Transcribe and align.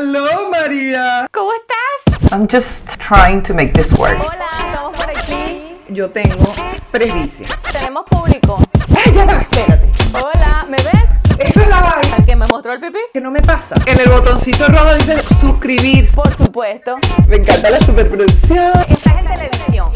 Hello, 0.00 0.48
María. 0.48 1.26
¿Cómo 1.32 1.50
estás? 1.54 2.30
I'm 2.30 2.46
just 2.48 3.00
trying 3.00 3.42
to 3.42 3.52
make 3.52 3.72
this 3.72 3.92
work. 3.94 4.16
Hola, 4.16 4.48
estamos 4.60 4.96
por 4.96 5.10
aquí. 5.10 5.76
Yo 5.88 6.08
tengo 6.08 6.54
presbicia. 6.92 7.48
Tenemos 7.72 8.04
público. 8.04 8.62
¡Ay, 8.96 9.12
ya 9.12 9.24
va! 9.24 9.40
Espérate. 9.40 9.90
Hola, 10.12 10.66
¿me 10.68 10.76
ves? 10.76 11.10
Esa 11.40 11.62
es 11.62 11.68
la 11.68 11.80
vaina 11.80 12.16
¿Al 12.16 12.24
que 12.24 12.36
me 12.36 12.46
mostró 12.46 12.74
el 12.74 12.80
pipí? 12.80 12.98
que 13.12 13.20
no 13.20 13.32
me 13.32 13.42
pasa. 13.42 13.74
En 13.86 13.98
el 13.98 14.08
botoncito 14.08 14.68
rojo 14.68 14.94
dice 14.94 15.18
suscribirse. 15.34 16.14
Por 16.14 16.36
supuesto. 16.36 16.98
Me 17.26 17.34
encanta 17.34 17.68
la 17.68 17.80
superproducción. 17.80 18.70
Estás 18.88 19.18
en 19.18 19.26
televisión. 19.26 19.90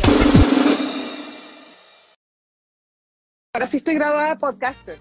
Ahora 3.54 3.68
sí 3.68 3.76
estoy 3.76 3.94
grabada 3.94 4.30
de 4.30 4.36
podcaster. 4.36 4.98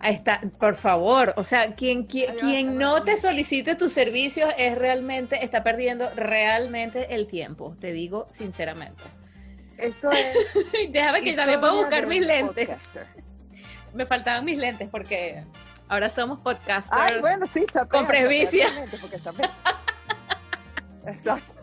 Ahí 0.00 0.14
está, 0.14 0.40
por 0.60 0.76
favor, 0.76 1.34
o 1.36 1.42
sea, 1.42 1.74
quien, 1.74 2.04
quien, 2.04 2.36
quien 2.36 2.78
no 2.78 3.02
te 3.02 3.16
solicite 3.16 3.74
tus 3.74 3.92
servicios 3.92 4.52
es 4.56 4.78
realmente, 4.78 5.44
está 5.44 5.64
perdiendo 5.64 6.08
realmente 6.14 7.14
el 7.14 7.26
tiempo, 7.26 7.76
te 7.80 7.90
digo 7.92 8.28
sinceramente. 8.32 9.02
Esto 9.76 10.10
es. 10.12 10.36
Déjame 10.90 11.20
que 11.20 11.34
también 11.34 11.60
puedo 11.60 11.76
buscar 11.76 12.06
mis 12.06 12.24
lentes. 12.24 12.68
podcaster. 12.68 13.06
Me 13.94 14.06
faltaban 14.06 14.44
mis 14.44 14.58
lentes 14.58 14.88
porque 14.88 15.44
ahora 15.88 16.10
somos 16.10 16.40
podcasters. 16.40 17.00
Ay, 17.00 17.20
bueno, 17.20 17.46
sí, 17.46 17.60
está 17.60 17.86
Con 17.86 18.06
presbicia. 18.06 18.68
Exacto. 21.06 21.54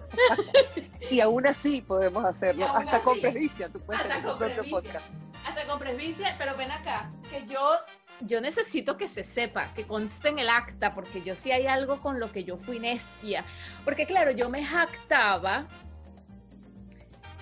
y 1.12 1.20
aún 1.20 1.46
así 1.46 1.82
podemos 1.82 2.26
hacerlo. 2.26 2.68
Hasta 2.68 3.00
con 3.00 3.20
presbicia 3.22 3.70
tú 3.70 3.80
puedes 3.82 4.02
Hasta 4.02 4.16
tener 4.16 4.32
tu 4.32 4.38
propio 4.38 4.64
podcast. 4.72 5.14
Hasta 5.46 5.66
con 5.66 5.78
presbicia, 5.78 6.36
pero 6.38 6.56
ven 6.58 6.72
acá, 6.72 7.12
que 7.30 7.46
yo, 7.46 7.74
yo 8.22 8.42
necesito 8.42 8.98
que 8.98 9.08
se 9.08 9.24
sepa, 9.24 9.68
que 9.76 9.86
conste 9.86 10.30
en 10.30 10.40
el 10.40 10.50
acta, 10.50 10.94
porque 10.94 11.22
yo 11.22 11.36
sí 11.36 11.52
hay 11.52 11.68
algo 11.68 12.02
con 12.02 12.20
lo 12.20 12.32
que 12.32 12.44
yo 12.44 12.58
fui 12.58 12.80
necia. 12.80 13.44
Porque 13.84 14.06
claro, 14.06 14.32
yo 14.32 14.50
me 14.50 14.64
jactaba, 14.64 15.68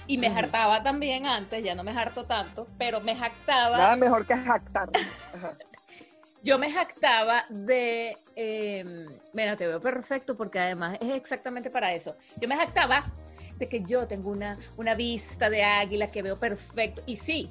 y 0.07 0.17
me 0.17 0.27
Ujú. 0.27 0.39
hartaba 0.39 0.83
también 0.83 1.25
antes, 1.25 1.63
ya 1.63 1.75
no 1.75 1.83
me 1.83 1.91
harto 1.91 2.25
tanto, 2.25 2.67
pero 2.77 2.99
me 3.02 3.15
jactaba, 3.15 3.77
Nada 3.77 3.95
mejor 3.95 4.25
que 4.25 4.35
jactar. 4.35 4.89
Yo 6.43 6.59
me 6.59 6.69
jactaba 6.69 7.45
de, 7.47 8.17
eh, 8.35 9.08
mira, 9.31 9.55
te 9.55 9.65
veo 9.65 9.80
perfecto 9.80 10.35
porque 10.35 10.59
además 10.59 10.97
es 10.99 11.15
exactamente 11.15 11.69
para 11.69 11.93
eso. 11.93 12.17
Yo 12.41 12.49
me 12.49 12.58
jactaba 12.58 13.05
de 13.55 13.69
que 13.69 13.81
yo 13.81 14.08
tengo 14.08 14.30
una, 14.30 14.58
una 14.75 14.93
vista 14.93 15.49
de 15.49 15.63
águila 15.63 16.08
que 16.08 16.21
veo 16.21 16.37
perfecto. 16.37 17.02
Y 17.05 17.15
sí, 17.15 17.49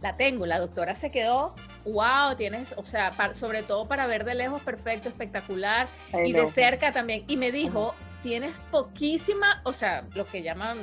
la 0.00 0.16
tengo. 0.16 0.46
La 0.46 0.58
doctora 0.58 0.94
se 0.94 1.10
quedó, 1.10 1.54
wow, 1.84 2.36
tienes, 2.36 2.72
o 2.76 2.84
sea, 2.84 3.12
sobre 3.34 3.62
todo 3.62 3.86
para 3.86 4.06
ver 4.06 4.24
de 4.24 4.34
lejos 4.34 4.62
perfecto, 4.62 5.08
espectacular. 5.08 5.88
Y 6.24 6.32
de 6.32 6.46
cerca 6.48 6.92
también. 6.92 7.24
Y 7.28 7.36
me 7.36 7.52
dijo, 7.52 7.94
tienes 8.22 8.52
poquísima, 8.70 9.60
o 9.64 9.72
sea, 9.72 10.04
lo 10.14 10.26
que 10.26 10.42
llaman, 10.42 10.78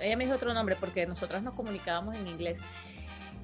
ella 0.00 0.16
me 0.16 0.24
dijo 0.24 0.36
otro 0.36 0.54
nombre 0.54 0.76
porque 0.76 1.06
nosotros 1.06 1.42
nos 1.42 1.54
comunicábamos 1.54 2.16
en 2.16 2.26
inglés. 2.28 2.58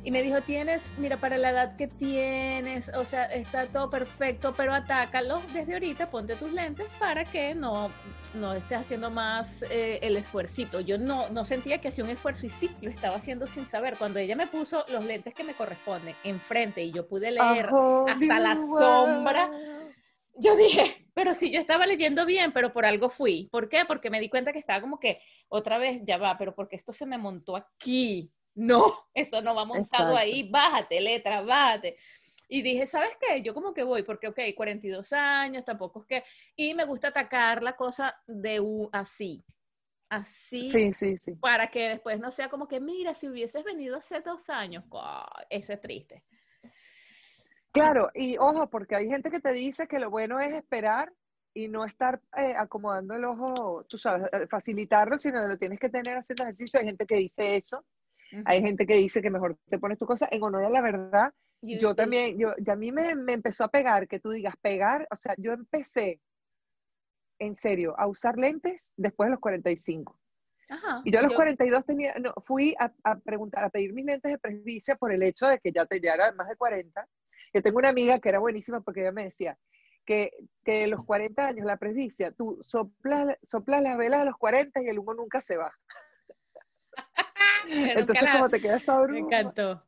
Y 0.05 0.11
me 0.11 0.22
dijo, 0.22 0.41
tienes, 0.41 0.83
mira, 0.98 1.17
para 1.17 1.39
la 1.39 1.50
edad 1.50 1.77
que 1.77 1.86
tienes, 1.86 2.89
o 2.89 3.05
sea, 3.05 3.27
está 3.27 3.67
todo 3.67 3.89
perfecto, 3.89 4.53
pero 4.56 4.75
atácalo 4.75 5.41
desde 5.53 5.75
ahorita, 5.75 6.11
ponte 6.11 6.34
tus 6.34 6.53
lentes 6.53 6.89
para 6.98 7.25
que 7.25 7.55
no, 7.55 7.89
no 8.34 8.53
estés 8.53 8.78
haciendo 8.78 9.11
más 9.11 9.62
eh, 9.70 10.00
el 10.03 10.17
esfuercito. 10.17 10.80
Yo 10.80 10.98
no, 10.98 11.28
no 11.30 11.45
sentía 11.45 11.80
que 11.80 11.89
hacía 11.89 12.03
un 12.03 12.11
esfuerzo 12.11 12.47
y 12.47 12.48
sí, 12.48 12.69
lo 12.80 12.91
estaba 12.91 13.17
haciendo 13.17 13.47
sin 13.47 13.64
saber. 13.64 13.97
Cuando 13.97 14.19
ella 14.19 14.34
me 14.34 14.48
puso 14.48 14.84
los 14.89 15.05
lentes 15.05 15.34
que 15.34 15.45
me 15.45 15.55
corresponden 15.55 16.17
enfrente 16.25 16.83
y 16.83 16.91
yo 16.91 17.06
pude 17.06 17.30
leer 17.30 17.70
hasta 18.08 18.41
la 18.41 18.56
sombra, 18.56 19.50
yo 20.34 20.56
dije, 20.56 21.06
pero 21.14 21.34
sí, 21.34 21.53
yo 21.53 21.61
estaba 21.61 21.86
leyendo 21.86 22.27
bien, 22.27 22.53
pero 22.53 22.73
por 22.73 22.86
algo 22.86 23.08
fui. 23.08 23.48
¿Por 23.53 23.69
qué? 23.69 23.84
Porque 23.86 24.11
me 24.11 24.19
di 24.19 24.28
cuenta 24.28 24.53
que 24.53 24.58
estaba 24.58 24.80
como 24.80 24.98
que 24.98 25.20
otra 25.48 25.78
vez, 25.78 26.00
ya 26.05 26.17
va, 26.19 26.36
pero 26.39 26.56
porque 26.56 26.75
esto 26.75 26.92
se 26.92 27.06
me 27.06 27.19
montó 27.19 27.55
aquí. 27.55 28.33
No, 28.55 29.07
eso 29.14 29.40
no 29.42 29.55
va 29.55 29.64
montado 29.64 29.83
Exacto. 29.83 30.17
ahí, 30.17 30.48
bájate, 30.51 31.01
letra, 31.01 31.42
bájate. 31.42 31.96
Y 32.48 32.61
dije, 32.61 32.86
¿sabes 32.86 33.17
qué? 33.18 33.40
Yo 33.42 33.55
como 33.55 33.73
que 33.73 33.83
voy, 33.83 34.02
porque, 34.02 34.29
ok, 34.29 34.39
42 34.55 35.13
años, 35.14 35.64
tampoco 35.64 36.02
es 36.02 36.07
que... 36.07 36.24
Y 36.55 36.74
me 36.74 36.85
gusta 36.85 37.08
atacar 37.08 37.62
la 37.62 37.74
cosa 37.77 38.14
de 38.27 38.61
u- 38.61 38.91
así, 38.92 39.42
así, 40.11 40.68
Sí, 40.68 40.92
sí, 40.92 41.17
sí. 41.17 41.33
para 41.36 41.70
que 41.70 41.89
después 41.89 42.20
no 42.20 42.30
sea 42.30 42.51
como 42.51 42.68
que, 42.68 42.79
mira, 42.79 43.14
si 43.14 43.27
hubieses 43.29 43.64
venido 43.64 43.96
hace 43.96 44.20
dos 44.20 44.51
años, 44.51 44.85
eso 45.48 45.73
es 45.73 45.80
triste. 45.80 46.24
Claro, 47.73 48.11
y 48.14 48.36
ojo, 48.36 48.68
porque 48.68 48.96
hay 48.96 49.08
gente 49.08 49.30
que 49.30 49.41
te 49.41 49.52
dice 49.52 49.86
que 49.89 49.98
lo 49.98 50.11
bueno 50.11 50.39
es 50.41 50.52
esperar 50.52 51.11
y 51.55 51.68
no 51.68 51.86
estar 51.86 52.20
eh, 52.36 52.55
acomodando 52.57 53.14
el 53.14 53.24
ojo, 53.24 53.85
tú 53.89 53.96
sabes, 53.96 54.29
eh, 54.33 54.46
facilitarlo, 54.46 55.17
sino 55.17 55.41
que 55.41 55.48
lo 55.48 55.58
tienes 55.58 55.79
que 55.80 55.89
tener 55.89 56.18
haciendo 56.18 56.42
ejercicio. 56.42 56.80
Hay 56.80 56.86
gente 56.86 57.07
que 57.07 57.17
dice 57.17 57.57
eso, 57.57 57.85
hay 58.45 58.61
gente 58.63 58.87
que 58.87 58.95
dice 58.95 59.20
que 59.23 59.31
mejor 59.31 59.57
te 59.69 59.79
pones 59.79 59.98
tu 59.98 60.07
cosa. 60.07 60.29
En 60.31 60.43
honor 60.43 60.65
a 60.65 60.70
la 60.70 60.81
verdad, 60.81 61.33
yo 61.81 61.95
también, 61.95 62.39
yo, 62.39 62.55
y 62.57 62.70
a 62.70 62.77
mí 62.77 62.91
me, 62.93 63.15
me 63.15 63.33
empezó 63.35 63.65
a 63.65 63.69
pegar, 63.69 64.09
que 64.09 64.19
tú 64.20 64.31
digas 64.31 64.55
pegar, 64.61 65.07
o 65.11 65.17
sea, 65.17 65.35
yo 65.39 65.53
empecé, 65.53 66.20
en 67.39 67.55
serio, 67.55 67.95
a 67.98 68.07
usar 68.07 68.37
lentes 68.39 68.95
después 68.97 69.27
de 69.29 69.33
los 69.33 69.41
45. 69.41 70.19
Ajá, 70.69 71.03
Y 71.05 71.13
yo 71.13 71.19
a 71.19 71.23
los 71.23 71.33
yo- 71.33 71.37
42 71.37 71.85
tenía, 71.85 72.15
no, 72.19 72.33
fui 72.45 72.75
a, 72.79 72.92
a 73.05 73.19
preguntar, 73.19 73.65
a 73.65 73.71
pedir 73.71 73.92
mis 73.92 74.05
lentes 74.07 74.31
de 74.33 74.39
presbicia 74.39 74.97
por 74.97 75.13
el 75.13 75.23
hecho 75.23 75.47
de 75.47 75.59
que 75.59 75.73
ya, 75.73 75.85
te, 75.87 76.01
ya 76.01 76.15
era 76.15 76.33
más 76.33 76.48
de 76.48 76.57
40. 76.57 77.07
Yo 77.53 77.63
tengo 77.63 77.79
una 77.79 77.89
amiga 77.91 78.19
que 78.21 78.29
era 78.29 78.39
buenísima 78.39 78.81
porque 78.81 79.01
ella 79.03 79.13
me 79.13 79.25
decía 79.25 79.59
que, 80.07 80.31
que 80.65 80.87
los 80.87 81.05
40 81.05 81.47
años, 81.48 81.67
la 81.67 81.77
presbicia, 81.77 82.33
tú 82.33 82.59
soplas, 82.63 83.37
soplas 83.42 83.83
las 83.83 83.98
velas 83.98 84.21
de 84.21 84.27
los 84.27 84.37
40 84.37 84.83
y 84.83 84.89
el 84.89 84.98
humo 84.98 85.15
nunca 85.15 85.41
se 85.41 85.57
va. 85.57 85.73
Entonces, 87.68 88.30
como 88.30 88.48
te 88.48 88.61
quedas 88.61 88.83
sabroso. 88.83 89.12
Me 89.12 89.18
encantó. 89.20 89.83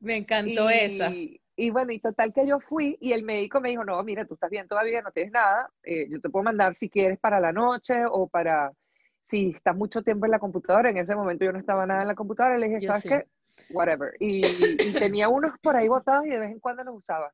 Me 0.00 0.16
encantó 0.16 0.70
y, 0.70 0.74
esa. 0.74 1.12
Y 1.58 1.70
bueno, 1.70 1.90
y 1.90 1.98
total 1.98 2.34
que 2.34 2.46
yo 2.46 2.60
fui 2.60 2.98
y 3.00 3.12
el 3.12 3.22
médico 3.22 3.60
me 3.60 3.70
dijo, 3.70 3.82
no, 3.82 4.02
mira, 4.04 4.26
tú 4.26 4.34
estás 4.34 4.50
bien 4.50 4.68
todavía, 4.68 5.00
no 5.00 5.10
tienes 5.10 5.32
nada, 5.32 5.70
eh, 5.82 6.06
yo 6.10 6.20
te 6.20 6.28
puedo 6.28 6.44
mandar 6.44 6.74
si 6.74 6.90
quieres 6.90 7.18
para 7.18 7.40
la 7.40 7.50
noche 7.50 8.04
o 8.10 8.28
para, 8.28 8.72
si 9.20 9.52
estás 9.56 9.74
mucho 9.74 10.02
tiempo 10.02 10.26
en 10.26 10.32
la 10.32 10.38
computadora, 10.38 10.90
en 10.90 10.98
ese 10.98 11.16
momento 11.16 11.46
yo 11.46 11.52
no 11.52 11.58
estaba 11.58 11.86
nada 11.86 12.02
en 12.02 12.08
la 12.08 12.14
computadora, 12.14 12.58
le 12.58 12.68
dije, 12.68 12.80
Yo 12.82 12.88
¿sabes 12.88 13.02
sí. 13.04 13.08
qué? 13.08 13.26
Whatever. 13.70 14.12
Y, 14.20 14.44
y 14.44 14.92
tenía 14.92 15.30
unos 15.30 15.58
por 15.58 15.76
ahí 15.76 15.88
botados 15.88 16.26
y 16.26 16.28
de 16.28 16.38
vez 16.38 16.52
en 16.52 16.60
cuando 16.60 16.84
los 16.84 16.96
usaba. 16.96 17.32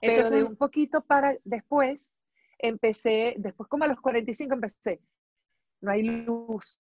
Ese 0.00 0.16
Pero 0.18 0.28
fue 0.28 0.36
de 0.36 0.44
un 0.44 0.56
poquito 0.56 1.02
para 1.02 1.34
después, 1.44 2.20
empecé, 2.58 3.34
después 3.38 3.68
como 3.68 3.82
a 3.82 3.88
los 3.88 4.00
45 4.00 4.54
empecé, 4.54 5.00
no 5.80 5.90
hay 5.90 6.04
luz, 6.04 6.80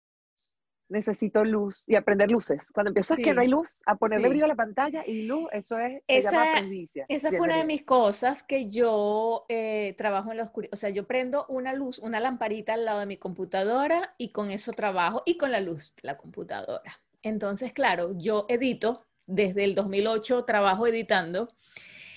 necesito 0.90 1.44
luz 1.44 1.84
y 1.88 1.96
aprender 1.96 2.30
luces. 2.30 2.70
Cuando 2.74 2.90
empiezas 2.92 3.18
que 3.18 3.24
Sí, 3.26 3.34
no 3.34 3.42
hay 3.42 3.48
luz, 3.48 3.82
a 3.86 3.96
ponerle 3.96 4.26
sí. 4.28 4.30
brillo 4.30 4.46
a 4.46 4.50
la 4.50 4.56
pantalla 4.56 5.04
y 5.06 5.26
luz, 5.28 5.48
eso 5.52 5.80
es, 5.80 6.04
se 6.06 6.18
Esa- 6.20 6.32
llama 6.32 6.52
presbicia. 6.54 7.06
Esa 7.08 7.30
fue 7.30 7.40
una 7.42 7.58
de 7.58 7.66
mis 7.66 7.84
cosas 7.84 8.44
que 8.44 8.70
yo 8.70 9.46
eh, 9.50 9.96
trabajo 9.98 10.32
en 10.32 10.38
la 10.38 10.44
oscuridad. 10.44 10.74
O 10.74 10.78
sea, 10.78 10.90
yo 10.90 11.08
prendo 11.08 11.46
una 11.50 11.74
luz, 11.74 12.00
una 12.00 12.20
lamparita 12.20 12.74
al 12.74 12.86
lado 12.86 13.00
de 13.00 13.06
mi 13.06 13.18
computadora 13.18 14.14
y 14.18 14.32
con 14.32 14.52
eso 14.52 14.72
trabajo 14.72 15.24
y 15.26 15.38
con 15.38 15.52
la 15.52 15.60
luz 15.62 15.94
de 15.96 16.02
la 16.08 16.18
computadora. 16.18 17.00
Entonces, 17.22 17.72
claro, 17.74 18.12
yo 18.18 18.46
edito, 18.50 19.06
desde 19.26 19.64
el 19.64 19.76
2008 19.76 20.44
trabajo 20.46 20.86
editando 20.86 21.54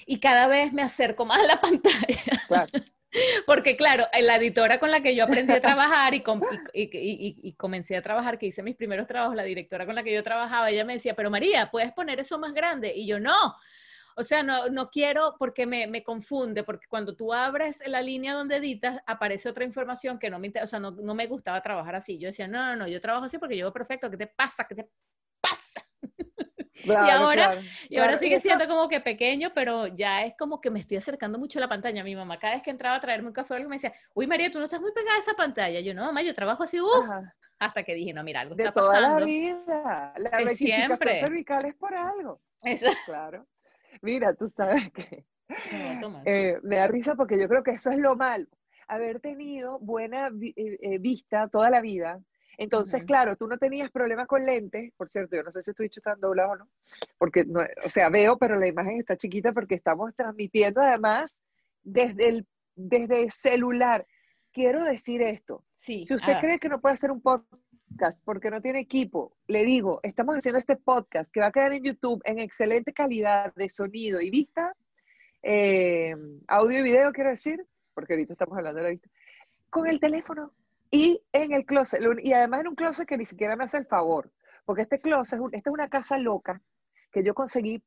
y 0.06 0.18
cada 0.20 0.48
vez 0.48 0.72
me 0.72 0.82
acerco 0.82 1.24
más 1.24 1.38
a 1.38 1.46
la 1.46 1.60
pantalla. 1.60 2.42
Claro. 2.48 2.70
Porque 3.46 3.76
claro, 3.76 4.04
la 4.20 4.36
editora 4.36 4.78
con 4.78 4.90
la 4.90 5.00
que 5.00 5.14
yo 5.14 5.24
aprendí 5.24 5.52
a 5.52 5.60
trabajar 5.60 6.14
y, 6.14 6.20
com- 6.22 6.40
y 6.72 7.52
comencé 7.54 7.96
a 7.96 8.02
trabajar, 8.02 8.38
que 8.38 8.46
hice 8.46 8.62
mis 8.62 8.76
primeros 8.76 9.06
trabajos, 9.06 9.34
la 9.36 9.42
directora 9.44 9.86
con 9.86 9.94
la 9.94 10.02
que 10.02 10.12
yo 10.14 10.22
trabajaba, 10.22 10.70
ella 10.70 10.84
me 10.84 10.94
decía, 10.94 11.14
pero 11.14 11.30
María, 11.30 11.70
¿puedes 11.70 11.92
poner 11.92 12.20
eso 12.20 12.38
más 12.38 12.52
grande? 12.52 12.92
Y 12.94 13.06
yo, 13.06 13.20
no. 13.20 13.54
O 14.18 14.22
sea, 14.24 14.42
no, 14.42 14.68
no 14.70 14.88
quiero 14.88 15.36
porque 15.38 15.66
me, 15.66 15.86
me 15.86 16.02
confunde, 16.02 16.64
porque 16.64 16.86
cuando 16.88 17.14
tú 17.14 17.34
abres 17.34 17.82
la 17.86 18.00
línea 18.00 18.32
donde 18.32 18.56
editas, 18.56 18.98
aparece 19.06 19.48
otra 19.50 19.64
información 19.64 20.18
que 20.18 20.30
no 20.30 20.38
me 20.38 20.46
interesa, 20.46 20.64
o 20.64 20.68
sea, 20.70 20.80
no, 20.80 20.90
no 20.90 21.14
me 21.14 21.26
gustaba 21.26 21.60
trabajar 21.62 21.96
así. 21.96 22.18
Yo 22.18 22.28
decía, 22.28 22.48
no, 22.48 22.64
no, 22.64 22.76
no, 22.76 22.88
yo 22.88 23.00
trabajo 23.00 23.26
así 23.26 23.36
porque 23.38 23.56
yo 23.58 23.66
veo 23.66 23.72
perfecto, 23.74 24.10
¿qué 24.10 24.16
te 24.16 24.26
pasa? 24.26 24.64
¿Qué 24.66 24.74
te 24.74 24.88
pasa? 25.40 25.86
Claro, 26.84 27.24
ahora- 27.26 27.52
claro, 27.52 27.60
Y 27.88 27.98
ahora 27.98 28.18
sigue 28.18 28.40
siendo 28.40 28.66
como 28.68 28.88
que 28.88 29.00
pequeño, 29.00 29.50
pero 29.54 29.86
ya 29.86 30.24
es 30.24 30.34
como 30.38 30.60
que 30.60 30.70
me 30.70 30.80
estoy 30.80 30.96
acercando 30.98 31.38
mucho 31.38 31.58
a 31.58 31.62
la 31.62 31.68
pantalla. 31.68 32.04
Mi 32.04 32.14
mamá 32.14 32.38
cada 32.38 32.54
vez 32.54 32.62
que 32.62 32.70
entraba 32.70 32.96
a 32.96 33.00
traerme 33.00 33.28
un 33.28 33.34
café 33.34 33.54
o 33.54 33.56
algo 33.56 33.68
me 33.68 33.76
decía, 33.76 33.94
uy 34.14 34.26
María, 34.26 34.50
tú 34.50 34.58
no 34.58 34.66
estás 34.66 34.80
muy 34.80 34.92
pegada 34.92 35.16
a 35.16 35.20
esa 35.20 35.34
pantalla. 35.34 35.80
Yo 35.80 35.94
no, 35.94 36.04
mamá, 36.04 36.22
yo 36.22 36.34
trabajo 36.34 36.62
así, 36.64 36.80
uff. 36.80 37.08
Hasta 37.58 37.82
que 37.84 37.94
dije, 37.94 38.12
no, 38.12 38.22
mira, 38.22 38.40
algo 38.40 38.54
de 38.54 38.64
está 38.64 38.74
toda 38.74 39.00
la 39.00 39.06
pasando. 39.08 39.26
vida. 39.26 40.12
La 40.18 40.30
De 40.44 40.54
siempre. 40.56 41.20
cervical 41.20 41.64
es 41.64 41.74
por 41.74 41.94
algo. 41.94 42.40
Eso- 42.62 42.90
Claro. 43.06 43.46
Mira, 44.02 44.34
tú 44.34 44.50
sabes 44.50 44.90
que 44.92 45.24
eh, 46.26 46.58
me 46.62 46.76
da 46.76 46.86
risa 46.88 47.14
porque 47.14 47.38
yo 47.40 47.48
creo 47.48 47.62
que 47.62 47.70
eso 47.72 47.90
es 47.90 47.98
lo 47.98 48.14
malo. 48.16 48.46
Haber 48.88 49.20
tenido 49.20 49.78
buena 49.78 50.28
eh, 50.28 50.52
eh, 50.80 50.98
vista 50.98 51.48
toda 51.48 51.70
la 51.70 51.80
vida. 51.80 52.20
Entonces, 52.58 53.04
claro, 53.04 53.36
tú 53.36 53.46
no 53.46 53.58
tenías 53.58 53.90
problemas 53.90 54.26
con 54.26 54.44
lentes. 54.44 54.92
Por 54.96 55.08
cierto, 55.08 55.36
yo 55.36 55.42
no 55.42 55.50
sé 55.50 55.62
si 55.62 55.72
estoy 55.72 55.88
tan 55.88 56.20
doblado 56.20 56.52
o 56.52 56.56
no. 56.56 56.68
Porque, 57.18 57.44
no, 57.44 57.60
o 57.84 57.88
sea, 57.88 58.08
veo, 58.08 58.38
pero 58.38 58.58
la 58.58 58.66
imagen 58.66 59.00
está 59.00 59.16
chiquita 59.16 59.52
porque 59.52 59.74
estamos 59.74 60.14
transmitiendo 60.14 60.80
además 60.80 61.42
desde 61.82 62.28
el, 62.28 62.46
desde 62.74 63.22
el 63.22 63.30
celular. 63.30 64.06
Quiero 64.52 64.84
decir 64.84 65.22
esto. 65.22 65.64
Sí. 65.78 66.04
Si 66.06 66.14
usted 66.14 66.32
ah, 66.32 66.40
cree 66.40 66.58
que 66.58 66.68
no 66.68 66.80
puede 66.80 66.94
hacer 66.94 67.10
un 67.10 67.20
podcast 67.20 68.24
porque 68.24 68.50
no 68.50 68.62
tiene 68.62 68.80
equipo, 68.80 69.36
le 69.46 69.64
digo, 69.64 70.00
estamos 70.02 70.36
haciendo 70.36 70.58
este 70.58 70.76
podcast 70.76 71.32
que 71.32 71.40
va 71.40 71.46
a 71.46 71.52
quedar 71.52 71.74
en 71.74 71.84
YouTube 71.84 72.22
en 72.24 72.38
excelente 72.38 72.92
calidad 72.92 73.54
de 73.54 73.68
sonido 73.68 74.20
y 74.20 74.30
vista, 74.30 74.74
eh, 75.42 76.14
audio 76.48 76.78
y 76.78 76.82
video, 76.82 77.12
quiero 77.12 77.30
decir, 77.30 77.64
porque 77.94 78.14
ahorita 78.14 78.32
estamos 78.32 78.56
hablando 78.56 78.78
de 78.78 78.84
la 78.84 78.90
vista, 78.90 79.08
con 79.70 79.86
el 79.86 80.00
teléfono 80.00 80.52
y 80.90 81.22
en 81.32 81.52
el 81.52 81.64
closet. 81.64 82.00
Lo- 82.00 82.18
Y 82.20 82.32
además 82.32 82.60
en 82.60 82.68
un 82.68 82.74
closet 82.74 83.06
que 83.06 83.18
ni 83.18 83.24
siquiera 83.24 83.56
me 83.56 83.64
hace 83.64 83.78
el 83.78 83.86
favor, 83.86 84.30
porque 84.64 84.82
este 84.82 85.00
closet, 85.00 85.38
esta 85.52 85.70
es 85.70 85.74
una 85.74 85.88
casa 85.88 86.18
loca 86.18 86.60
que 87.12 87.22
yo 87.24 87.34
conseguí, 87.34 87.82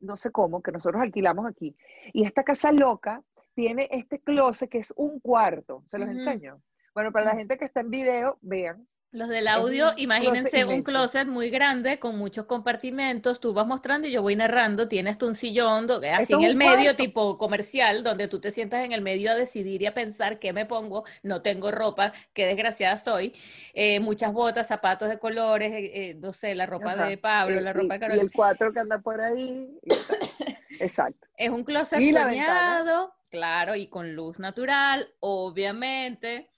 no 0.00 0.16
sé 0.16 0.30
cómo, 0.30 0.62
que 0.62 0.72
nosotros 0.72 1.02
alquilamos 1.02 1.46
aquí. 1.50 1.76
Y 2.12 2.24
esta 2.24 2.42
casa 2.44 2.72
loca 2.72 3.22
tiene 3.54 3.88
este 3.90 4.20
closet 4.20 4.70
que 4.70 4.78
es 4.78 4.92
un 4.96 5.20
cuarto, 5.20 5.82
se 5.86 5.98
los 5.98 6.08
enseño. 6.08 6.62
Bueno, 6.94 7.12
para 7.12 7.26
la 7.26 7.36
gente 7.36 7.58
que 7.58 7.64
está 7.66 7.80
en 7.80 7.90
video, 7.90 8.38
vean. 8.40 8.86
Los 9.12 9.28
del 9.28 9.48
audio, 9.48 9.92
imagínense 9.96 10.64
un 10.64 10.84
closet 10.84 11.26
muy 11.26 11.50
grande 11.50 11.98
con 11.98 12.16
muchos 12.16 12.46
compartimentos, 12.46 13.40
tú 13.40 13.52
vas 13.52 13.66
mostrando 13.66 14.06
y 14.06 14.12
yo 14.12 14.22
voy 14.22 14.36
narrando, 14.36 14.86
tienes 14.86 15.18
tú 15.18 15.26
un 15.26 15.34
sillón, 15.34 15.88
do- 15.88 16.00
así 16.12 16.32
en 16.32 16.44
el 16.44 16.54
medio, 16.54 16.84
cuarto. 16.84 17.02
tipo 17.02 17.36
comercial, 17.36 18.04
donde 18.04 18.28
tú 18.28 18.40
te 18.40 18.52
sientas 18.52 18.84
en 18.84 18.92
el 18.92 19.02
medio 19.02 19.32
a 19.32 19.34
decidir 19.34 19.82
y 19.82 19.86
a 19.86 19.94
pensar 19.94 20.38
qué 20.38 20.52
me 20.52 20.64
pongo, 20.64 21.02
no 21.24 21.42
tengo 21.42 21.72
ropa, 21.72 22.12
qué 22.32 22.46
desgraciada 22.46 22.98
soy, 22.98 23.34
eh, 23.74 23.98
muchas 23.98 24.32
botas, 24.32 24.68
zapatos 24.68 25.08
de 25.08 25.18
colores, 25.18 25.72
eh, 25.72 25.90
eh, 26.10 26.14
no 26.14 26.32
sé, 26.32 26.54
la 26.54 26.66
ropa 26.66 26.92
Ajá. 26.92 27.06
de 27.08 27.18
Pablo, 27.18 27.56
Eh, 27.56 27.60
la 27.62 27.70
y, 27.70 27.72
ropa 27.72 27.94
de 27.94 27.96
y 27.96 28.00
Carolina. 28.00 28.22
el 28.22 28.30
cuatro 28.30 28.72
que 28.72 28.78
anda 28.78 28.98
por 29.00 29.20
ahí. 29.20 29.76
y. 29.82 29.88
Exacto. 30.78 31.26
Es 31.36 31.50
un 31.50 31.64
closet 31.64 32.00
Y 32.00 32.12
ventana. 32.12 32.30
soñado, 32.30 33.14
claro, 33.28 33.74
y 33.74 33.88
con 33.88 34.14
luz 34.14 34.38
natural, 34.38 35.08
obviamente. 35.18 36.49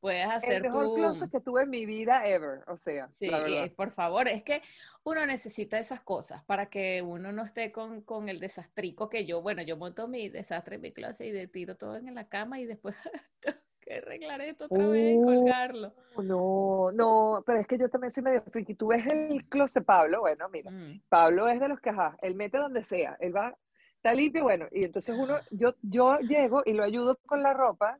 Puedes 0.00 0.24
El 0.24 0.30
hacer 0.30 0.62
mejor 0.62 0.92
tu... 0.94 0.94
closet 0.94 1.30
que 1.30 1.40
tuve 1.40 1.62
en 1.64 1.70
mi 1.70 1.84
vida 1.86 2.24
ever, 2.24 2.62
o 2.68 2.76
sea, 2.76 3.10
Sí, 3.12 3.26
la 3.26 3.38
eh, 3.38 3.42
verdad. 3.42 3.72
por 3.76 3.90
favor, 3.92 4.28
es 4.28 4.42
que 4.44 4.62
uno 5.04 5.26
necesita 5.26 5.78
esas 5.78 6.00
cosas 6.02 6.44
para 6.44 6.66
que 6.70 7.02
uno 7.02 7.32
no 7.32 7.42
esté 7.44 7.72
con, 7.72 8.02
con 8.02 8.28
el 8.28 8.38
desastrico 8.40 9.08
que 9.08 9.26
yo, 9.26 9.42
bueno, 9.42 9.62
yo 9.62 9.76
monto 9.76 10.06
mi 10.08 10.28
desastre 10.28 10.76
en 10.76 10.82
mi 10.82 10.92
closet 10.92 11.26
y 11.26 11.30
de 11.32 11.48
tiro 11.48 11.76
todo 11.76 11.96
en 11.96 12.14
la 12.14 12.28
cama 12.28 12.60
y 12.60 12.66
después 12.66 12.94
tengo 13.40 13.58
que 13.80 13.94
arreglar 13.94 14.40
esto 14.42 14.66
otra 14.66 14.86
vez 14.88 15.14
y 15.14 15.18
Uh, 15.18 15.24
colgarlo. 15.24 15.94
No, 16.16 16.90
no, 16.92 17.42
pero 17.46 17.58
es 17.60 17.66
que 17.66 17.78
yo 17.78 17.88
también 17.88 18.10
soy 18.10 18.22
medio 18.24 18.42
friki. 18.42 18.74
Tú 18.74 18.88
ves 18.88 19.06
el 19.06 19.48
closet 19.48 19.84
Pablo, 19.84 20.20
bueno, 20.20 20.48
mira, 20.48 20.70
Mm, 20.70 21.02
Pablo 21.08 21.48
es 21.48 21.58
de 21.60 21.68
los 21.68 21.80
que, 21.80 21.90
ajá, 21.90 22.16
él 22.22 22.34
mete 22.34 22.58
donde 22.58 22.82
sea, 22.84 23.16
él 23.20 23.34
va, 23.34 23.56
está 23.96 24.14
limpio, 24.14 24.42
bueno, 24.44 24.66
y 24.70 24.84
entonces 24.84 25.16
uno, 25.18 25.34
yo, 25.50 25.74
yo 25.82 26.18
llego 26.20 26.62
y 26.66 26.72
lo 26.74 26.84
ayudo 26.84 27.18
con 27.26 27.42
la 27.42 27.54
ropa, 27.54 27.98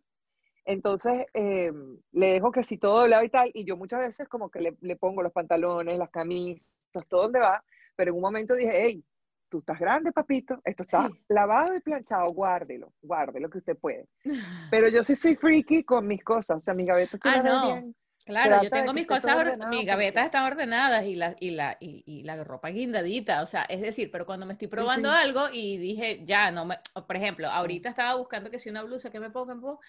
entonces 0.69 1.27
eh, 1.35 1.73
le 2.13 2.27
dejo 2.33 2.53
que 2.53 2.63
si 2.63 2.79
todo 2.79 3.01
doblado 3.01 3.25
y 3.25 3.31
tal, 3.31 3.51
y 3.55 3.65
yo 3.65 3.77
muchas 3.77 4.01
veces 4.01 4.29
como 4.29 4.51
que 4.51 4.61
le, 4.61 4.77
le 4.83 4.97
pongo 4.97 5.23
los 5.23 5.33
pantalones, 5.33 5.99
las 5.99 6.11
camisas, 6.11 6.79
todo 7.09 7.23
donde 7.23 7.41
va, 7.41 7.65
pero 7.97 8.11
en 8.11 8.17
un 8.17 8.23
momento 8.23 8.55
dije, 8.55 8.73
hey, 8.75 9.05
tú 9.49 9.61
estás 9.61 9.79
grande, 9.81 10.13
papito, 10.13 10.61
esto 10.65 10.83
está 10.85 11.09
Sí. 11.09 11.21
lavado 11.29 11.77
y 11.77 11.81
planchado, 11.81 12.31
guárdelo, 12.33 12.93
guárdelo 13.03 13.51
que 13.51 13.59
usted 13.59 13.77
puede. 13.79 14.07
Pero 14.71 14.89
yo 14.89 15.05
sí 15.05 15.17
soy 15.17 15.37
friki 15.37 15.85
con 15.85 16.07
mis 16.07 16.23
cosas, 16.25 16.59
o 16.59 16.61
sea, 16.61 16.75
mis 16.75 16.87
gavetas 16.87 17.21
Ah, 17.23 17.43
no. 17.43 17.61
bien. 17.61 17.95
Claro, 18.25 18.57
yo 18.57 18.71
Trata 18.71 18.77
de 18.77 18.83
tengo 18.83 18.93
mis 18.93 19.07
cosas, 19.07 19.37
ordenado 19.39 19.71
mis 19.71 19.87
gavetas 19.87 20.27
están 20.27 20.45
ordenadas 20.45 21.05
y 21.07 21.17
la, 21.17 21.35
y 21.41 21.51
la, 21.51 21.79
y, 21.81 22.03
y 22.07 22.23
la 22.25 22.45
ropa 22.45 22.69
guindadita, 22.69 23.43
o 23.43 23.47
sea, 23.47 23.63
es 23.65 23.81
decir, 23.81 24.11
pero 24.11 24.27
cuando 24.27 24.45
me 24.45 24.53
estoy 24.53 24.69
probando 24.69 25.09
sí. 25.09 25.15
algo 25.17 25.49
y 25.51 25.79
dije, 25.79 26.25
ya, 26.27 26.51
no 26.51 26.67
me, 26.67 26.79
por 27.07 27.17
ejemplo, 27.17 27.49
ahorita 27.49 27.89
estaba 27.89 28.17
buscando 28.17 28.51
que 28.51 28.59
si 28.59 28.69
una 28.69 28.83
blusa 28.83 29.11
que 29.11 29.19
me 29.19 29.31
ponga 29.31 29.55
en 29.55 29.63
po- 29.63 29.81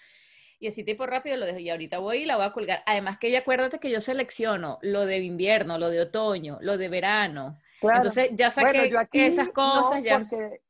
y 0.60 0.68
así 0.68 0.84
tipo 0.84 1.06
rápido 1.06 1.38
lo 1.38 1.46
dejo 1.46 1.58
y 1.58 1.70
ahorita 1.70 1.98
voy 1.98 2.18
y 2.18 2.24
la 2.26 2.36
voy 2.36 2.44
a 2.44 2.52
colgar. 2.52 2.82
Además 2.84 3.18
que 3.18 3.30
ya 3.30 3.40
acuérdate 3.40 3.80
que 3.80 3.90
yo 3.90 4.00
selecciono 4.02 4.78
lo 4.82 5.06
de 5.06 5.18
invierno, 5.18 5.78
lo 5.78 5.88
de 5.88 6.00
otoño, 6.02 6.58
lo 6.60 6.76
de 6.76 6.90
verano. 6.90 7.58
Claro. 7.80 7.96
Entonces 7.96 8.30
ya 8.34 8.52
Bueno, 8.54 8.68
saqué 8.72 8.90
yo 8.90 8.98
aquí 8.98 9.20
esas 9.20 9.48
cosas, 9.50 10.00
no, 10.00 10.04
ya. 10.04 10.18
porque 10.18 10.60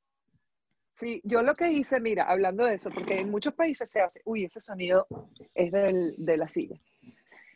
sí, 0.92 1.20
yo 1.24 1.42
lo 1.42 1.54
que 1.54 1.72
hice, 1.72 1.98
mira, 1.98 2.22
hablando 2.24 2.64
de 2.66 2.74
eso, 2.76 2.88
porque 2.90 3.18
en 3.18 3.32
muchos 3.32 3.52
países 3.52 3.90
se 3.90 4.00
hace, 4.00 4.22
uy, 4.24 4.44
ese 4.44 4.60
sonido 4.60 5.08
es 5.54 5.72
del, 5.72 6.14
de 6.16 6.36
la 6.36 6.48
silla. 6.48 6.76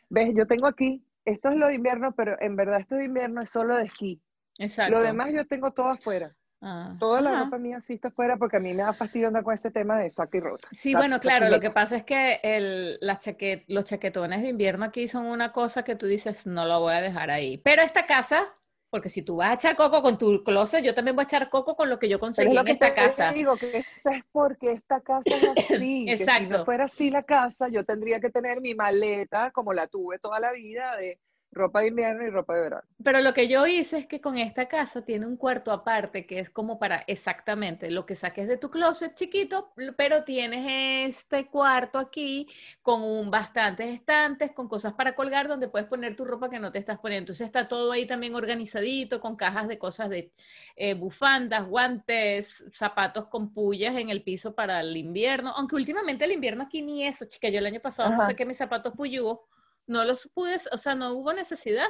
¿Ves? 0.09 0.29
Yo 0.35 0.45
tengo 0.45 0.67
aquí, 0.67 1.01
esto 1.23 1.49
es 1.49 1.55
lo 1.55 1.67
de 1.67 1.75
invierno, 1.75 2.13
pero 2.13 2.35
en 2.41 2.57
verdad 2.57 2.81
esto 2.81 2.95
de 2.95 3.05
invierno 3.05 3.41
es 3.41 3.49
solo 3.49 3.77
de 3.77 3.85
esquí. 3.85 4.21
Exacto. 4.57 4.93
Lo 4.93 5.01
demás 5.01 5.33
yo 5.33 5.45
tengo 5.45 5.71
todo 5.71 5.87
afuera. 5.87 6.35
Ah, 6.61 6.95
Toda 6.99 7.21
la 7.21 7.43
ropa 7.43 7.57
mía 7.57 7.79
sí 7.81 7.93
está 7.93 8.07
afuera 8.07 8.37
porque 8.37 8.57
a 8.57 8.59
mí 8.59 8.73
me 8.73 8.81
da 8.83 8.93
fastidio 8.93 9.27
andar 9.27 9.43
con 9.43 9.53
ese 9.53 9.71
tema 9.71 9.99
de 9.99 10.09
saca 10.09 10.37
y 10.37 10.39
rota. 10.39 10.67
Sí, 10.71 10.93
bueno, 10.95 11.19
claro, 11.19 11.49
lo 11.49 11.59
que 11.59 11.69
pasa 11.69 11.95
es 11.97 12.03
que 12.03 12.39
el, 12.43 12.97
las 13.01 13.19
chaquet, 13.19 13.65
los 13.67 13.85
chaquetones 13.85 14.41
de 14.41 14.49
invierno 14.49 14.85
aquí 14.85 15.07
son 15.07 15.25
una 15.27 15.51
cosa 15.51 15.83
que 15.83 15.95
tú 15.95 16.07
dices, 16.07 16.45
no 16.47 16.65
lo 16.65 16.79
voy 16.79 16.93
a 16.93 17.01
dejar 17.01 17.29
ahí. 17.29 17.57
Pero 17.59 17.81
esta 17.83 18.05
casa, 18.05 18.47
porque 18.89 19.09
si 19.09 19.21
tú 19.21 19.35
vas 19.35 19.51
a 19.51 19.53
echar 19.55 19.75
coco 19.75 20.01
con 20.01 20.17
tu 20.17 20.43
closet, 20.43 20.83
yo 20.83 20.95
también 20.95 21.15
voy 21.15 21.23
a 21.23 21.27
echar 21.27 21.49
coco 21.49 21.75
con 21.75 21.89
lo 21.89 21.99
que 21.99 22.09
yo 22.09 22.19
conseguí 22.19 22.47
es 22.49 22.53
lo 22.55 22.61
en 22.61 22.65
que 22.65 22.71
esta 22.71 22.87
te 22.87 22.93
casa. 22.95 23.31
digo, 23.31 23.57
que 23.57 23.79
eso 23.95 24.09
es 24.09 24.23
porque 24.31 24.71
esta 24.71 25.01
casa 25.01 25.29
es 25.35 25.43
así. 25.49 26.05
que 26.07 26.17
si 26.17 26.23
Exacto. 26.23 26.57
no 26.59 26.65
fuera 26.65 26.85
así 26.85 27.11
la 27.11 27.23
casa, 27.23 27.67
yo 27.67 27.83
tendría 27.83 28.19
que 28.19 28.29
tener 28.29 28.61
mi 28.61 28.73
maleta, 28.73 29.51
como 29.51 29.73
la 29.73 29.87
tuve 29.87 30.17
toda 30.17 30.39
la 30.39 30.51
vida, 30.53 30.95
de 30.95 31.19
ropa 31.55 31.79
de 31.81 31.87
invierno 31.87 32.27
y 32.27 32.29
ropa 32.29 32.53
de 32.53 32.61
verano. 32.61 32.83
Pero 33.01 33.21
lo 33.21 33.33
que 33.33 33.47
yo 33.47 33.65
hice 33.65 33.97
es 33.97 34.07
que 34.07 34.19
con 34.19 34.37
esta 34.37 34.67
casa 34.67 35.03
tiene 35.03 35.25
un 35.25 35.37
cuarto 35.37 35.71
aparte 35.71 36.27
que 36.27 36.39
es 36.39 36.49
como 36.49 36.77
para 36.77 36.97
exactamente 37.07 37.89
lo 37.89 38.05
que 38.05 38.15
saques 38.15 38.47
de 38.47 38.57
tu 38.57 38.69
closet 38.69 39.15
chiquito, 39.15 39.71
pero 39.97 40.25
tienes 40.25 41.15
este 41.15 41.47
cuarto 41.47 41.97
aquí 41.97 42.47
con 42.81 43.01
un, 43.01 43.31
bastantes 43.31 43.87
estantes, 43.87 44.51
con 44.51 44.67
cosas 44.67 44.93
para 44.93 45.15
colgar 45.15 45.47
donde 45.47 45.69
puedes 45.69 45.87
poner 45.87 46.15
tu 46.15 46.25
ropa 46.25 46.49
que 46.49 46.59
no 46.59 46.71
te 46.71 46.79
estás 46.79 46.99
poniendo. 46.99 47.23
Entonces 47.23 47.47
está 47.47 47.67
todo 47.69 47.91
ahí 47.93 48.05
también 48.05 48.35
organizadito 48.35 49.21
con 49.21 49.37
cajas 49.37 49.69
de 49.69 49.79
cosas 49.79 50.09
de 50.09 50.33
eh, 50.75 50.93
bufandas, 50.93 51.65
guantes, 51.65 52.65
zapatos 52.73 53.27
con 53.27 53.53
pullas 53.53 53.95
en 53.95 54.09
el 54.09 54.23
piso 54.23 54.53
para 54.53 54.81
el 54.81 54.95
invierno. 54.97 55.53
Aunque 55.55 55.75
últimamente 55.75 56.25
el 56.25 56.33
invierno 56.33 56.63
aquí 56.63 56.81
ni 56.81 57.07
eso, 57.07 57.25
chica. 57.25 57.47
Yo 57.47 57.59
el 57.59 57.65
año 57.65 57.79
pasado 57.79 58.09
no 58.09 58.17
Ajá. 58.17 58.27
sé 58.27 58.35
qué 58.35 58.45
mis 58.45 58.57
zapatos 58.57 58.93
puyugos 58.93 59.39
no 59.87 60.03
los 60.03 60.29
pude, 60.33 60.57
o 60.71 60.77
sea, 60.77 60.95
no 60.95 61.13
hubo 61.13 61.33
necesidad. 61.33 61.87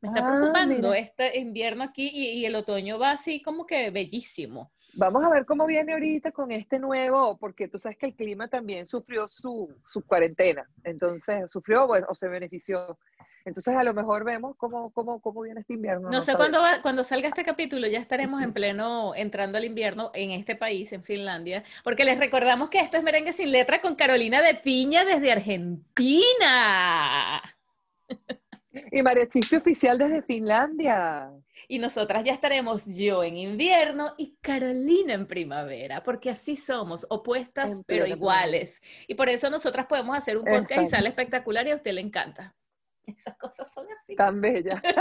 Me 0.00 0.08
está 0.08 0.20
Ah, 0.20 0.36
preocupando 0.36 0.74
mira. 0.90 0.98
este 0.98 1.38
invierno 1.38 1.84
aquí 1.84 2.10
y, 2.12 2.40
y 2.40 2.46
el 2.46 2.54
otoño 2.56 2.98
va 2.98 3.12
así 3.12 3.40
como 3.42 3.64
que 3.66 3.90
bellísimo. 3.90 4.72
Vamos 4.96 5.24
a 5.24 5.30
ver 5.30 5.44
cómo 5.44 5.66
viene 5.66 5.92
ahorita 5.94 6.30
con 6.30 6.52
este 6.52 6.78
nuevo, 6.78 7.36
porque 7.38 7.66
tú 7.68 7.78
sabes 7.78 7.98
que 7.98 8.06
el 8.06 8.14
clima 8.14 8.46
también 8.48 8.86
sufrió 8.86 9.26
su, 9.26 9.74
su 9.84 10.02
cuarentena. 10.02 10.68
Entonces, 10.84 11.50
sufrió 11.50 11.86
o 11.86 12.14
se 12.14 12.28
benefició. 12.28 12.98
Entonces, 13.44 13.76
a 13.76 13.84
lo 13.84 13.92
mejor 13.92 14.24
vemos 14.24 14.56
cómo, 14.56 14.90
cómo, 14.92 15.20
cómo 15.20 15.42
viene 15.42 15.60
este 15.60 15.74
invierno. 15.74 16.10
No 16.10 16.20
sé 16.20 16.32
sabemos. 16.32 16.58
cuándo 16.58 16.62
va, 16.62 16.82
cuando 16.82 17.04
salga 17.04 17.28
este 17.28 17.44
capítulo, 17.44 17.86
ya 17.86 17.98
estaremos 17.98 18.42
en 18.42 18.54
pleno 18.54 19.14
entrando 19.14 19.58
al 19.58 19.64
invierno 19.64 20.10
en 20.14 20.30
este 20.30 20.56
país, 20.56 20.92
en 20.92 21.02
Finlandia, 21.02 21.62
porque 21.82 22.04
les 22.04 22.18
recordamos 22.18 22.70
que 22.70 22.80
esto 22.80 22.96
es 22.96 23.02
Merengue 23.02 23.34
sin 23.34 23.52
letra 23.52 23.82
con 23.82 23.96
Carolina 23.96 24.40
de 24.40 24.54
Piña 24.54 25.04
desde 25.04 25.32
Argentina. 25.32 27.42
Y 28.90 29.02
María 29.02 29.28
Chispe 29.28 29.58
oficial 29.58 29.98
desde 29.98 30.22
Finlandia. 30.22 31.30
Y 31.68 31.78
nosotras 31.78 32.24
ya 32.24 32.32
estaremos 32.32 32.84
yo 32.86 33.22
en 33.22 33.36
invierno 33.36 34.14
y 34.18 34.36
Carolina 34.40 35.14
en 35.14 35.26
primavera, 35.26 36.02
porque 36.02 36.30
así 36.30 36.56
somos, 36.56 37.06
opuestas 37.08 37.72
En 37.72 37.84
pero 37.84 38.06
iguales. 38.06 38.82
Y 39.06 39.14
por 39.14 39.28
eso 39.28 39.48
nosotras 39.50 39.86
podemos 39.86 40.16
hacer 40.16 40.36
un 40.36 40.44
podcast 40.44 40.70
y 40.70 40.74
Exacto. 40.74 40.90
sale 40.90 41.08
espectacular 41.08 41.66
y 41.66 41.70
a 41.70 41.76
usted 41.76 41.92
le 41.92 42.00
encanta. 42.00 42.54
Esas 43.16 43.36
cosas 43.36 43.72
son 43.72 43.86
así. 44.00 44.14
Tan 44.16 44.40
bella. 44.40 44.82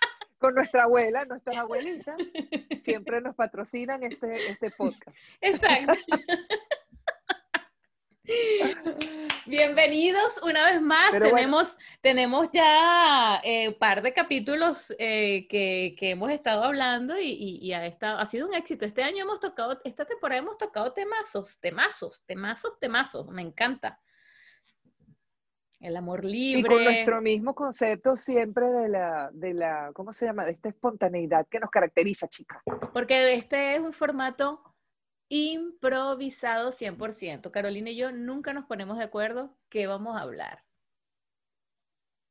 Con 0.38 0.54
nuestra 0.54 0.84
abuela, 0.84 1.24
nuestras 1.26 1.56
abuelitas, 1.58 2.16
siempre 2.80 3.20
nos 3.20 3.34
patrocinan 3.34 4.02
este, 4.02 4.50
este 4.50 4.70
podcast. 4.70 5.14
Exacto. 5.42 5.92
Bienvenidos 9.44 10.40
una 10.42 10.70
vez 10.70 10.80
más. 10.80 11.08
Pero 11.10 11.24
bueno. 11.26 11.36
tenemos, 11.36 11.76
tenemos 12.00 12.48
ya 12.52 13.40
eh, 13.44 13.68
un 13.68 13.74
par 13.78 14.00
de 14.00 14.14
capítulos 14.14 14.94
eh, 14.98 15.46
que, 15.48 15.94
que 15.98 16.10
hemos 16.12 16.30
estado 16.30 16.64
hablando 16.64 17.18
y, 17.18 17.26
y- 17.32 17.58
y 17.60 17.72
ha, 17.74 17.84
estado, 17.84 18.18
ha 18.18 18.24
sido 18.24 18.46
un 18.48 18.54
éxito. 18.54 18.86
Este 18.86 19.02
año 19.02 19.24
hemos 19.24 19.40
tocado, 19.40 19.78
esta 19.84 20.06
temporada 20.06 20.40
hemos 20.40 20.56
tocado 20.56 20.92
temazos, 20.94 21.58
temazos, 21.60 22.22
temazos, 22.24 22.78
temazos. 22.78 23.28
Me 23.28 23.42
encanta. 23.42 24.00
El 25.80 25.96
amor 25.96 26.24
libre. 26.24 26.60
Y 26.60 26.62
con 26.62 26.84
nuestro 26.84 27.22
mismo 27.22 27.54
concepto 27.54 28.16
siempre 28.16 28.66
de 28.66 28.88
la, 28.90 29.30
de 29.32 29.54
la, 29.54 29.90
¿cómo 29.94 30.12
se 30.12 30.26
llama? 30.26 30.44
De 30.44 30.52
esta 30.52 30.68
espontaneidad 30.68 31.46
que 31.48 31.58
nos 31.58 31.70
caracteriza, 31.70 32.28
chica. 32.28 32.62
Porque 32.92 33.32
este 33.34 33.74
es 33.76 33.80
un 33.80 33.94
formato 33.94 34.62
improvisado 35.30 36.72
100%. 36.72 37.50
Carolina 37.50 37.90
y 37.90 37.96
yo 37.96 38.12
nunca 38.12 38.52
nos 38.52 38.66
ponemos 38.66 38.98
de 38.98 39.04
acuerdo 39.04 39.56
qué 39.70 39.86
vamos 39.86 40.16
a 40.16 40.20
hablar. 40.20 40.64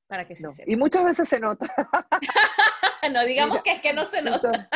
Para 0.07 0.27
que 0.27 0.35
se 0.35 0.43
No. 0.43 0.51
sepa. 0.51 0.71
Y 0.71 0.75
muchas 0.75 1.05
veces 1.05 1.27
se 1.27 1.39
nota. 1.39 1.65
No 3.13 3.23
digamos 3.23 3.53
Mira, 3.53 3.63
que 3.63 3.71
es 3.71 3.81
que 3.81 3.93
no 3.93 4.03
se 4.03 4.21
nota. 4.21 4.69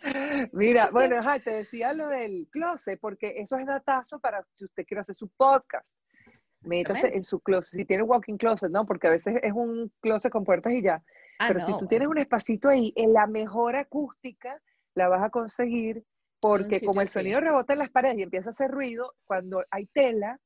Mira, 0.52 0.90
bueno, 0.90 1.16
ajá, 1.18 1.38
te 1.40 1.50
decía 1.50 1.92
lo 1.92 2.08
del 2.08 2.48
closet, 2.50 2.98
porque 3.00 3.34
eso 3.36 3.56
es 3.56 3.66
datazo 3.66 4.18
para 4.20 4.44
si 4.54 4.64
usted 4.64 4.84
quiere 4.86 5.00
hacer 5.02 5.14
su 5.14 5.28
podcast. 5.28 5.98
Métase 6.62 7.08
en 7.16 7.22
su 7.22 7.40
closet, 7.40 7.78
si 7.80 7.84
tiene 7.86 8.02
walking 8.02 8.36
closet, 8.36 8.70
¿no? 8.70 8.84
Porque 8.86 9.06
a 9.08 9.10
veces 9.10 9.36
es 9.42 9.52
un 9.52 9.90
closet 10.00 10.30
con 10.30 10.44
puertas 10.44 10.72
y 10.74 10.82
ya. 10.82 11.02
Ah, 11.38 11.46
Pero 11.48 11.60
si 11.60 11.72
tú 11.78 11.86
tienes 11.86 12.08
un 12.08 12.18
espacito 12.18 12.68
ahí, 12.68 12.92
en 12.96 13.14
la 13.14 13.26
mejor 13.26 13.76
acústica 13.76 14.60
la 14.94 15.08
vas 15.08 15.22
a 15.22 15.30
conseguir 15.30 16.04
porque 16.38 16.80
como 16.82 17.00
el 17.00 17.08
sonido 17.08 17.40
rebota 17.40 17.72
en 17.74 17.78
las 17.78 17.90
paredes 17.90 18.18
y 18.18 18.22
empieza 18.22 18.50
a 18.50 18.52
hacer 18.52 18.70
ruido, 18.70 19.14
cuando 19.24 19.64
hay 19.70 19.86
tela, 19.86 20.38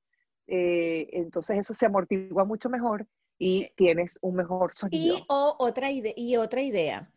eh, 0.46 1.08
entonces 1.12 1.58
eso 1.58 1.74
se 1.74 1.86
amortigua 1.86 2.44
mucho 2.44 2.68
mejor 2.70 3.06
y 3.38 3.70
tienes 3.76 4.18
un 4.22 4.36
mejor 4.36 4.72
sonido. 4.74 5.18
Y, 5.18 5.24
o 5.28 5.56
otra 5.58 5.90
ide- 5.90 6.14
y 6.16 6.36
otra 6.36 6.62
idea. 6.62 7.10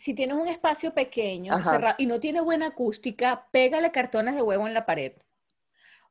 Si 0.00 0.14
tienes 0.14 0.34
un 0.38 0.48
espacio 0.48 0.94
pequeño 0.94 1.62
cerrado, 1.62 1.94
y 1.98 2.06
no 2.06 2.20
tiene 2.20 2.40
buena 2.40 2.68
acústica, 2.68 3.46
pégale 3.52 3.92
cartones 3.92 4.34
de 4.34 4.40
huevo 4.40 4.66
en 4.66 4.72
la 4.72 4.86
pared. 4.86 5.12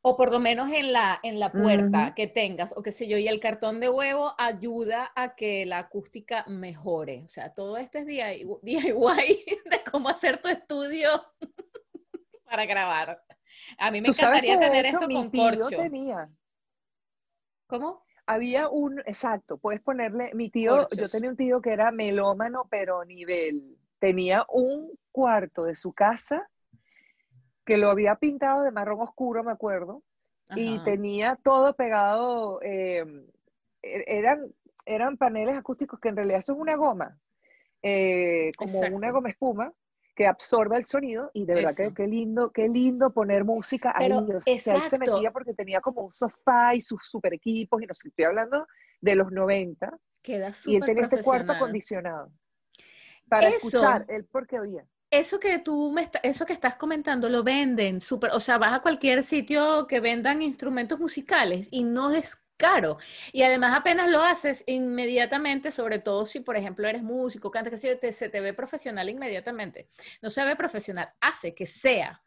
O 0.04 0.16
por 0.16 0.32
lo 0.32 0.40
menos 0.40 0.72
en 0.72 0.94
la, 0.94 1.20
en 1.24 1.40
la 1.40 1.52
puerta 1.52 2.14
que 2.16 2.28
tengas, 2.28 2.72
o 2.78 2.84
qué 2.84 2.92
sé 2.92 3.08
yo, 3.08 3.18
y 3.18 3.28
el 3.28 3.40
cartón 3.40 3.80
de 3.80 3.90
huevo 3.90 4.36
ayuda 4.38 5.12
a 5.16 5.34
que 5.34 5.66
la 5.66 5.80
acústica 5.80 6.46
mejore. 6.46 7.24
O 7.26 7.30
sea, 7.30 7.52
todo 7.56 7.78
esto 7.78 7.98
es 7.98 8.06
DIY, 8.06 8.46
DIY 8.62 9.46
de 9.66 9.84
cómo 9.92 10.10
hacer 10.10 10.40
tu 10.40 10.50
estudio 10.50 11.10
para 12.46 12.68
grabar. 12.68 13.24
A 13.80 13.90
mí 13.90 14.02
me 14.02 14.10
encantaría 14.10 14.60
tener 14.60 14.86
hecho 14.86 14.98
esto 14.98 15.08
mi 15.08 15.16
con 15.16 15.32
tío 15.32 15.62
corcho. 15.62 15.78
tenía, 15.78 16.30
¿Cómo? 17.66 18.04
había 18.30 18.70
un, 18.70 19.00
exacto, 19.00 19.58
puedes 19.58 19.82
ponerle, 19.82 20.30
mi 20.36 20.52
tío, 20.52 20.88
yo 20.96 21.10
tenía 21.10 21.32
un 21.32 21.36
tío 21.36 21.62
que 21.64 21.74
era 21.74 21.90
melómano, 21.92 22.68
pero 22.70 23.04
nivel, 23.04 23.79
tenía 24.00 24.46
un 24.50 24.92
cuarto 25.12 25.64
de 25.64 25.76
su 25.76 25.94
casa 25.94 26.50
que 27.66 27.78
lo 27.78 27.92
había 27.92 28.16
pintado 28.16 28.64
de 28.64 28.72
marrón 28.72 29.02
oscuro, 29.02 29.44
me 29.44 29.52
acuerdo, 29.52 30.02
y 30.56 30.80
tenía 30.80 31.36
todo 31.44 31.76
pegado, 31.76 32.60
eh, 32.64 33.06
e- 33.84 34.04
eran, 34.08 34.52
eran 34.86 35.18
paneles 35.18 35.56
acústicos 35.56 36.00
que 36.00 36.10
en 36.10 36.16
realidad 36.16 36.42
son 36.42 36.60
una 36.60 36.76
goma, 36.76 37.20
eh, 37.84 38.52
como 38.58 38.80
una 38.80 39.12
goma 39.12 39.30
espuma 39.30 39.72
que 40.16 40.26
absorbe 40.28 40.76
el 40.76 40.84
sonido 40.84 41.32
y 41.34 41.46
de 41.46 41.56
verdad 41.56 41.76
que 41.76 41.94
qué 41.94 42.08
lindo, 42.08 42.52
qué 42.52 42.68
lindo 42.68 43.14
poner 43.14 43.46
música 43.46 43.96
Pero, 43.98 44.18
ahí. 44.18 44.32
O 44.32 44.42
sea, 44.42 44.76
él 44.76 44.82
se 44.82 44.98
metía 45.00 45.32
porque 45.32 45.54
tenía 45.54 45.80
como 45.80 46.02
un 46.02 46.12
sofá 46.12 46.76
y 46.76 46.82
sus 46.82 47.00
super 47.08 47.34
equipos 47.34 47.82
y 47.82 47.86
no 47.86 47.94
sé, 47.94 48.10
estoy 48.10 48.26
hablando 48.26 48.68
de 49.00 49.16
los 49.16 49.32
90 49.32 49.98
Queda 50.22 50.50
y 50.50 50.76
él 50.76 50.82
súper 50.82 50.86
tenía 50.88 51.04
este 51.04 51.22
cuarto 51.22 51.54
acondicionado 51.54 52.32
para 53.30 53.48
Eso. 53.50 53.68
escuchar, 53.68 54.06
él 54.10 54.26
porque 54.32 54.60
oía. 54.60 54.86
Eso 55.12 55.40
que 55.40 55.58
tú 55.60 55.92
me 55.92 56.02
está- 56.02 56.20
eso 56.20 56.46
que 56.46 56.54
estás 56.54 56.76
comentando 56.76 57.30
lo 57.30 57.44
venden 57.44 58.00
súper, 58.00 58.30
o 58.32 58.40
sea, 58.40 58.60
vas 58.60 58.74
a 58.74 58.82
cualquier 58.82 59.24
sitio 59.24 59.88
que 59.88 60.00
vendan 60.00 60.42
instrumentos 60.44 61.00
musicales 61.00 61.68
y 61.72 61.84
no 61.84 62.12
es 62.12 62.38
caro. 62.58 62.98
Y 63.32 63.42
además 63.42 63.76
apenas 63.76 64.10
lo 64.10 64.22
haces 64.22 64.64
inmediatamente, 64.68 65.72
sobre 65.72 65.98
todo 66.00 66.26
si, 66.28 66.42
por 66.42 66.58
ejemplo, 66.58 66.88
eres 66.88 67.02
músico, 67.02 67.50
cantas, 67.50 67.72
qué 67.72 67.78
sé 67.78 67.88
yo, 67.88 67.98
te- 68.00 68.12
se 68.12 68.30
te 68.30 68.40
ve 68.40 68.54
profesional 68.54 69.10
inmediatamente. 69.10 69.88
No 70.22 70.30
se 70.30 70.44
ve 70.44 70.56
profesional, 70.56 71.10
hace 71.22 71.56
que 71.56 71.66
sea 71.66 72.22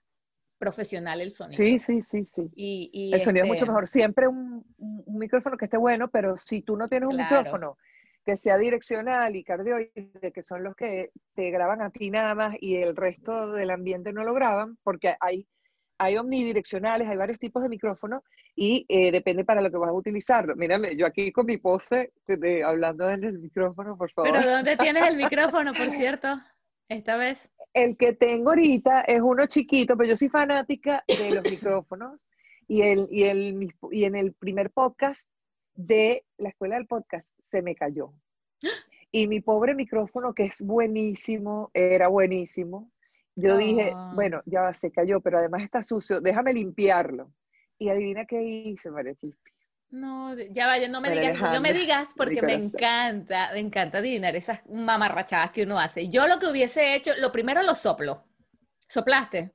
profesional 0.58 1.20
el 1.20 1.32
sonido. 1.32 1.56
Sí, 1.56 1.78
sí, 1.78 2.02
sí, 2.02 2.24
sí. 2.24 2.50
Y, 2.56 2.90
y, 2.92 3.14
El 3.14 3.20
sonido 3.20 3.44
es 3.44 3.48
mucho 3.48 3.60
este, 3.60 3.70
mejor. 3.72 3.86
Siempre 3.88 4.26
un, 4.28 4.64
un- 4.78 5.02
un 5.06 5.18
micrófono 5.18 5.56
que 5.56 5.66
esté 5.66 5.76
bueno, 5.76 6.08
pero 6.10 6.36
si 6.38 6.62
tú 6.62 6.76
no 6.76 6.88
tienes 6.88 7.08
un 7.08 7.16
Claro. 7.16 7.42
micrófono 7.42 7.78
que 8.24 8.36
sea 8.36 8.56
direccional 8.56 9.34
y 9.34 9.44
cardioide, 9.44 10.32
que 10.32 10.42
son 10.42 10.62
los 10.62 10.74
que 10.76 11.10
te 11.34 11.50
graban 11.50 11.82
a 11.82 11.90
ti 11.90 12.10
nada 12.10 12.34
más 12.34 12.54
y 12.60 12.76
el 12.76 12.96
resto 12.96 13.52
del 13.52 13.70
ambiente 13.70 14.12
no 14.12 14.24
lo 14.24 14.34
graban, 14.34 14.78
porque 14.82 15.14
hay, 15.20 15.46
hay 15.98 16.16
omnidireccionales, 16.16 17.08
hay 17.08 17.16
varios 17.16 17.38
tipos 17.38 17.62
de 17.62 17.68
micrófonos 17.68 18.22
y 18.54 18.84
eh, 18.88 19.10
depende 19.10 19.44
para 19.44 19.60
lo 19.60 19.70
que 19.70 19.76
vas 19.76 19.90
a 19.90 19.94
utilizarlo. 19.94 20.54
Mírame, 20.56 20.96
yo 20.96 21.06
aquí 21.06 21.32
con 21.32 21.46
mi 21.46 21.56
pose 21.56 22.12
hablando 22.64 23.08
en 23.10 23.24
el 23.24 23.38
micrófono, 23.38 23.96
por 23.96 24.10
favor. 24.12 24.32
Pero 24.32 24.50
¿dónde 24.50 24.76
tienes 24.76 25.06
el 25.06 25.16
micrófono, 25.16 25.72
por 25.72 25.86
cierto? 25.90 26.28
Esta 26.88 27.16
vez. 27.16 27.50
El 27.74 27.96
que 27.96 28.12
tengo 28.12 28.50
ahorita 28.50 29.00
es 29.02 29.20
uno 29.20 29.46
chiquito, 29.46 29.96
pero 29.96 30.10
yo 30.10 30.16
soy 30.16 30.28
fanática 30.28 31.02
de 31.08 31.30
los 31.30 31.42
micrófonos 31.42 32.26
y, 32.68 32.82
el, 32.82 33.08
y, 33.10 33.24
el, 33.24 33.74
y 33.90 34.04
en 34.04 34.14
el 34.14 34.34
primer 34.34 34.70
podcast 34.70 35.32
de 35.74 36.24
la 36.38 36.50
escuela 36.50 36.76
del 36.76 36.86
podcast 36.86 37.34
se 37.38 37.62
me 37.62 37.74
cayó. 37.74 38.12
Y 39.10 39.26
mi 39.26 39.40
pobre 39.40 39.74
micrófono, 39.74 40.34
que 40.34 40.44
es 40.44 40.64
buenísimo, 40.64 41.70
era 41.74 42.08
buenísimo. 42.08 42.90
Yo 43.34 43.56
dije, 43.56 43.92
bueno, 44.14 44.42
ya 44.46 44.72
se 44.74 44.90
cayó, 44.90 45.20
pero 45.20 45.38
además 45.38 45.62
está 45.62 45.82
sucio, 45.82 46.20
déjame 46.20 46.52
limpiarlo. 46.52 47.32
Y 47.78 47.88
adivina 47.88 48.24
qué 48.26 48.42
hice, 48.42 48.90
María 48.90 49.14
Chispi. 49.14 49.50
No, 49.90 50.34
ya 50.38 50.66
vaya, 50.66 50.88
no 50.88 51.02
me 51.02 51.10
María 51.10 51.32
digas, 51.32 51.52
no 51.52 51.60
me 51.60 51.72
digas 51.74 52.08
porque 52.16 52.40
me 52.40 52.54
encanta, 52.54 53.50
me 53.52 53.60
encanta 53.60 53.98
adivinar 53.98 54.34
esas 54.34 54.64
mamarrachadas 54.66 55.50
que 55.50 55.64
uno 55.64 55.78
hace. 55.78 56.08
Yo 56.08 56.26
lo 56.26 56.38
que 56.38 56.46
hubiese 56.46 56.94
hecho, 56.94 57.12
lo 57.18 57.30
primero 57.30 57.62
lo 57.62 57.74
soplo. 57.74 58.24
Soplaste 58.88 59.52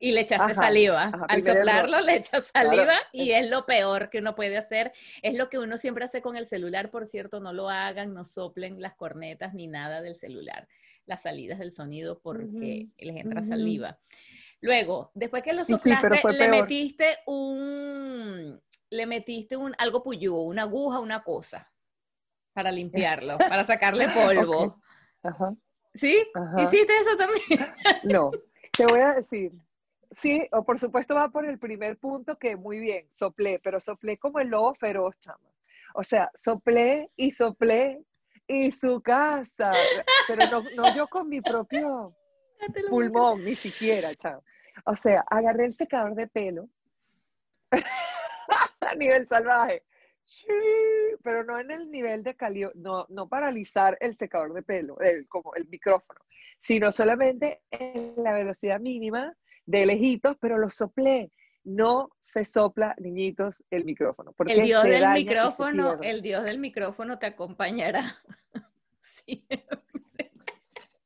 y 0.00 0.12
le 0.12 0.22
echaste 0.22 0.52
Ajá, 0.52 0.54
saliva. 0.54 1.02
ajá, 1.04 1.26
Al 1.28 1.40
error. 1.40 1.56
soplarlo 1.58 2.00
le 2.00 2.16
echas 2.16 2.50
Claro, 2.50 2.68
saliva 2.68 2.94
y 3.12 3.30
es 3.32 3.48
lo 3.50 3.66
peor 3.66 4.08
que 4.10 4.18
uno 4.18 4.34
puede 4.34 4.56
hacer. 4.56 4.92
Es 5.22 5.34
lo 5.34 5.48
que 5.50 5.58
uno 5.58 5.76
siempre 5.78 6.04
hace 6.06 6.22
con 6.22 6.36
el 6.36 6.46
celular, 6.46 6.90
por 6.90 7.06
cierto, 7.06 7.38
no 7.38 7.52
lo 7.52 7.68
hagan, 7.68 8.14
no 8.14 8.24
soplen 8.24 8.80
las 8.80 8.94
cornetas 8.94 9.52
ni 9.54 9.66
nada 9.66 10.00
del 10.00 10.16
celular, 10.16 10.66
las 11.04 11.22
salidas 11.22 11.58
del 11.58 11.70
sonido 11.70 12.18
porque 12.20 12.88
les 12.98 13.16
entra 13.16 13.42
saliva. 13.42 13.98
Luego, 14.62 15.10
después 15.14 15.42
que 15.42 15.52
lo 15.52 15.64
Sí, 15.64 15.76
sí, 15.76 15.90
pero 16.00 16.16
soplaste, 16.16 16.32
le 16.32 16.38
peor. 16.38 16.50
metiste 16.62 17.18
un, 17.26 18.60
le 18.90 19.06
metiste 19.06 19.56
un 19.56 19.74
algo 19.78 20.02
puyú, 20.02 20.34
una 20.36 20.62
aguja, 20.62 20.98
una 21.00 21.22
cosa 21.22 21.70
para 22.54 22.72
limpiarlo, 22.72 23.38
para 23.38 23.64
sacarle 23.64 24.08
polvo. 24.08 24.80
Ajá, 25.22 25.54
¿Sí? 25.94 26.16
ajá. 26.34 26.62
¿Hiciste 26.62 26.92
eso 27.02 27.16
también? 27.16 27.74
No, 28.02 28.30
te 28.76 28.86
voy 28.86 29.00
a 29.00 29.14
decir. 29.14 29.52
Sí, 30.10 30.48
o 30.50 30.64
por 30.64 30.80
supuesto 30.80 31.14
va 31.14 31.28
por 31.28 31.46
el 31.46 31.58
primer 31.58 31.96
punto 31.96 32.36
que 32.36 32.56
muy 32.56 32.80
bien, 32.80 33.06
soplé, 33.10 33.60
pero 33.62 33.78
soplé 33.78 34.18
como 34.18 34.40
el 34.40 34.48
lobo 34.48 34.74
feroz, 34.74 35.16
chama. 35.18 35.52
O 35.94 36.02
sea, 36.02 36.30
soplé 36.34 37.10
y 37.16 37.30
soplé 37.30 38.02
y 38.46 38.72
su 38.72 39.00
casa, 39.00 39.72
pero 40.26 40.50
no, 40.50 40.64
no 40.74 40.94
yo 40.96 41.06
con 41.06 41.28
mi 41.28 41.40
propio 41.40 42.16
pulmón, 42.88 43.44
ni 43.44 43.54
siquiera, 43.54 44.12
chama. 44.14 44.42
O 44.84 44.96
sea, 44.96 45.24
agarré 45.30 45.66
el 45.66 45.72
secador 45.72 46.14
de 46.14 46.26
pelo 46.26 46.68
a 48.80 48.94
nivel 48.96 49.28
salvaje, 49.28 49.84
pero 51.22 51.44
no 51.44 51.58
en 51.60 51.70
el 51.70 51.90
nivel 51.90 52.24
de 52.24 52.34
calio, 52.34 52.72
no, 52.74 53.06
no 53.10 53.28
paralizar 53.28 53.96
el 54.00 54.16
secador 54.16 54.54
de 54.54 54.62
pelo, 54.62 54.98
el, 55.00 55.28
como 55.28 55.54
el 55.54 55.68
micrófono, 55.68 56.20
sino 56.58 56.90
solamente 56.90 57.62
en 57.70 58.14
la 58.16 58.32
velocidad 58.32 58.80
mínima 58.80 59.36
de 59.66 59.86
lejitos, 59.86 60.36
pero 60.40 60.58
lo 60.58 60.68
soplé. 60.70 61.30
No 61.62 62.10
se 62.18 62.44
sopla, 62.44 62.94
niñitos, 62.98 63.62
el 63.70 63.84
micrófono. 63.84 64.32
Porque 64.32 64.54
El 64.54 64.62
dios 64.62 64.82
del 64.82 65.06
micrófono, 65.12 66.00
el 66.00 66.22
dios 66.22 66.44
del 66.44 66.58
micrófono 66.58 67.18
te 67.18 67.26
acompañará. 67.26 68.02
Sí. 69.02 69.44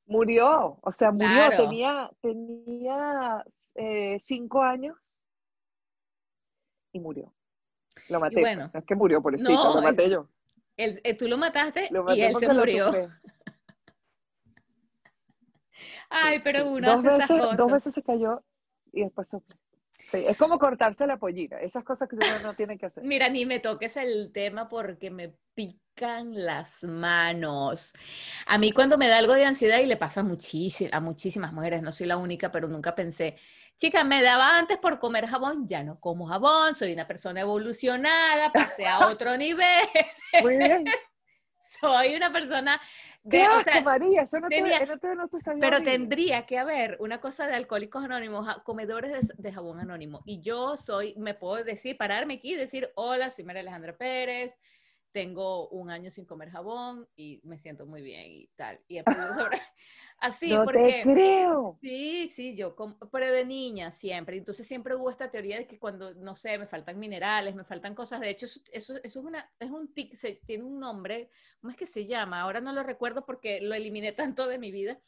Murió, 0.06 0.78
o 0.80 0.92
sea, 0.92 1.10
murió. 1.10 1.28
Claro. 1.28 1.64
Tenía, 1.64 2.10
tenía 2.20 3.44
eh, 3.76 4.16
cinco 4.20 4.62
años 4.62 5.24
y 6.92 7.00
murió. 7.00 7.34
Lo 8.08 8.20
maté. 8.20 8.40
bueno. 8.40 8.70
no 8.72 8.80
es 8.80 8.86
que 8.86 8.94
murió, 8.94 9.22
pobrecito, 9.22 9.52
No, 9.52 9.74
lo 9.74 9.82
maté 9.82 10.10
yo. 10.10 10.28
Él- 10.76 11.00
eh, 11.04 11.14
tú 11.14 11.26
lo 11.28 11.38
mataste 11.38 11.88
Lo 11.90 12.04
y 12.14 12.22
él 12.22 12.34
se 12.38 12.52
murió. 12.52 12.92
Ay, 16.10 16.40
pero 16.40 16.68
uno 16.70 16.92
dos 16.94 17.02
veces, 17.02 17.38
cosas. 17.38 17.56
Dos 17.56 17.72
veces 17.72 17.94
se 17.94 18.02
cayó 18.02 18.42
y 18.92 19.02
después 19.02 19.28
soplé. 19.28 19.56
Sí, 19.98 20.22
es 20.26 20.36
como 20.36 20.58
cortarse 20.58 21.06
la 21.06 21.16
pollina, 21.16 21.58
esas 21.60 21.82
cosas 21.82 22.08
que 22.08 22.16
uno 22.16 22.26
no 22.42 22.54
tiene 22.54 22.76
que 22.76 22.86
hacer. 22.86 23.04
Mira, 23.04 23.28
ni 23.30 23.46
me 23.46 23.58
toques 23.58 23.96
el 23.96 24.32
tema 24.34 24.68
porque 24.68 25.10
me 25.10 25.34
pican 25.54 26.44
las 26.44 26.82
manos. 26.82 27.94
A 28.46 28.58
mí 28.58 28.70
cuando 28.72 28.98
me 28.98 29.08
da 29.08 29.16
algo 29.16 29.32
de 29.32 29.46
ansiedad 29.46 29.78
y 29.78 29.86
le 29.86 29.96
pasa 29.96 30.22
muchísimo, 30.22 30.90
a 30.92 31.00
muchísimas 31.00 31.54
mujeres, 31.54 31.80
no 31.80 31.90
soy 31.90 32.06
la 32.06 32.18
única, 32.18 32.52
pero 32.52 32.68
nunca 32.68 32.94
pensé, 32.94 33.36
chica, 33.78 34.04
me 34.04 34.22
daba 34.22 34.58
antes 34.58 34.76
por 34.76 34.98
comer 34.98 35.26
jabón, 35.26 35.66
ya 35.66 35.82
no 35.82 35.98
como 36.00 36.26
jabón, 36.26 36.74
soy 36.74 36.92
una 36.92 37.06
persona 37.06 37.40
evolucionada, 37.40 38.52
pasé 38.52 38.86
a 38.86 38.98
otro 39.08 39.38
nivel, 39.38 39.88
Muy 40.42 40.58
bien. 40.58 40.84
soy 41.80 42.14
una 42.14 42.30
persona 42.30 42.80
¡Qué 43.30 43.38
de, 43.38 43.44
o 43.44 43.50
asco, 43.52 43.62
sea, 43.64 43.80
María! 43.80 44.22
Eso 44.22 44.38
no, 44.40 44.48
tenía- 44.48 44.78
te, 44.80 44.86
no, 44.86 44.98
te, 44.98 45.14
no 45.16 45.28
te 45.28 45.38
Pero 45.60 45.76
horrible. 45.76 45.92
tendría 45.92 46.46
que 46.46 46.58
haber 46.58 46.96
una 47.00 47.20
cosa 47.20 47.46
de 47.46 47.54
alcohólicos 47.54 48.04
anónimos, 48.04 48.46
comedores 48.64 49.12
de, 49.28 49.34
de 49.36 49.52
jabón 49.52 49.80
anónimo. 49.80 50.22
Y 50.26 50.40
yo 50.42 50.76
soy, 50.76 51.14
me 51.16 51.34
puedo 51.34 51.64
decir, 51.64 51.96
pararme 51.96 52.34
aquí 52.34 52.52
y 52.52 52.56
decir, 52.56 52.90
hola, 52.96 53.30
soy 53.30 53.44
María 53.44 53.62
Alejandra 53.62 53.96
Pérez, 53.96 54.54
tengo 55.12 55.68
un 55.68 55.90
año 55.90 56.10
sin 56.10 56.26
comer 56.26 56.50
jabón 56.50 57.08
y 57.16 57.40
me 57.44 57.56
siento 57.58 57.86
muy 57.86 58.02
bien 58.02 58.32
y 58.32 58.48
tal. 58.56 58.80
Y 58.88 58.98
he 58.98 59.04
sobre- 59.48 59.62
Así, 60.24 60.50
no 60.50 60.64
porque... 60.64 60.80
te 61.04 61.12
creo. 61.12 61.78
Sí, 61.80 62.30
sí, 62.30 62.56
yo, 62.56 62.74
como, 62.74 62.98
pero 63.12 63.30
de 63.30 63.44
niña 63.44 63.90
siempre. 63.90 64.38
Entonces 64.38 64.66
siempre 64.66 64.94
hubo 64.94 65.10
esta 65.10 65.30
teoría 65.30 65.58
de 65.58 65.66
que 65.66 65.78
cuando, 65.78 66.14
no 66.14 66.34
sé, 66.34 66.56
me 66.58 66.66
faltan 66.66 66.98
minerales, 66.98 67.54
me 67.54 67.64
faltan 67.64 67.94
cosas. 67.94 68.20
De 68.20 68.30
hecho, 68.30 68.46
eso, 68.46 68.60
eso, 68.72 68.94
eso 69.02 69.20
es, 69.20 69.24
una, 69.24 69.50
es 69.60 69.70
un 69.70 69.92
tic, 69.92 70.14
se, 70.16 70.40
tiene 70.46 70.64
un 70.64 70.80
nombre, 70.80 71.28
¿cómo 71.60 71.70
es 71.70 71.76
que 71.76 71.86
se 71.86 72.06
llama? 72.06 72.40
Ahora 72.40 72.60
no 72.60 72.72
lo 72.72 72.82
recuerdo 72.82 73.26
porque 73.26 73.60
lo 73.60 73.74
eliminé 73.74 74.12
tanto 74.12 74.48
de 74.48 74.58
mi 74.58 74.72
vida 74.72 74.98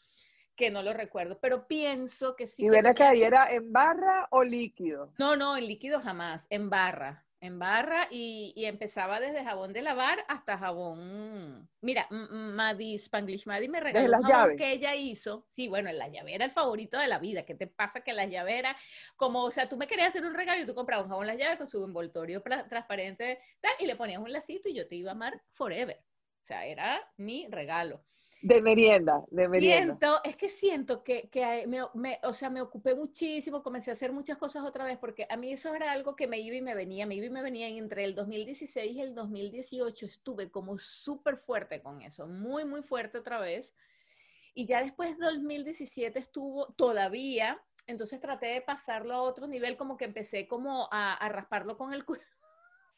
que 0.56 0.70
no 0.70 0.82
lo 0.82 0.92
recuerdo, 0.94 1.38
pero 1.40 1.66
pienso 1.66 2.34
que 2.34 2.46
sí. 2.46 2.64
¿Y 2.64 2.70
que 2.70 2.78
acá, 2.78 2.94
tenía- 2.94 3.14
y 3.14 3.22
era 3.24 3.52
en 3.52 3.72
barra 3.72 4.26
o 4.30 4.42
líquido? 4.42 5.12
No, 5.18 5.36
no, 5.36 5.56
en 5.56 5.66
líquido 5.66 6.00
jamás, 6.00 6.46
en 6.50 6.70
barra, 6.70 7.25
en 7.40 7.58
barra 7.58 8.08
y, 8.10 8.52
y 8.56 8.64
empezaba 8.64 9.20
desde 9.20 9.44
jabón 9.44 9.72
de 9.72 9.82
lavar 9.82 10.24
hasta 10.28 10.58
jabón. 10.58 11.68
Mira, 11.80 12.06
M- 12.10 12.24
M- 12.30 12.54
Maddie, 12.54 12.96
Spanglish 12.96 13.46
Maddie 13.46 13.68
me 13.68 13.80
regaló 13.80 14.08
las 14.10 14.20
un 14.20 14.22
jabón 14.24 14.30
llaves. 14.48 14.56
que 14.56 14.72
ella 14.72 14.94
hizo. 14.94 15.46
Sí, 15.48 15.68
bueno, 15.68 15.92
la 15.92 16.08
llave 16.08 16.34
era 16.34 16.44
el 16.46 16.50
favorito 16.52 16.98
de 16.98 17.08
la 17.08 17.18
vida. 17.18 17.44
¿Qué 17.44 17.54
te 17.54 17.66
pasa 17.66 18.00
que 18.00 18.12
la 18.12 18.26
llave 18.26 18.58
era 18.58 18.76
como, 19.16 19.44
o 19.44 19.50
sea, 19.50 19.68
tú 19.68 19.76
me 19.76 19.86
querías 19.86 20.08
hacer 20.08 20.24
un 20.24 20.34
regalo 20.34 20.62
y 20.62 20.66
tú 20.66 20.74
comprabas 20.74 21.04
un 21.04 21.10
jabón 21.10 21.26
las 21.26 21.36
llaves 21.38 21.58
con 21.58 21.68
su 21.68 21.84
envoltorio 21.84 22.42
transparente 22.42 23.40
tal, 23.60 23.72
y 23.80 23.86
le 23.86 23.96
ponías 23.96 24.20
un 24.20 24.32
lacito 24.32 24.68
y 24.68 24.74
yo 24.74 24.88
te 24.88 24.96
iba 24.96 25.10
a 25.10 25.14
amar 25.14 25.42
forever. 25.50 25.98
O 26.42 26.46
sea, 26.46 26.64
era 26.64 27.00
mi 27.16 27.46
regalo. 27.48 28.04
De 28.50 28.56
merienda, 28.62 29.16
de 29.30 29.48
merienda. 29.48 29.94
Siento, 29.94 30.20
es 30.22 30.36
que 30.36 30.48
siento 30.50 31.02
que, 31.02 31.28
que 31.30 31.66
me, 31.66 32.18
o 32.22 32.32
sea, 32.34 32.50
me 32.50 32.60
ocupé 32.60 32.94
muchísimo, 32.94 33.62
comencé 33.62 33.90
a 33.90 33.94
hacer 33.94 34.12
muchas 34.12 34.36
cosas 34.36 34.64
otra 34.64 34.84
vez, 34.84 34.98
porque 34.98 35.26
a 35.30 35.36
mí 35.36 35.50
eso 35.52 35.74
era 35.74 35.92
algo 35.92 36.14
que 36.14 36.26
me 36.26 36.38
iba 36.40 36.54
y 36.56 36.60
me 36.62 36.74
venía, 36.74 37.06
me 37.06 37.14
iba 37.16 37.26
y 37.26 37.30
me 37.30 37.42
venía, 37.42 37.68
y 37.70 37.78
entre 37.78 38.04
el 38.04 38.14
2016 38.14 38.94
y 38.94 39.00
el 39.00 39.14
2018 39.14 40.04
estuve 40.06 40.50
como 40.50 40.76
súper 40.78 41.38
fuerte 41.38 41.80
con 41.80 42.02
eso, 42.02 42.26
muy, 42.26 42.64
muy 42.66 42.82
fuerte 42.82 43.18
otra 43.18 43.40
vez. 43.40 43.72
Y 44.54 44.66
ya 44.66 44.82
después 44.82 45.18
del 45.18 45.36
2017 45.36 46.18
estuvo 46.18 46.66
todavía, 46.74 47.60
entonces 47.86 48.20
traté 48.20 48.46
de 48.46 48.60
pasarlo 48.62 49.14
a 49.14 49.22
otro 49.22 49.46
nivel, 49.46 49.76
como 49.76 49.96
que 49.96 50.04
empecé 50.04 50.46
como 50.48 50.88
a, 50.92 51.14
a 51.14 51.28
rasparlo 51.30 51.76
con 51.78 51.94
el, 51.94 52.04
cu- 52.04 52.18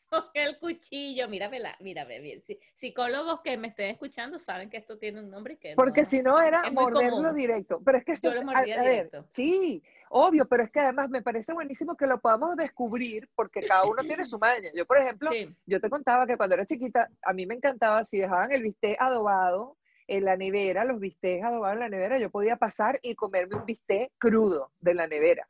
con 0.08 0.24
el 0.34 0.58
cuchillo. 0.58 1.28
Míramela, 1.28 1.76
mírame 1.80 2.20
bien. 2.20 2.42
Sí, 2.42 2.58
psicólogos 2.74 3.40
que 3.42 3.56
me 3.56 3.68
estén 3.68 3.90
escuchando 3.90 4.38
saben 4.38 4.70
que 4.70 4.76
esto 4.78 4.98
tiene 4.98 5.20
un 5.20 5.30
nombre 5.30 5.54
y 5.54 5.56
que 5.56 5.74
Porque 5.74 6.02
no- 6.02 6.06
si 6.06 6.22
no 6.22 6.40
era 6.40 6.70
morderlo 6.70 7.32
directo. 7.32 7.80
Pero 7.84 7.98
es 7.98 8.04
que 8.04 8.12
esto, 8.12 8.28
Yo 8.30 8.34
lo 8.34 8.40
a- 8.42 8.44
mordía 8.44 8.74
a 8.74 8.82
ver, 8.84 8.90
directo. 8.92 9.24
sí, 9.26 9.82
obvio, 10.10 10.46
pero 10.48 10.64
es 10.64 10.70
que 10.70 10.80
además 10.80 11.10
me 11.10 11.22
parece 11.22 11.52
buenísimo 11.52 11.96
que 11.96 12.06
lo 12.06 12.18
podamos 12.20 12.56
descubrir 12.56 13.28
porque 13.34 13.62
cada 13.66 13.84
uno 13.84 14.02
tiene 14.02 14.24
su 14.24 14.38
maña. 14.38 14.70
Yo, 14.74 14.86
por 14.86 14.98
ejemplo, 14.98 15.30
Sí, 15.32 15.48
yo 15.66 15.80
te 15.80 15.90
contaba 15.90 16.26
que 16.26 16.36
cuando 16.36 16.54
era 16.54 16.66
chiquita, 16.66 17.08
a 17.22 17.32
mí 17.32 17.46
me 17.46 17.54
encantaba 17.54 18.04
si 18.04 18.18
dejaban 18.18 18.50
el 18.52 18.62
bistec 18.62 18.96
adobado 19.00 19.76
en 20.06 20.24
la 20.24 20.36
nevera, 20.38 20.84
los 20.86 20.98
bistecs 21.00 21.44
adobados 21.44 21.74
en 21.74 21.80
la 21.80 21.88
nevera, 21.90 22.18
yo 22.18 22.30
podía 22.30 22.56
pasar 22.56 22.98
y 23.02 23.14
comerme 23.14 23.56
un 23.56 23.66
bistec 23.66 24.10
crudo 24.16 24.72
de 24.80 24.94
la 24.94 25.06
nevera, 25.06 25.46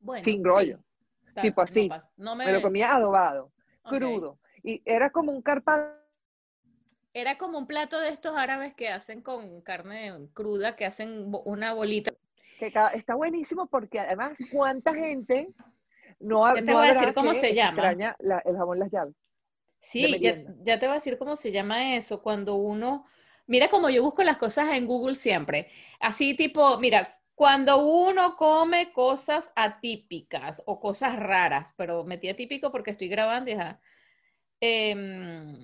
bueno, 0.00 0.22
sin 0.24 0.36
sí, 0.38 0.42
rollo. 0.42 0.78
tipo 1.42 1.60
así. 1.60 1.88
pasa- 1.88 2.08
No 2.16 2.34
me, 2.34 2.46
Me 2.46 2.52
lo 2.52 2.62
comía 2.62 2.94
adobado, 2.94 3.52
crudo. 3.98 4.38
Y 4.62 4.82
era 4.84 5.10
como 5.10 5.32
un 5.32 5.42
carpado. 5.42 5.94
Era 7.12 7.38
como 7.38 7.58
un 7.58 7.66
plato 7.66 7.98
de 7.98 8.10
estos 8.10 8.36
árabes 8.36 8.74
que 8.74 8.88
hacen 8.88 9.20
con 9.20 9.60
carne 9.62 10.12
cruda, 10.32 10.76
que 10.76 10.86
hacen 10.86 11.32
una 11.44 11.74
bolita. 11.74 12.12
que 12.58 12.72
está 12.94 13.14
buenísimo 13.14 13.66
porque 13.66 13.98
además 13.98 14.38
cuánta 14.52 14.94
gente 14.94 15.48
no, 16.20 16.46
ha- 16.46 16.54
Ya 16.54 16.62
te 16.62 16.72
no 16.72 16.78
voy 16.78 16.86
a 16.86 16.92
decir 16.92 17.14
cómo 17.14 17.34
se 17.34 17.54
llama. 17.54 17.72
extraña 17.72 18.16
la- 18.20 18.42
el 18.44 18.56
jabón 18.56 18.78
las 18.78 18.90
llaves. 18.90 19.14
Sí, 19.80 20.20
ya, 20.20 20.36
ya 20.62 20.78
te 20.78 20.86
voy 20.86 20.92
a 20.92 20.98
decir 20.98 21.16
cómo 21.18 21.36
se 21.36 21.52
llama 21.52 21.96
eso, 21.96 22.22
cuando 22.22 22.56
uno, 22.56 23.06
mira 23.46 23.70
como 23.70 23.88
yo 23.88 24.02
busco 24.02 24.22
las 24.22 24.36
cosas 24.36 24.68
en 24.74 24.86
Google 24.86 25.14
siempre, 25.16 25.68
así 26.00 26.36
tipo, 26.36 26.78
mira, 26.78 27.19
cuando 27.40 27.82
uno 27.82 28.36
come 28.36 28.92
cosas 28.92 29.50
atípicas 29.56 30.62
o 30.66 30.78
cosas 30.78 31.18
raras, 31.18 31.72
pero 31.74 32.04
metí 32.04 32.28
atípico 32.28 32.70
porque 32.70 32.90
estoy 32.90 33.08
grabando 33.08 33.50
em, 34.60 35.58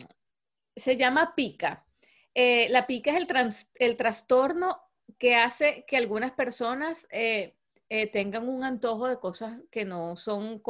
se 0.75 0.97
llama 0.97 1.35
pica. 1.35 1.85
Eh, 2.33 2.69
la 2.71 2.87
pica 2.87 3.11
es 3.11 3.69
el, 3.75 3.97
trastorno 3.99 4.81
que 5.19 5.37
hace 5.37 5.85
que 5.87 5.99
algunas 5.99 6.33
personas 6.33 7.07
eh, 7.11 7.59
eh, 7.91 8.11
tengan 8.11 8.49
un 8.49 8.65
antojo 8.65 9.07
de 9.07 9.21
cosas 9.21 9.61
que 9.71 9.85
no 9.85 10.17
son 10.17 10.63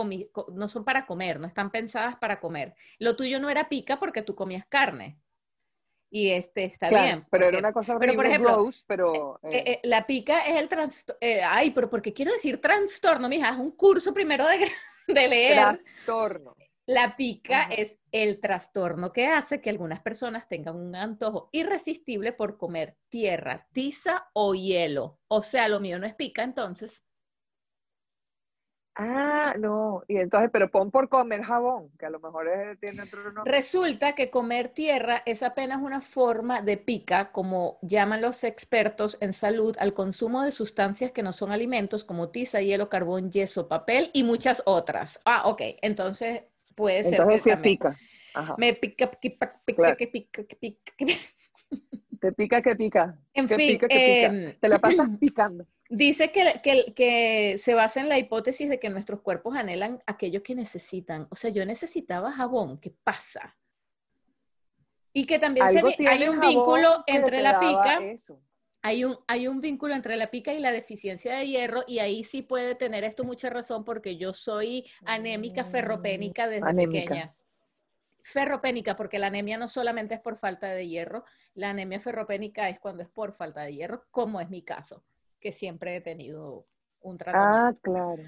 para 0.85 1.07
comer, 1.07 1.39
no 1.39 1.47
están 1.47 1.71
pensadas 1.71 2.17
para 2.17 2.41
comer. 2.41 2.75
Lo 2.99 3.15
tuyo 3.15 3.39
no 3.39 3.49
era 3.49 3.69
pica 3.69 4.01
porque 4.01 4.23
tú 4.23 4.35
comías 4.35 4.67
carne. 4.67 5.21
Y 6.11 6.31
este 6.31 6.65
está 6.65 6.89
Claro, 6.89 7.05
bien. 7.05 7.27
pero 7.31 7.45
era 7.47 7.51
porque- 7.53 7.65
una 7.65 7.73
cosa 7.73 7.99
pero, 7.99 8.15
por 8.15 8.27
ejemplo, 8.27 8.53
gross, 8.53 8.85
pero 8.87 9.41
eh, 9.43 9.49
eh, 9.57 9.63
eh, 9.67 9.81
la 9.85 10.07
pica 10.07 10.47
es 10.47 10.57
el 10.57 10.69
trastorno. 10.69 11.19
ay, 11.49 11.71
pero 11.73 11.91
¿por 11.91 12.01
qué 12.03 12.13
quiero 12.13 12.33
decir 12.33 12.61
trastorno, 12.61 13.29
mija? 13.29 13.51
Es 13.51 13.57
un 13.59 13.73
curso 13.73 14.15
primero 14.15 14.47
de, 14.47 14.59
de 15.09 15.29
leer. 15.29 15.55
trastorno. 15.55 16.55
La 16.89 17.17
pica 17.17 17.63
Ajá. 17.63 17.75
es 17.75 17.99
el 18.13 18.41
trastorno 18.41 19.13
que 19.13 19.27
hace 19.27 19.61
que 19.61 19.71
algunas 19.71 20.01
personas 20.01 20.49
tengan 20.49 20.77
un 20.77 20.95
antojo 20.95 21.49
irresistible 21.51 22.33
por 22.33 22.57
comer 22.59 22.97
tierra, 23.09 23.67
tiza 23.73 24.29
o 24.33 24.55
hielo. 24.55 25.19
O 25.27 25.43
sea, 25.43 25.67
lo 25.67 25.81
mío 25.81 25.99
no 25.99 26.07
es 26.07 26.15
pica, 26.15 26.45
entonces. 26.45 27.03
Ah, 28.99 29.55
no, 29.59 30.05
y 30.09 30.17
entonces, 30.17 30.49
pero 30.51 30.71
pon 30.71 30.91
por 30.91 31.11
comer 31.11 31.43
jabón, 31.43 31.91
que 31.99 32.07
a 32.07 32.11
lo 32.11 32.19
mejor 32.19 32.49
es- 32.49 32.81
tiene 32.81 33.03
otro 33.03 33.31
nombre. 33.31 33.53
Resulta 33.53 34.15
que 34.15 34.31
comer 34.31 34.71
tierra 34.71 35.23
es 35.27 35.43
apenas 35.43 35.83
una 35.83 36.01
forma 36.01 36.63
de 36.63 36.79
pica, 36.79 37.31
como 37.31 37.79
llaman 37.83 38.23
los 38.23 38.43
expertos 38.43 39.19
en 39.21 39.35
salud, 39.35 39.77
al 39.79 39.93
consumo 39.93 40.43
de 40.43 40.51
sustancias 40.51 41.13
que 41.13 41.23
no 41.23 41.35
son 41.35 41.53
alimentos, 41.53 42.05
como 42.05 42.31
tiza, 42.31 42.63
hielo, 42.63 42.89
carbón, 42.89 43.31
yeso, 43.31 43.69
papel 43.69 44.11
y 44.15 44.23
muchas 44.23 44.63
otras. 44.65 45.21
Ah, 45.27 45.43
ok, 45.47 45.61
entonces 45.83 46.45
puede 46.75 47.03
ser 47.05 47.21
Entonces 47.21 47.43
sí 47.43 47.51
es 47.51 47.59
pica. 47.59 47.97
Ajá. 48.33 48.55
Me 48.57 48.73
pica, 48.73 49.11
pica, 49.11 49.61
pica, 49.67 49.77
Claro. 49.77 49.97
que 49.99 50.07
pica, 50.09 50.45
que 50.45 50.57
pica, 50.57 50.93
que 50.97 51.05
pica. 51.07 51.21
Te 52.19 52.33
pica 52.33 52.63
que 52.63 52.75
pica. 52.77 53.19
En 53.35 53.47
que 53.47 53.57
fin, 53.57 53.69
pica 53.75 53.89
que 53.89 53.95
pica. 53.99 54.27
em, 54.29 54.55
Te 54.59 54.69
la 54.71 54.79
pasas 54.79 55.09
picando. 55.21 55.67
Dice 55.89 56.33
que, 56.33 56.61
que- 56.65 56.95
que 56.95 57.59
se 57.59 57.75
basa 57.75 58.01
en 58.01 58.09
la 58.09 58.19
hipótesis 58.19 58.69
de 58.69 58.81
que 58.81 58.91
nuestros 58.91 59.21
cuerpos 59.21 59.57
anhelan 59.57 60.03
aquello 60.07 60.43
que 60.43 60.55
necesitan. 60.55 61.29
O 61.31 61.37
sea, 61.37 61.51
yo 61.51 61.65
necesitaba 61.65 62.33
jabón, 62.33 62.79
¿qué 62.81 62.91
pasa? 63.05 63.57
Y 65.13 65.27
que 65.27 65.39
también 65.39 65.67
se 65.69 65.79
hay 66.09 66.29
un 66.29 66.41
vínculo 66.41 67.05
entre 67.07 67.41
la 67.41 67.59
pica, 67.61 67.99
eso. 68.03 68.43
hay 68.83 69.05
un, 69.05 69.17
hay 69.29 69.49
un 69.49 69.61
vínculo 69.61 69.95
entre 69.95 70.17
la 70.17 70.31
pica 70.31 70.53
y 70.53 70.59
la 70.59 70.73
deficiencia 70.73 71.37
de 71.37 71.47
hierro, 71.47 71.85
y 71.87 72.01
ahí 72.01 72.23
sí 72.23 72.43
puede 72.43 72.75
tener 72.75 73.03
esto 73.05 73.25
mucha 73.25 73.49
razón 73.49 73.85
porque 73.85 74.17
yo 74.19 74.35
soy 74.35 74.85
anémica 75.07 75.65
Mm, 75.65 75.71
ferropénica 75.71 76.49
desde 76.49 76.69
anémica. 76.69 77.01
pequeña. 77.05 77.35
Ferropénica, 78.25 78.97
porque 78.97 79.19
la 79.21 79.29
anemia 79.29 79.57
no 79.57 79.69
solamente 79.69 80.15
es 80.17 80.21
por 80.21 80.37
falta 80.37 80.67
de 80.69 80.89
hierro, 80.89 81.25
la 81.55 81.71
anemia 81.71 82.01
ferropénica 82.01 82.69
es 82.69 82.79
cuando 82.81 83.03
es 83.05 83.09
por 83.09 83.33
falta 83.37 83.63
de 83.63 83.75
hierro, 83.75 84.05
como 84.11 84.41
es 84.41 84.51
mi 84.51 84.63
caso, 84.63 85.05
que 85.47 85.53
siempre 85.53 85.95
he 85.95 86.01
tenido 86.01 86.67
un 87.03 87.19
tratamiento. 87.19 87.57
Ah, 87.57 87.73
claro. 87.81 88.23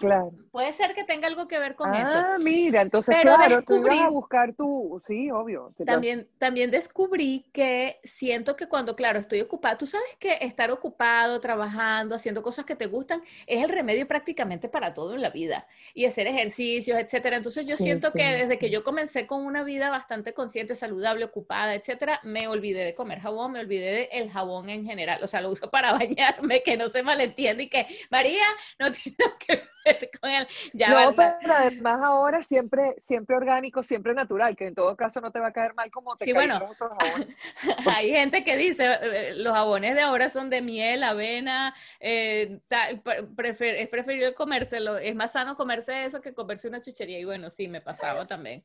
Claro. 0.00 0.32
Puede 0.52 0.72
ser 0.72 0.94
que 0.94 1.02
tenga 1.02 1.26
algo 1.26 1.48
que 1.48 1.58
ver 1.58 1.74
con 1.74 1.92
eso. 1.94 2.12
Ah, 2.14 2.36
mira, 2.38 2.82
entonces 2.82 3.16
Pero 3.20 3.34
claro, 3.34 3.62
tú 3.66 3.76
ibas 3.76 3.98
a 3.98 4.08
buscar 4.08 4.54
tu, 4.54 5.02
sí, 5.04 5.28
obvio. 5.30 5.72
sí. 5.76 5.84
También, 5.84 6.28
también 6.38 6.70
descubrí 6.70 7.44
que 7.52 7.98
siento 8.04 8.54
que 8.54 8.68
cuando, 8.68 8.94
claro, 8.94 9.18
estoy 9.18 9.40
ocupada, 9.40 9.76
tú 9.76 9.86
sabes 9.88 10.14
que 10.20 10.38
estar 10.42 10.70
ocupado, 10.70 11.40
trabajando, 11.40 12.14
haciendo 12.14 12.42
cosas 12.42 12.64
que 12.64 12.76
te 12.76 12.86
gustan, 12.86 13.22
es 13.48 13.62
el 13.64 13.68
remedio 13.68 14.06
prácticamente 14.06 14.68
para 14.68 14.94
todo 14.94 15.14
en 15.14 15.22
la 15.22 15.30
vida. 15.30 15.66
Y 15.92 16.04
hacer 16.04 16.28
ejercicios, 16.28 16.98
etcétera. 17.00 17.36
Entonces 17.36 17.66
yo 17.66 17.76
Sí, 17.76 17.82
siento 17.82 18.12
sí, 18.12 18.18
que 18.18 18.24
desde 18.24 18.58
que 18.58 18.70
yo 18.70 18.84
comencé 18.84 19.26
con 19.26 19.44
una 19.44 19.64
vida 19.64 19.90
bastante 19.90 20.34
consciente, 20.34 20.76
saludable, 20.76 21.24
ocupada, 21.24 21.74
etcétera, 21.74 22.20
me 22.22 22.46
olvidé 22.46 22.84
de 22.84 22.94
comer 22.94 23.18
jabón, 23.18 23.52
me 23.52 23.60
olvidé 23.60 24.08
del 24.12 24.30
jabón 24.30 24.68
en 24.68 24.84
general. 24.84 25.18
O 25.24 25.26
sea, 25.26 25.40
lo 25.40 25.50
uso 25.50 25.68
para 25.70 25.92
bañarme, 25.98 26.62
que 26.62 26.76
no 26.76 26.88
se 26.88 27.02
malentiende 27.02 27.64
y 27.64 27.68
que, 27.68 27.86
María, 28.10 28.44
no 28.78 28.92
tiene 28.92 29.16
que 29.44 29.56
ver 29.56 29.73
con. 30.20 30.30
Ya 30.72 30.94
no, 30.94 31.14
pero 31.14 31.54
además 31.54 32.00
ahora 32.02 32.42
siempre, 32.42 32.94
siempre 32.98 33.36
orgánico, 33.36 33.82
siempre 33.82 34.14
natural, 34.14 34.56
que 34.56 34.66
en 34.66 34.74
todo 34.74 34.96
caso 34.96 35.20
no 35.20 35.30
te 35.32 35.40
va 35.40 35.48
a 35.48 35.52
caer 35.52 35.74
mal 35.74 35.90
como 35.90 36.16
te 36.16 36.24
Sí, 36.24 36.32
caen 36.32 36.34
bueno. 36.48 36.58
los 36.58 36.70
otros 36.72 36.90
jabones. 36.98 37.36
Hay 37.86 38.10
gente 38.10 38.44
que 38.44 38.56
dice, 38.56 38.84
eh, 39.02 39.34
los 39.36 39.52
jabones 39.52 39.94
de 39.94 40.00
ahora 40.00 40.30
son 40.30 40.50
de 40.50 40.62
miel, 40.62 41.02
avena, 41.02 41.74
eh, 42.00 42.60
tal, 42.68 43.02
prefer- 43.02 43.76
es 43.78 43.88
preferible 43.88 44.34
comérselo, 44.34 44.98
es 44.98 45.14
más 45.14 45.32
sano 45.32 45.56
comerse 45.56 46.04
eso 46.04 46.20
que 46.20 46.34
comerse 46.34 46.68
una 46.68 46.80
chuchería. 46.80 47.18
Y 47.18 47.24
bueno, 47.24 47.50
sí, 47.50 47.68
me 47.68 47.80
pasaba 47.80 48.26
también. 48.26 48.64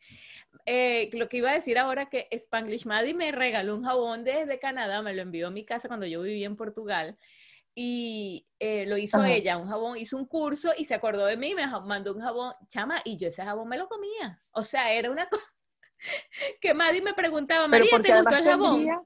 Eh, 0.66 1.10
lo 1.14 1.30
que 1.30 1.38
iba 1.38 1.52
a 1.52 1.56
decir 1.56 1.78
ahora 1.78 2.08
que 2.10 2.28
Spanglish 2.32 2.86
Maddie 2.86 3.14
me 3.14 3.32
regaló 3.32 3.76
un 3.76 3.84
jabón 3.84 4.24
desde 4.24 4.60
Canadá, 4.60 5.02
me 5.02 5.14
lo 5.14 5.22
envió 5.22 5.48
a 5.48 5.52
mi 5.52 5.66
casa 5.66 5.88
cuando 5.88 6.06
yo 6.06 6.22
vivía 6.22 6.48
en 6.48 6.56
Portugal. 6.56 7.18
Y 7.76 8.48
eh, 8.60 8.86
lo 8.86 8.98
hizo 8.98 9.20
Ajá. 9.20 9.30
ella, 9.30 9.58
un 9.58 9.68
jabón, 9.70 9.98
hizo 9.98 10.18
un 10.18 10.26
curso 10.26 10.72
y 10.78 10.86
se 10.86 10.96
acordó 10.96 11.26
de 11.26 11.38
mí, 11.38 11.56
me 11.56 11.66
mandó 11.68 12.14
un 12.14 12.22
jabón, 12.22 12.54
chama, 12.68 13.02
y 13.06 13.18
yo 13.18 13.30
ese 13.30 13.44
jabón 13.44 13.70
me 13.70 13.78
lo 13.78 13.88
comía. 13.88 14.42
O 14.52 14.64
sea, 14.64 14.92
era 14.92 15.10
una 15.12 15.30
cosa 15.30 15.46
que 16.62 16.74
Maddie 16.74 17.02
me 17.02 17.14
preguntaba, 17.14 17.68
María, 17.68 18.02
¿te 18.02 18.14
gustó 18.14 18.36
el 18.36 18.44
jabón? 18.46 18.72
tendría, 18.72 19.02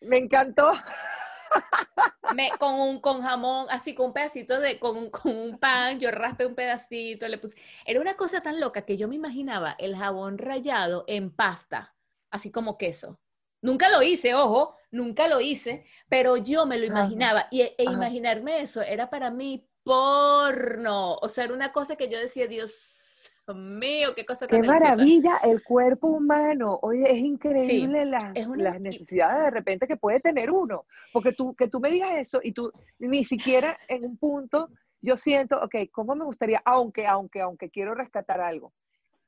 Me 0.00 0.18
encantó. 0.18 0.72
Me, 2.34 2.50
con 2.58 2.74
un 2.74 3.00
con 3.00 3.22
jamón, 3.22 3.66
así 3.70 3.94
con 3.94 4.06
un 4.06 4.12
pedacito 4.12 4.60
de, 4.60 4.78
con, 4.80 5.10
con 5.10 5.32
un 5.36 5.58
pan, 5.58 6.00
yo 6.00 6.10
raspé 6.10 6.44
un 6.44 6.54
pedacito, 6.54 7.28
le 7.28 7.38
puse. 7.38 7.56
Era 7.84 8.00
una 8.00 8.16
cosa 8.16 8.40
tan 8.40 8.60
loca 8.60 8.84
que 8.84 8.96
yo 8.96 9.08
me 9.08 9.14
imaginaba 9.14 9.76
el 9.78 9.96
jabón 9.96 10.36
rallado 10.38 11.04
en 11.06 11.30
pasta, 11.34 11.94
así 12.30 12.50
como 12.50 12.76
queso. 12.78 13.20
Nunca 13.62 13.88
lo 13.88 14.02
hice, 14.02 14.34
ojo, 14.34 14.76
nunca 14.96 15.28
lo 15.28 15.40
hice, 15.40 15.84
pero 16.08 16.36
yo 16.36 16.66
me 16.66 16.78
lo 16.78 16.86
Ajá. 16.86 17.04
imaginaba. 17.04 17.46
Y 17.50 17.60
e, 17.62 17.74
e 17.78 17.84
imaginarme 17.84 18.60
eso 18.62 18.82
era 18.82 19.08
para 19.10 19.30
mí 19.30 19.66
porno. 19.84 21.14
O 21.16 21.28
sea, 21.28 21.44
era 21.44 21.54
una 21.54 21.72
cosa 21.72 21.96
que 21.96 22.08
yo 22.08 22.18
decía, 22.18 22.46
Dios 22.46 22.72
mío, 23.54 24.14
qué 24.16 24.26
cosa 24.26 24.46
Qué 24.46 24.56
tan 24.56 24.62
deliciosa. 24.62 24.96
maravilla 24.96 25.36
el 25.44 25.62
cuerpo 25.62 26.08
humano. 26.08 26.78
Oye, 26.82 27.04
es 27.10 27.18
increíble 27.18 28.02
es 28.34 28.46
una- 28.46 28.64
las 28.64 28.80
necesidades 28.80 29.44
de 29.44 29.50
repente 29.50 29.86
que 29.86 29.96
puede 29.96 30.18
tener 30.20 30.50
uno. 30.50 30.84
Porque 31.12 31.32
tú, 31.32 31.54
que 31.54 31.68
tú 31.68 31.78
me 31.78 31.90
digas 31.90 32.16
eso 32.18 32.40
y 32.42 32.52
tú 32.52 32.72
ni 32.98 33.24
siquiera 33.24 33.78
en 33.88 34.04
un 34.04 34.16
punto 34.16 34.68
yo 35.00 35.16
siento, 35.16 35.60
ok, 35.62 35.74
¿cómo 35.92 36.16
me 36.16 36.24
gustaría? 36.24 36.60
Aunque, 36.64 37.06
aunque, 37.06 37.40
aunque 37.40 37.70
quiero 37.70 37.94
rescatar 37.94 38.40
algo. 38.40 38.72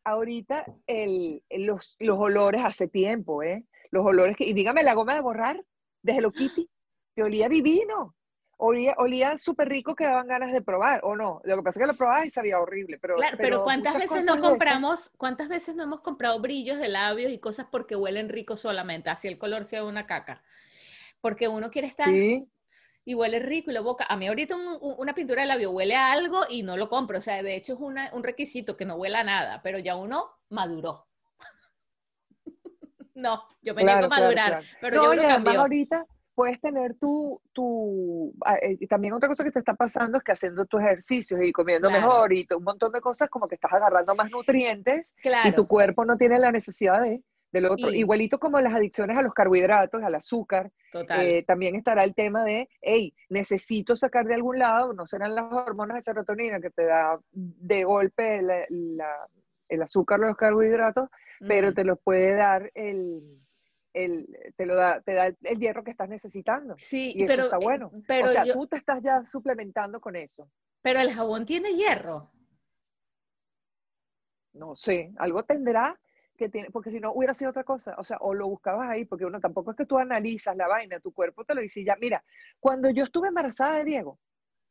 Ahorita 0.02 0.64
el, 0.86 1.42
los, 1.50 1.96
los 2.00 2.18
olores 2.18 2.62
hace 2.64 2.88
tiempo, 2.88 3.42
¿eh? 3.44 3.64
Los 3.90 4.04
olores 4.04 4.36
que, 4.36 4.44
y 4.44 4.52
dígame 4.52 4.82
la 4.82 4.94
goma 4.94 5.14
de 5.14 5.20
borrar 5.20 5.64
de 6.02 6.12
Hello 6.12 6.30
Kitty, 6.32 6.68
que 7.14 7.22
olía 7.22 7.48
divino. 7.48 8.14
Olía, 8.60 8.94
olía 8.98 9.38
súper 9.38 9.68
rico 9.68 9.94
que 9.94 10.04
daban 10.04 10.26
ganas 10.26 10.52
de 10.52 10.60
probar, 10.62 11.00
o 11.04 11.14
no. 11.14 11.40
Lo 11.44 11.56
que 11.56 11.62
pasa 11.62 11.78
es 11.78 11.86
que 11.86 11.92
lo 11.92 11.98
probabas 11.98 12.26
y 12.26 12.30
sabía 12.30 12.58
horrible. 12.58 12.98
Pero, 12.98 13.16
Claro, 13.16 13.36
pero 13.38 13.62
¿cuántas 13.62 13.96
veces 13.98 14.26
no 14.26 14.40
compramos, 14.40 15.10
cuántas 15.16 15.48
veces 15.48 15.76
no 15.76 15.84
hemos 15.84 16.00
comprado 16.00 16.40
brillos 16.40 16.78
de 16.78 16.88
labios 16.88 17.30
y 17.30 17.38
cosas 17.38 17.66
porque 17.70 17.94
huelen 17.94 18.28
rico 18.28 18.56
solamente, 18.56 19.10
así 19.10 19.28
el 19.28 19.38
color 19.38 19.64
sea 19.64 19.84
una 19.84 20.06
caca? 20.06 20.42
Porque 21.20 21.46
uno 21.48 21.70
quiere 21.70 21.86
estar 21.88 22.08
Sí, 22.08 22.48
y 23.04 23.14
huele 23.14 23.38
rico 23.38 23.70
y 23.70 23.74
la 23.74 23.80
boca. 23.80 24.04
A 24.08 24.16
mí 24.16 24.26
ahorita 24.26 24.56
un- 24.56 24.78
un- 24.80 24.94
una 24.98 25.14
pintura 25.14 25.42
de 25.42 25.48
labio 25.48 25.70
huele 25.70 25.94
a 25.94 26.12
algo 26.12 26.42
y 26.48 26.62
no 26.62 26.76
lo 26.76 26.88
compro. 26.88 27.18
O 27.18 27.22
sea, 27.22 27.42
de 27.42 27.56
hecho 27.56 27.74
es 27.74 27.80
una- 27.80 28.10
un 28.12 28.22
requisito 28.24 28.76
que 28.76 28.84
no 28.84 28.96
huela 28.96 29.20
a 29.20 29.24
nada, 29.24 29.62
pero 29.62 29.78
ya 29.78 29.96
uno 29.96 30.30
maduró. 30.48 31.07
No, 33.18 33.42
yo 33.62 33.74
me 33.74 33.84
niego 33.84 33.98
Claro, 34.00 34.06
a 34.06 34.08
madurar, 34.20 34.48
claro. 34.50 34.66
pero 34.80 34.96
no, 34.96 35.02
ya 35.14 35.14
y 35.14 35.18
uno 35.18 35.28
además 35.34 35.56
ahorita 35.56 36.06
puedes 36.34 36.60
tener 36.60 36.94
tu, 36.94 37.40
tu 37.52 38.32
ah, 38.46 38.54
eh, 38.62 38.76
y 38.80 38.86
también 38.86 39.12
otra 39.12 39.28
cosa 39.28 39.42
que 39.44 39.50
te 39.50 39.58
está 39.58 39.74
pasando 39.74 40.18
es 40.18 40.24
que 40.24 40.32
haciendo 40.32 40.64
tus 40.66 40.80
ejercicios 40.80 41.40
y 41.42 41.50
comiendo 41.52 41.88
Claro. 41.88 42.02
mejor 42.06 42.32
y 42.32 42.46
un 42.56 42.62
montón 42.64 42.92
de 42.92 43.00
cosas 43.00 43.28
como 43.28 43.48
que 43.48 43.56
estás 43.56 43.72
agarrando 43.72 44.14
más 44.14 44.30
nutrientes 44.30 45.16
y 45.44 45.52
tu 45.52 45.66
cuerpo 45.66 46.04
no 46.04 46.16
tiene 46.16 46.38
la 46.38 46.52
necesidad 46.52 47.02
de 47.02 47.22
del 47.50 47.64
otro. 47.64 47.90
Y- 47.90 48.00
Igualito 48.00 48.38
como 48.38 48.60
las 48.60 48.74
adicciones 48.74 49.16
a 49.16 49.22
los 49.22 49.32
carbohidratos, 49.32 50.02
al 50.02 50.14
azúcar, 50.14 50.70
Total. 50.92 51.26
eh, 51.26 51.42
también 51.44 51.76
estará 51.76 52.04
el 52.04 52.14
tema 52.14 52.44
de, 52.44 52.68
hey, 52.82 53.14
necesito 53.30 53.96
sacar 53.96 54.26
de 54.26 54.34
algún 54.34 54.58
lado, 54.58 54.92
no 54.92 55.06
serán 55.06 55.34
las 55.34 55.50
hormonas 55.50 55.94
de 55.96 56.02
serotonina 56.02 56.60
que 56.60 56.68
te 56.68 56.84
da 56.84 57.18
de 57.32 57.84
golpe 57.84 58.42
la- 58.42 58.66
la- 58.68 59.26
el 59.70 59.80
azúcar 59.82 60.20
o 60.20 60.26
los 60.26 60.36
carbohidratos, 60.36 61.08
pero 61.46 61.72
te 61.74 61.84
lo 61.84 61.96
puede 61.96 62.34
dar 62.34 62.70
el, 62.74 63.40
el 63.92 64.26
te 64.56 64.66
lo 64.66 64.74
da, 64.74 65.00
te 65.00 65.14
da 65.14 65.26
el, 65.26 65.36
el 65.42 65.58
hierro 65.58 65.84
que 65.84 65.90
estás 65.90 66.08
necesitando. 66.08 66.74
Sí, 66.78 67.12
Y 67.14 67.24
eso 67.24 67.32
pero, 67.32 67.44
está 67.44 67.56
eh, 67.56 67.60
bueno. 67.62 67.92
pero, 68.06 68.26
o 68.26 68.28
sea, 68.28 68.44
yo- 68.44 68.54
tú 68.54 68.66
te 68.66 68.76
estás 68.76 69.02
ya 69.02 69.24
suplementando 69.26 70.00
con 70.00 70.16
eso. 70.16 70.50
pero 70.82 71.00
el 71.00 71.10
jabón 71.12 71.46
tiene 71.46 71.74
hierro. 71.74 72.30
No 74.54 74.74
sé, 74.74 75.12
algo 75.18 75.44
tendrá 75.44 75.98
que 76.36 76.48
tiene, 76.48 76.70
porque 76.70 76.90
si 76.90 77.00
no 77.00 77.12
hubiera 77.12 77.34
sido 77.34 77.50
otra 77.50 77.64
cosa, 77.64 77.94
o 77.98 78.04
sea, 78.04 78.16
o 78.20 78.32
lo 78.32 78.48
buscabas 78.48 78.88
ahí, 78.88 79.04
porque 79.04 79.24
uno 79.24 79.40
tampoco 79.40 79.72
es 79.72 79.76
que 79.76 79.86
tú 79.86 79.98
analizas 79.98 80.56
la 80.56 80.68
vaina, 80.68 81.00
tu 81.00 81.12
cuerpo 81.12 81.44
te 81.44 81.54
lo 81.54 81.60
dice 81.60 81.84
ya. 81.84 81.96
Mira, 82.00 82.24
cuando 82.60 82.90
yo 82.90 83.04
estuve 83.04 83.28
embarazada 83.28 83.78
de 83.78 83.84
Diego, 83.84 84.18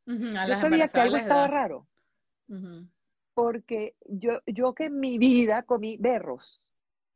yo 0.06 0.56
sabía 0.56 0.88
que 0.88 1.00
algo 1.00 1.16
estaba 1.16 1.46
raro, 1.46 1.86
Ujú. 2.48 2.88
Porque 3.38 3.94
yo, 4.04 4.40
yo 4.46 4.74
que 4.74 4.86
en 4.86 4.98
mi 4.98 5.16
vida 5.16 5.62
comí 5.62 5.96
berros. 5.96 6.60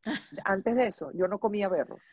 Antes 0.45 0.77
de 0.77 0.87
eso, 0.87 1.11
yo 1.15 1.27
no 1.27 1.41
comía 1.41 1.69
berros. 1.69 2.05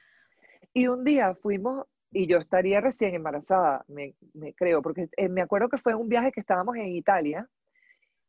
Y 0.74 0.88
un 0.88 1.04
día 1.04 1.36
fuimos, 1.36 1.86
y 2.12 2.28
yo 2.28 2.40
estaría 2.40 2.82
recién 2.82 3.14
embarazada, 3.16 3.86
me, 3.88 4.16
me 4.34 4.56
creo, 4.56 4.82
porque 4.82 5.10
eh, 5.16 5.30
me 5.30 5.42
acuerdo 5.44 5.70
que 5.70 5.78
fue 5.78 5.94
un 5.96 6.10
viaje 6.10 6.32
que 6.32 6.40
estábamos 6.40 6.76
en 6.78 6.88
Italia, 6.88 7.48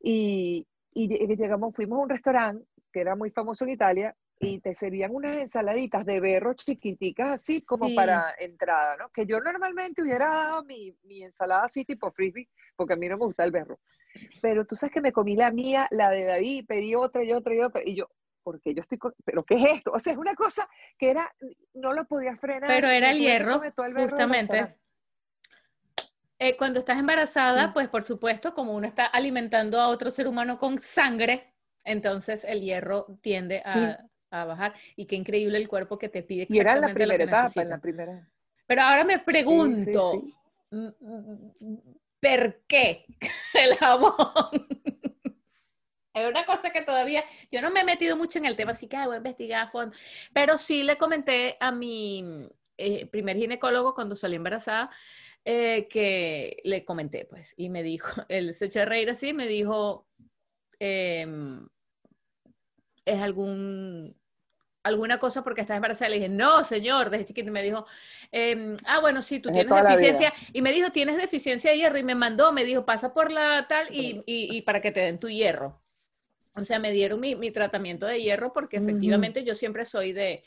y, 0.03 0.67
y 0.95 1.09
lle- 1.09 1.37
llegamos, 1.39 1.75
fuimos 1.75 1.99
a 1.99 2.03
un 2.03 2.09
restaurante 2.11 2.67
que 2.93 3.01
era 3.01 3.17
muy 3.17 3.31
famoso 3.31 3.65
en 3.65 3.71
Italia, 3.71 4.17
y 4.43 4.59
te 4.59 4.75
servían 4.75 5.15
unas 5.15 5.37
ensaladitas 5.37 6.07
de 6.07 6.19
berros 6.19 6.57
chiquiticas, 6.57 7.29
así 7.29 7.61
como 7.63 7.89
Sí. 7.89 7.95
para 7.95 8.35
entrada, 8.39 8.97
¿no? 8.97 9.11
Que 9.11 9.27
yo 9.27 9.39
normalmente 9.41 10.01
hubiera 10.01 10.31
dado 10.31 10.65
mi, 10.65 10.97
mi 11.03 11.23
ensalada 11.23 11.65
así 11.65 11.85
tipo 11.85 12.11
frisbee, 12.11 12.49
porque 12.75 12.95
a 12.95 12.97
mí 12.97 13.07
no 13.07 13.19
me 13.19 13.27
gusta 13.27 13.45
el 13.45 13.51
berro. 13.51 13.79
Pero 14.41 14.65
tú 14.65 14.75
sabes 14.77 14.95
que 14.95 15.03
me 15.03 15.13
comí 15.13 15.37
la 15.37 15.51
mía, 15.51 15.87
la 15.91 16.09
de 16.11 16.25
David, 16.25 16.65
pedí 16.67 16.95
otra 16.95 17.23
y 17.23 17.33
otra 17.33 17.55
y 17.55 17.61
otra, 17.61 17.83
y 17.85 17.95
yo, 17.95 18.09
porque 18.43 18.73
yo 18.75 18.81
estoy, 18.81 18.97
co- 18.97 19.15
pero 19.27 19.45
¿qué 19.45 19.57
es 19.57 19.73
esto? 19.73 19.93
O 19.93 20.01
sea, 20.01 20.15
es 20.15 20.19
una 20.19 20.35
cosa 20.35 20.67
que 20.99 21.11
era, 21.11 21.31
no 21.75 21.93
lo 21.93 22.07
podía 22.07 22.35
frenar. 22.37 22.67
Pero 22.69 22.89
era 22.89 23.11
el 23.11 23.19
hierro, 23.19 23.63
el 23.63 23.95
berro 23.95 24.09
justamente. 24.09 24.75
Eh, 26.39 26.57
cuando 26.57 26.81
estás 26.81 26.99
embarazada, 26.99 27.67
Sí. 27.67 27.71
pues 27.75 27.89
por 27.89 28.03
supuesto, 28.05 28.55
como 28.55 28.73
uno 28.75 28.87
está 28.87 29.05
alimentando 29.05 29.79
a 29.79 29.89
otro 29.89 30.11
ser 30.11 30.27
humano 30.27 30.59
con 30.59 30.79
sangre, 30.81 31.53
entonces 31.85 32.45
el 32.45 32.63
hierro 32.63 33.19
tiende 33.21 33.63
a, 33.67 33.73
Sí. 33.73 34.10
A 34.31 34.45
bajar. 34.45 34.75
Y 34.97 35.07
qué 35.07 35.17
increíble 35.17 35.59
el 35.59 35.69
cuerpo 35.69 35.99
que 35.99 36.09
te 36.09 36.23
pide 36.23 36.47
Y 36.49 36.59
era 36.59 36.77
la 36.77 36.89
exactamente 36.89 36.95
primera 36.95 37.25
etapa, 37.25 37.63
en 37.63 37.69
la 37.69 37.81
primera. 37.81 38.29
Pero 38.67 38.83
ahora 38.83 39.05
me 39.05 39.15
Sí, 39.15 39.19
sí, 39.21 39.25
pregunto, 39.25 40.13
sí. 40.13 40.35
mm, 40.71 40.89
mm, 41.01 41.77
¿por 42.21 42.61
qué 42.67 43.05
el 43.55 43.77
jabón? 43.77 44.15
Es 46.13 46.29
una 46.29 46.45
cosa 46.45 46.71
que 46.71 46.83
todavía, 46.83 47.25
yo 47.51 47.63
no 47.63 47.71
me 47.71 47.81
he 47.81 47.85
metido 47.85 48.17
mucho 48.17 48.39
en 48.39 48.47
el 48.47 48.57
tema, 48.57 48.73
así 48.73 48.89
que 48.89 48.97
voy 49.07 49.15
a 49.15 49.19
investigar 49.19 49.63
a 49.69 49.71
fondo, 49.71 49.97
pero 50.33 50.59
sí 50.59 50.83
le 50.83 50.99
comenté 50.99 51.57
a 51.61 51.71
mi 51.71 52.49
eh, 52.77 53.07
primer 53.07 53.37
ginecólogo 53.37 53.95
cuando 53.95 54.17
salí 54.17 54.35
embarazada, 54.37 54.91
eh, 55.45 55.87
que 55.89 56.61
le 56.65 56.85
comenté, 56.85 57.27
pues, 57.27 57.55
y 57.57 57.69
me 57.71 57.83
dijo, 57.83 58.09
él 58.29 58.55
se 58.55 58.67
echó 58.67 58.83
a 58.83 58.85
reír 58.87 59.09
así, 59.09 59.33
me 59.33 59.47
dijo, 59.47 60.09
em, 60.81 61.69
¿es 63.05 63.21
algún, 63.21 64.20
alguna 64.83 65.19
cosa 65.19 65.43
porque 65.45 65.61
estás 65.63 65.77
embarazada? 65.77 66.09
Le 66.11 66.17
dije, 66.17 66.29
no, 66.29 66.65
señor, 66.65 67.11
desde 67.11 67.27
chiquito, 67.27 67.49
y 67.49 67.53
me 67.53 67.63
dijo, 67.63 67.87
em, 68.33 68.77
ah, 68.87 69.01
bueno, 69.01 69.23
sí, 69.23 69.41
tú 69.41 69.49
Es 69.51 69.55
tienes 69.55 69.71
deficiencia, 69.99 70.33
y 70.53 70.63
me 70.63 70.73
dijo, 70.73 70.91
tienes 70.91 71.17
deficiencia 71.17 71.71
de 71.71 71.77
hierro, 71.79 71.99
y 71.99 72.05
me 72.05 72.15
mandó, 72.15 72.53
me 72.53 72.65
dijo, 72.65 72.85
pasa 72.87 73.13
por 73.13 73.31
la 73.31 73.67
tal 73.69 73.89
y, 73.95 74.23
y- 74.27 74.57
y 74.57 74.63
para 74.63 74.81
que 74.81 74.91
te 74.93 75.01
den 75.01 75.19
tu 75.19 75.29
hierro. 75.29 75.81
O 76.55 76.65
sea, 76.65 76.79
me 76.79 76.91
dieron 76.93 77.21
mi, 77.21 77.37
mi 77.37 77.51
tratamiento 77.53 78.07
de 78.07 78.21
hierro 78.21 78.53
porque 78.53 78.79
efectivamente 78.79 79.45
yo 79.45 79.55
siempre 79.55 79.85
soy 79.85 80.13
de, 80.13 80.43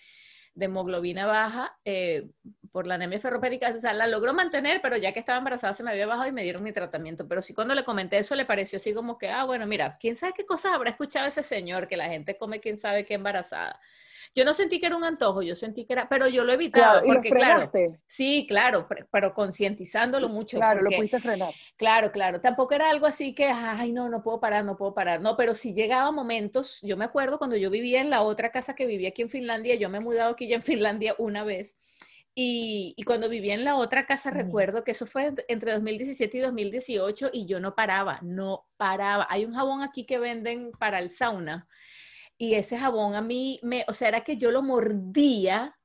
de 0.53 0.65
hemoglobina 0.65 1.25
baja 1.25 1.77
eh, 1.85 2.27
por 2.73 2.85
la 2.87 2.95
anemia 2.95 3.19
ferropénica. 3.19 3.73
O 3.75 3.79
sea, 3.79 3.93
la 3.93 4.05
logró 4.07 4.33
mantener, 4.33 4.81
pero 4.81 4.97
ya 4.97 5.13
que 5.13 5.19
estaba 5.19 5.37
embarazada 5.37 5.73
se 5.73 5.81
me 5.81 5.91
había 5.91 6.05
bajado 6.05 6.27
y 6.27 6.33
me 6.33 6.43
dieron 6.43 6.61
mi 6.61 6.73
tratamiento. 6.73 7.25
Pero 7.27 7.41
sí 7.41 7.53
cuando 7.53 7.73
le 7.73 7.85
comenté 7.85 8.17
eso 8.17 8.35
le 8.35 8.45
pareció 8.45 8.77
así 8.77 8.93
como 8.93 9.17
que, 9.17 9.29
ah, 9.29 9.45
bueno, 9.45 9.65
mira, 9.65 9.97
quién 9.99 10.15
sabe 10.17 10.33
qué 10.35 10.45
cosas 10.45 10.73
habrá 10.73 10.89
escuchado 10.89 11.25
ese 11.27 11.41
señor, 11.41 11.87
que 11.87 11.95
la 11.97 12.09
gente 12.09 12.37
come 12.37 12.59
quién 12.59 12.77
sabe 12.77 13.05
qué 13.05 13.13
embarazada. 13.13 13.79
Yo 14.35 14.45
no 14.45 14.53
sentí 14.53 14.79
que 14.79 14.87
era 14.87 14.95
un 14.95 15.03
antojo, 15.03 15.41
yo 15.41 15.55
sentí 15.55 15.85
que 15.85 15.93
era, 15.93 16.07
pero 16.09 16.27
yo 16.27 16.43
lo 16.43 16.51
he 16.51 16.55
evitado 16.55 17.01
Claro, 17.01 17.05
y 17.05 17.09
lo 17.09 17.13
porque, 17.15 17.29
claro, 17.29 17.71
sí, 18.07 18.45
claro, 18.47 18.87
pero, 19.11 19.33
concientizándolo 19.33 20.29
mucho. 20.29 20.57
Claro, 20.57 20.79
lo 20.79 20.85
porque- 20.85 20.97
pudiste 20.97 21.19
frenar. 21.19 21.53
Claro, 21.77 22.11
claro. 22.11 22.41
Tampoco 22.41 22.73
era 22.73 22.89
algo 22.89 23.05
así 23.05 23.33
que, 23.35 23.45
ay, 23.47 23.91
no, 23.91 24.09
no 24.09 24.23
puedo 24.23 24.39
parar, 24.39 24.63
no 24.65 24.77
puedo 24.77 24.93
parar. 24.93 25.21
No, 25.21 25.35
pero 25.37 25.53
sí 25.55 25.73
llegaba 25.73 26.11
momentos, 26.11 26.79
yo 26.81 26.97
me 26.97 27.05
acuerdo 27.05 27.37
cuando 27.37 27.55
yo 27.57 27.69
vivía 27.69 28.01
en 28.01 28.09
la 28.09 28.21
otra 28.21 28.51
casa 28.51 28.75
que 28.75 28.85
vivía 28.85 29.09
aquí 29.09 29.21
en 29.21 29.29
Finlandia, 29.29 29.75
yo 29.75 29.89
me 29.89 29.97
he 29.97 30.01
mudado 30.01 30.31
aquí 30.31 30.47
ya 30.47 30.55
en 30.55 30.63
Finlandia 30.63 31.15
una 31.17 31.43
vez. 31.43 31.75
Y, 32.35 32.95
y 32.97 33.03
cuando 33.03 33.29
vivía 33.29 33.53
en 33.53 33.63
la 33.63 33.75
otra 33.75 34.07
casa, 34.07 34.29
Ujú. 34.29 34.39
recuerdo 34.39 34.83
que 34.83 34.91
eso 34.91 35.05
fue 35.05 35.27
ent- 35.29 35.45
entre 35.47 35.71
2017 35.73 36.37
y 36.37 36.41
2018 36.41 37.29
y 37.31 37.45
yo 37.45 37.59
no 37.59 37.75
paraba, 37.75 38.17
no 38.23 38.65
paraba. 38.75 39.27
Hay 39.29 39.45
un 39.45 39.53
jabón 39.53 39.83
aquí 39.83 40.05
que 40.07 40.17
venden 40.17 40.71
para 40.79 40.97
el 40.97 41.11
sauna 41.11 41.67
y 42.43 42.55
ese 42.55 42.77
jabón 42.77 43.15
a 43.15 43.21
mí 43.21 43.59
me, 43.63 43.85
o 43.87 43.93
sea, 43.93 44.09
era 44.09 44.23
que 44.23 44.35
yo 44.35 44.51
lo 44.51 44.61
mordía, 44.61 45.77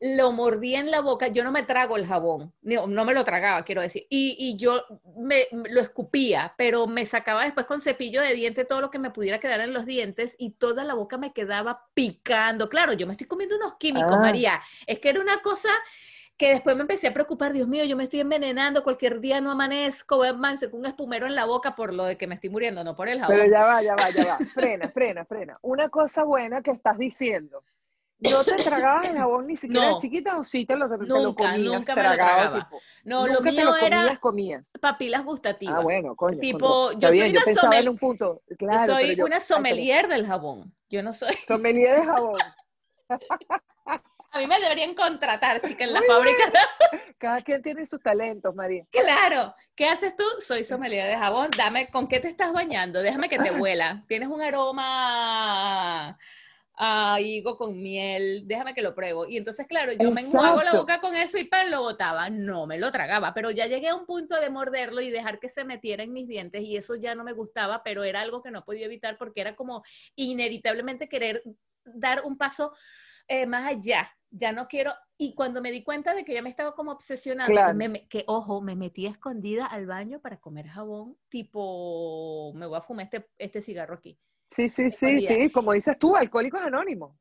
lo 0.00 0.32
mordía 0.32 0.80
en 0.80 0.90
la 0.90 1.00
boca, 1.00 1.28
yo 1.28 1.44
no 1.44 1.52
me 1.52 1.62
trago 1.62 1.96
el 1.96 2.06
jabón, 2.06 2.52
no, 2.62 2.86
no 2.88 3.04
me 3.04 3.14
lo 3.14 3.22
tragaba, 3.22 3.64
quiero 3.64 3.80
decir, 3.80 4.06
y, 4.10 4.34
y 4.38 4.56
yo 4.56 4.82
me, 5.16 5.46
lo 5.52 5.80
escupía, 5.80 6.54
pero 6.58 6.86
me 6.88 7.06
sacaba 7.06 7.44
después 7.44 7.66
con 7.66 7.80
cepillo 7.80 8.22
de 8.22 8.34
diente 8.34 8.64
todo 8.64 8.80
lo 8.80 8.90
que 8.90 8.98
me 8.98 9.10
pudiera 9.10 9.38
quedar 9.38 9.60
en 9.60 9.72
los 9.72 9.86
dientes 9.86 10.34
y 10.38 10.52
toda 10.52 10.82
la 10.84 10.94
boca 10.94 11.16
me 11.16 11.32
quedaba 11.32 11.86
picando. 11.94 12.68
Claro, 12.68 12.94
yo 12.94 13.06
me 13.06 13.12
estoy 13.12 13.28
comiendo 13.28 13.56
unos 13.56 13.74
químicos, 13.78 14.14
Ah. 14.14 14.20
María, 14.20 14.62
es 14.86 14.98
que 14.98 15.10
era 15.10 15.20
una 15.20 15.42
cosa 15.42 15.70
que 16.40 16.48
después 16.48 16.74
me 16.74 16.80
empecé 16.80 17.06
a 17.08 17.12
preocupar, 17.12 17.52
Dios 17.52 17.68
mío, 17.68 17.84
yo 17.84 17.98
me 17.98 18.04
estoy 18.04 18.20
envenenando, 18.20 18.82
cualquier 18.82 19.20
día 19.20 19.42
no 19.42 19.50
amanezco, 19.50 20.16
voy 20.16 20.28
a 20.28 20.30
amanecer 20.30 20.70
con 20.70 20.80
un 20.80 20.86
espumero 20.86 21.26
en 21.26 21.34
la 21.34 21.44
boca 21.44 21.76
por 21.76 21.92
lo 21.92 22.04
de 22.06 22.16
que 22.16 22.26
me 22.26 22.34
estoy 22.36 22.48
muriendo, 22.48 22.82
no 22.82 22.96
por 22.96 23.10
el 23.10 23.20
jabón. 23.20 23.36
Pero 23.36 23.50
ya 23.50 23.62
va, 23.66 23.82
ya 23.82 23.94
va, 23.94 24.08
ya 24.08 24.24
va. 24.24 24.38
Frena, 24.54 24.88
frena, 24.88 25.26
frena. 25.26 25.58
Una 25.60 25.90
cosa 25.90 26.24
buena 26.24 26.62
que 26.62 26.70
estás 26.70 26.96
diciendo. 26.96 27.62
¿No 28.20 28.42
te 28.42 28.54
tragabas 28.56 29.06
el 29.10 29.18
jabón 29.18 29.48
ni 29.48 29.56
siquiera 29.56 29.90
No. 29.90 29.98
chiquita 29.98 30.38
o 30.38 30.44
sí 30.44 30.64
te 30.64 30.76
lo, 30.76 30.88
te 30.88 30.96
lo 31.06 31.20
Nunca, 31.20 31.44
comías 31.44 31.60
nunca 31.74 31.94
me 31.94 32.02
lo 32.04 32.08
tragado, 32.08 32.40
tragaba. 32.40 32.58
tipo, 32.64 32.80
No, 33.04 33.26
lo 33.26 33.32
nunca 33.34 33.44
te 33.44 33.52
mío 33.52 33.64
lo 33.66 33.76
era 33.76 34.16
comías, 34.16 34.64
papilas 34.80 35.24
gustativas. 35.24 35.76
Ah, 35.78 35.82
bueno, 35.82 36.16
coño. 36.16 36.38
Tipo, 36.38 36.92
yo 36.92 37.08
soy 37.08 37.18
bien, 37.18 37.32
yo 37.32 37.38
una 37.40 37.44
pensaba 37.44 37.76
en 37.78 37.84
sommel- 37.84 37.90
un 37.90 37.98
punto. 37.98 38.40
Yo 38.48 38.56
Claro, 38.56 38.94
soy 38.94 39.02
pero 39.08 39.16
yo, 39.18 39.24
una 39.26 39.36
ay, 39.36 39.42
pero- 39.46 39.56
sommelier 39.56 40.08
del 40.08 40.26
jabón. 40.26 40.74
Yo 40.88 41.02
no 41.02 41.12
soy. 41.12 41.34
sommelier 41.46 41.96
de 42.00 42.06
jabón. 42.06 42.38
A 44.32 44.38
mí 44.38 44.46
me 44.46 44.60
deberían 44.60 44.94
contratar, 44.94 45.60
chica, 45.60 45.84
en 45.84 45.92
la 45.92 46.00
Muy 46.00 46.08
fábrica. 46.08 46.52
Cada 47.18 47.42
quien 47.42 47.62
tiene 47.62 47.84
sus 47.84 48.00
talentos, 48.00 48.54
María. 48.54 48.86
Claro. 48.90 49.54
¿Qué 49.74 49.86
haces 49.86 50.14
tú? 50.16 50.24
Soy 50.46 50.62
sommelier 50.62 51.08
de 51.08 51.16
jabón. 51.16 51.50
Dame, 51.56 51.90
¿con 51.90 52.06
qué 52.06 52.20
te 52.20 52.28
estás 52.28 52.52
bañando? 52.52 53.02
Déjame 53.02 53.28
que 53.28 53.38
te 53.38 53.50
huela. 53.50 54.04
Tienes 54.08 54.28
un 54.28 54.40
aroma 54.40 56.16
a 56.76 57.20
higo 57.20 57.58
con 57.58 57.82
miel. 57.82 58.44
Déjame 58.46 58.72
que 58.72 58.82
lo 58.82 58.94
pruebo. 58.94 59.26
Y 59.26 59.36
entonces, 59.36 59.66
claro, 59.66 59.92
yo 59.92 60.12
me 60.12 60.20
enjuago 60.20 60.62
la 60.62 60.74
boca 60.74 61.00
con 61.00 61.14
eso 61.16 61.36
y 61.36 61.44
pan 61.44 61.70
lo 61.70 61.82
botaba. 61.82 62.30
No 62.30 62.66
me 62.66 62.78
lo 62.78 62.92
tragaba, 62.92 63.34
pero 63.34 63.50
ya 63.50 63.66
llegué 63.66 63.88
a 63.88 63.96
un 63.96 64.06
punto 64.06 64.40
de 64.40 64.48
morderlo 64.48 65.00
y 65.00 65.10
dejar 65.10 65.40
que 65.40 65.48
se 65.48 65.64
metiera 65.64 66.04
en 66.04 66.12
mis 66.12 66.28
dientes 66.28 66.62
y 66.62 66.76
eso 66.76 66.94
ya 66.94 67.16
no 67.16 67.24
me 67.24 67.32
gustaba, 67.32 67.82
pero 67.82 68.04
era 68.04 68.20
algo 68.20 68.42
que 68.42 68.52
no 68.52 68.64
podía 68.64 68.86
evitar 68.86 69.18
porque 69.18 69.40
era 69.40 69.56
como 69.56 69.82
inevitablemente 70.14 71.08
querer 71.08 71.42
dar 71.84 72.22
un 72.24 72.38
paso 72.38 72.72
eh, 73.28 73.46
más 73.46 73.66
allá. 73.66 74.10
Ya 74.32 74.52
no 74.52 74.68
quiero. 74.68 74.92
Y 75.16 75.34
cuando 75.34 75.60
me 75.60 75.70
di 75.72 75.82
cuenta 75.82 76.14
de 76.14 76.24
que 76.24 76.34
ya 76.34 76.40
me 76.42 76.50
estaba 76.50 76.74
como 76.74 76.92
obsesionando, 76.92 77.50
Claro. 77.50 77.76
que, 77.78 77.88
me- 77.88 78.08
que, 78.08 78.24
ojo, 78.28 78.60
me 78.60 78.76
metí 78.76 79.06
escondida 79.06 79.66
al 79.66 79.86
baño 79.86 80.20
para 80.20 80.38
comer 80.38 80.68
jabón, 80.68 81.16
tipo, 81.28 82.52
me 82.54 82.66
voy 82.66 82.78
a 82.78 82.82
fumar 82.82 83.04
este, 83.06 83.28
este 83.38 83.60
cigarro 83.60 83.94
aquí. 83.94 84.18
Sí, 84.50 84.68
sí, 84.68 84.90
sí, 84.90 85.20
sí, 85.20 85.50
como 85.50 85.72
dices 85.72 85.98
tú, 85.98 86.16
Alcohólicos 86.16 86.62
Anónimos. 86.62 87.16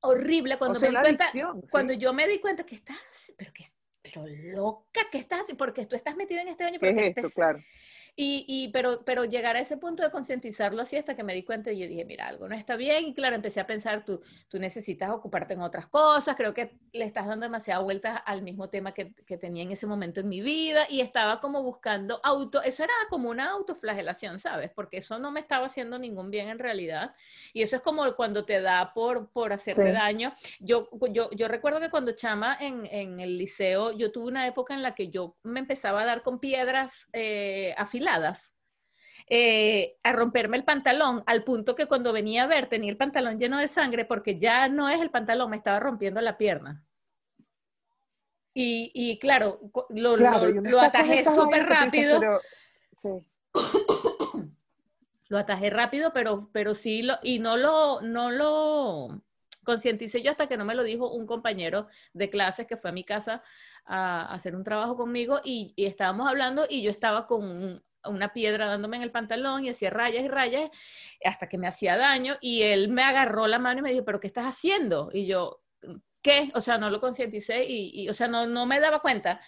Horrible 0.00 0.58
cuando 0.58 0.76
o 0.76 0.80
sea, 0.80 0.90
me 0.90 0.96
di 0.98 1.02
cuenta, 1.02 1.24
adicción. 1.24 1.60
sí. 1.62 1.68
cuando 1.70 1.92
yo 1.94 2.12
me 2.12 2.28
di 2.28 2.38
cuenta 2.38 2.64
que 2.64 2.76
estás, 2.76 3.34
pero 3.36 3.52
que, 3.52 3.64
pero 4.02 4.24
loca 4.26 5.00
que 5.10 5.18
estás, 5.18 5.42
porque 5.58 5.86
tú 5.86 5.96
estás 5.96 6.16
metida 6.16 6.42
en 6.42 6.48
este 6.48 6.64
baño, 6.64 6.78
¿Qué 6.78 6.86
pero 6.86 7.00
es 7.00 7.06
esto? 7.16 7.30
Claro. 7.34 7.58
Y, 8.18 8.44
y, 8.48 8.68
pero, 8.68 9.04
pero 9.04 9.24
llegar 9.26 9.56
a 9.56 9.60
ese 9.60 9.76
punto 9.76 10.02
de 10.02 10.10
concientizarlo 10.10 10.80
así 10.80 10.96
hasta 10.96 11.14
que 11.14 11.22
me 11.22 11.34
di 11.34 11.42
cuenta 11.44 11.70
y 11.70 11.78
yo 11.78 11.86
dije, 11.86 12.04
mira, 12.06 12.26
algo 12.26 12.48
no 12.48 12.54
está 12.54 12.74
bien. 12.76 13.04
Y 13.04 13.14
claro, 13.14 13.36
empecé 13.36 13.60
a 13.60 13.66
pensar, 13.66 14.04
tú, 14.06 14.22
tú 14.48 14.58
necesitas 14.58 15.10
ocuparte 15.10 15.52
en 15.52 15.60
otras 15.60 15.86
cosas, 15.86 16.34
creo 16.34 16.54
que 16.54 16.78
le 16.92 17.04
estás 17.04 17.26
dando 17.26 17.44
demasiada 17.44 17.82
vuelta 17.82 18.16
al 18.16 18.40
mismo 18.42 18.70
tema 18.70 18.94
que, 18.94 19.12
que 19.26 19.36
tenía 19.36 19.62
en 19.64 19.70
ese 19.72 19.86
momento 19.86 20.20
en 20.20 20.28
mi 20.28 20.40
vida 20.40 20.86
y 20.88 21.02
estaba 21.02 21.40
como 21.40 21.62
buscando 21.62 22.18
auto, 22.24 22.62
eso 22.62 22.84
era 22.84 22.94
como 23.10 23.28
una 23.28 23.50
autoflagelación, 23.50 24.40
¿sabes? 24.40 24.70
Porque 24.74 24.96
eso 24.98 25.18
no 25.18 25.30
me 25.30 25.40
estaba 25.40 25.66
haciendo 25.66 25.98
ningún 25.98 26.30
bien 26.30 26.48
en 26.48 26.58
realidad. 26.58 27.14
Y 27.52 27.60
eso 27.62 27.76
es 27.76 27.82
como 27.82 28.14
cuando 28.16 28.46
te 28.46 28.62
da 28.62 28.94
por, 28.94 29.30
por 29.30 29.52
hacerte 29.52 29.76
Sí. 29.86 29.92
daño. 29.92 30.32
Yo, 30.60 30.88
yo, 31.10 31.28
yo 31.32 31.48
recuerdo 31.48 31.80
que 31.80 31.90
cuando 31.90 32.12
chama 32.12 32.56
en, 32.58 32.86
en 32.86 33.20
el 33.20 33.36
liceo, 33.36 33.92
yo 33.92 34.10
tuve 34.10 34.28
una 34.28 34.46
época 34.46 34.72
en 34.72 34.80
la 34.82 34.94
que 34.94 35.10
yo 35.10 35.36
me 35.42 35.60
empezaba 35.60 36.00
a 36.00 36.06
dar 36.06 36.22
con 36.22 36.38
piedras 36.40 37.08
eh, 37.12 37.74
afiladas, 37.76 38.05
eh, 39.28 39.96
a 40.02 40.12
romperme 40.12 40.56
el 40.56 40.64
pantalón, 40.64 41.22
al 41.26 41.42
punto 41.44 41.74
que 41.74 41.86
cuando 41.86 42.12
venía 42.12 42.44
a 42.44 42.46
ver 42.46 42.68
tenía 42.68 42.90
el 42.90 42.96
pantalón 42.96 43.38
lleno 43.38 43.58
de 43.58 43.68
sangre 43.68 44.04
porque 44.04 44.38
ya 44.38 44.68
no 44.68 44.88
es 44.88 45.00
el 45.00 45.10
pantalón, 45.10 45.50
me 45.50 45.56
estaba 45.56 45.80
rompiendo 45.80 46.20
la 46.20 46.38
pierna. 46.38 46.84
Y, 48.54 48.90
y 48.94 49.18
claro, 49.18 49.60
lo, 49.90 50.16
Claro, 50.16 50.48
lo- 50.48 50.80
atajé 50.80 51.24
súper 51.24 51.66
rápido. 51.66 52.20
pero- 52.20 52.40
sí. 52.92 53.10
lo 55.28 55.38
atajé 55.38 55.70
rápido, 55.70 56.12
pero, 56.14 56.48
pero 56.52 56.74
sí, 56.74 57.02
lo, 57.02 57.14
y 57.22 57.38
no 57.38 57.56
lo, 57.56 58.00
no 58.00 58.30
lo 58.30 59.08
concienticé 59.64 60.22
yo 60.22 60.30
hasta 60.30 60.46
que 60.46 60.56
no 60.56 60.64
me 60.64 60.74
lo 60.76 60.84
dijo 60.84 61.10
un 61.12 61.26
compañero 61.26 61.88
de 62.14 62.30
clases 62.30 62.66
que 62.66 62.76
fue 62.76 62.90
a 62.90 62.92
mi 62.94 63.02
casa 63.04 63.42
a, 63.84 64.32
hacer 64.32 64.54
un 64.54 64.62
trabajo 64.62 64.96
conmigo 64.96 65.40
y, 65.44 65.72
y 65.76 65.86
estábamos 65.86 66.28
hablando 66.28 66.64
y 66.68 66.82
yo 66.82 66.90
estaba 66.90 67.26
con 67.26 67.44
un- 67.44 67.82
una 68.08 68.32
piedra 68.32 68.66
dándome 68.66 68.96
en 68.96 69.02
el 69.02 69.10
pantalón 69.10 69.64
y 69.64 69.70
hacía 69.70 69.90
rayas 69.90 70.24
y 70.24 70.28
rayas 70.28 70.70
hasta 71.24 71.48
que 71.48 71.58
me 71.58 71.66
hacía 71.66 71.96
daño 71.96 72.36
y 72.40 72.62
él 72.62 72.88
me 72.88 73.02
agarró 73.02 73.46
la 73.46 73.58
mano 73.58 73.80
y 73.80 73.82
me 73.82 73.90
dijo, 73.92 74.04
pero 74.04 74.20
¿qué 74.20 74.26
estás 74.26 74.46
haciendo? 74.46 75.08
Y 75.12 75.26
yo, 75.26 75.60
¿qué? 76.22 76.50
O 76.54 76.60
sea, 76.60 76.78
no 76.78 76.90
lo 76.90 77.00
concienticé 77.00 77.64
y, 77.64 78.02
y, 78.02 78.08
o 78.08 78.14
sea, 78.14 78.28
no, 78.28 78.46
no 78.46 78.66
me 78.66 78.80
daba 78.80 79.00
cuenta. 79.00 79.40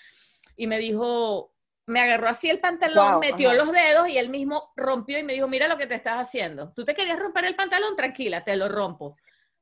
Y 0.57 0.67
me 0.67 0.79
dijo, 0.79 1.53
me 1.87 2.01
agarró 2.01 2.29
así 2.29 2.51
el 2.51 2.61
pantalón, 2.61 3.13
Wow, 3.13 3.21
metió 3.21 3.49
ajá. 3.51 3.59
los 3.59 3.73
dedos 3.73 4.09
y 4.09 4.19
él 4.19 4.29
mismo 4.29 4.73
rompió 4.77 5.19
y 5.19 5.23
me 5.23 5.33
dijo, 5.33 5.49
mira 5.49 5.69
lo 5.69 5.79
que 5.79 5.87
te 5.87 5.95
estás 5.95 6.17
haciendo. 6.19 6.73
Tú 6.75 6.85
te 6.85 6.95
querías 6.95 7.19
romper 7.19 7.45
el 7.47 7.57
pantalón, 7.57 7.97
tranquila, 7.97 8.45
te 8.45 8.57
lo 8.57 8.69
rompo. 8.69 9.17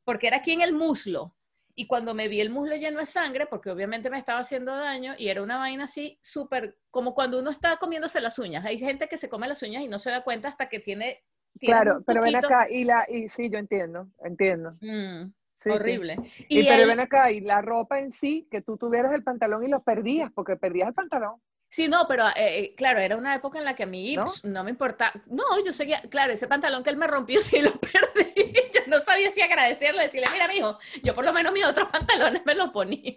Porque 0.05 0.27
era 0.27 0.39
aquí 0.39 0.53
en 0.53 0.61
el 0.63 0.73
muslo. 0.73 1.37
Y 1.79 1.87
cuando 1.87 2.15
me 2.15 2.27
vi 2.27 2.41
el 2.41 2.51
muslo 2.51 2.75
lleno 2.75 2.99
de 2.99 3.07
sangre, 3.07 3.47
porque 3.47 3.71
obviamente 3.71 4.11
me 4.11 4.19
estaba 4.19 4.41
haciendo 4.41 4.75
daño, 4.75 5.15
y 5.19 5.29
era 5.29 5.43
una 5.43 5.59
vaina 5.59 5.85
así 5.85 6.19
súper, 6.23 6.79
como 6.91 7.15
cuando 7.15 7.39
uno 7.39 7.51
está 7.51 7.77
comiéndose 7.77 8.21
las 8.21 8.39
uñas. 8.39 8.65
Hay 8.65 8.79
gente 8.79 9.09
que 9.09 9.19
se 9.19 9.29
come 9.29 9.47
las 9.47 9.63
uñas 9.63 9.83
y 9.83 9.89
no 9.89 9.99
se 9.99 10.11
da 10.11 10.25
cuenta 10.25 10.49
hasta 10.49 10.69
que 10.69 10.81
tiene... 10.81 11.23
tiene 11.59 11.75
Claro, 11.75 12.03
pero 12.07 12.23
ven 12.23 12.37
acá, 12.37 12.67
y 12.71 12.85
la, 12.85 13.05
y 13.09 13.29
sí, 13.29 13.51
yo 13.51 13.59
entiendo, 13.59 14.09
entiendo. 14.25 14.73
Mm, 14.81 15.33
Sí, 15.57 15.71
sí. 15.71 15.77
horrible. 15.77 16.17
Y, 16.49 16.61
Y, 16.61 16.67
pero 16.67 16.87
ven 16.87 17.01
acá, 17.01 17.31
y 17.31 17.41
la 17.41 17.63
ropa 17.63 17.99
en 17.99 18.11
sí, 18.11 18.47
que 18.51 18.61
tú 18.61 18.77
tuvieras 18.77 19.13
el 19.13 19.23
pantalón 19.23 19.65
y 19.65 19.69
lo 19.69 19.83
perdías, 19.83 20.31
porque 20.33 20.57
perdías 20.57 20.89
el 20.89 20.95
pantalón. 20.95 21.41
Sí, 21.69 21.89
no, 21.89 22.07
pero 22.09 22.25
eh, 22.37 22.75
claro, 22.77 23.01
era 23.01 23.17
una 23.17 23.35
época 23.35 23.59
en 23.59 23.65
la 23.65 23.75
que 23.75 23.83
a 23.83 23.87
mí 23.87 24.17
¿No? 24.17 24.25
pues, 24.25 24.45
¿No? 24.45 24.65
me 24.65 24.71
importaba. 24.71 25.13
No, 25.27 25.45
yo 25.65 25.73
seguía, 25.73 26.01
claro, 26.03 26.33
ese 26.33 26.47
pantalón 26.47 26.83
que 26.83 26.91
él 26.91 26.97
me 26.97 27.07
rompió 27.07 27.41
sí 27.43 27.61
lo 27.61 27.73
perdí. 27.73 28.53
Yo 28.73 28.81
no 28.87 29.01
sabía 29.01 29.31
si 29.33 29.43
agradecerle, 29.43 30.05
decirle, 30.05 30.29
mira, 30.33 30.49
mijo, 30.49 30.79
yo 31.03 31.15
por 31.15 31.25
lo 31.25 31.33
menos 31.33 31.53
mis 31.53 31.65
otros 31.67 31.89
pantalones 31.91 32.45
me 32.47 32.55
los 32.55 32.71
ponía. 32.71 33.17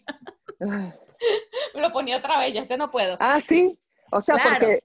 Me 1.73 1.81
los 1.81 1.91
ponía 1.91 2.15
otra 2.17 2.39
vez, 2.39 2.53
ya 2.53 2.61
este 2.61 2.77
no 2.77 2.89
puedo. 2.89 3.17
Ah, 3.19 3.41
sí. 3.41 3.77
O 4.11 4.21
sea, 4.21 4.35
Claro. 4.35 4.51
porque, 4.57 4.79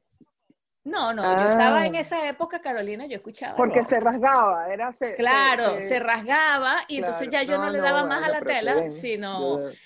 No, 0.82 1.12
no, 1.14 1.22
yo 1.22 1.50
estaba 1.52 1.86
en 1.86 1.94
Ah. 1.96 2.00
esa 2.00 2.28
época, 2.28 2.60
Carolina, 2.60 3.06
yo 3.06 3.16
escuchaba. 3.16 3.56
porque 3.56 3.78
rock. 3.80 3.88
se 3.88 4.00
rasgaba, 4.00 4.66
era 4.68 4.92
se, 4.92 5.14
Claro, 5.16 5.76
se- 5.76 5.88
se, 5.88 5.98
rasgaba 6.00 6.80
y 6.88 6.98
entonces 6.98 7.28
ya 7.30 7.42
yo 7.44 7.56
no, 7.56 7.70
le 7.70 7.78
daba 7.78 8.04
más 8.04 8.22
a 8.24 8.28
la 8.28 8.40
tela, 8.42 8.90
sino... 8.90 9.70
Yo- 9.70 9.76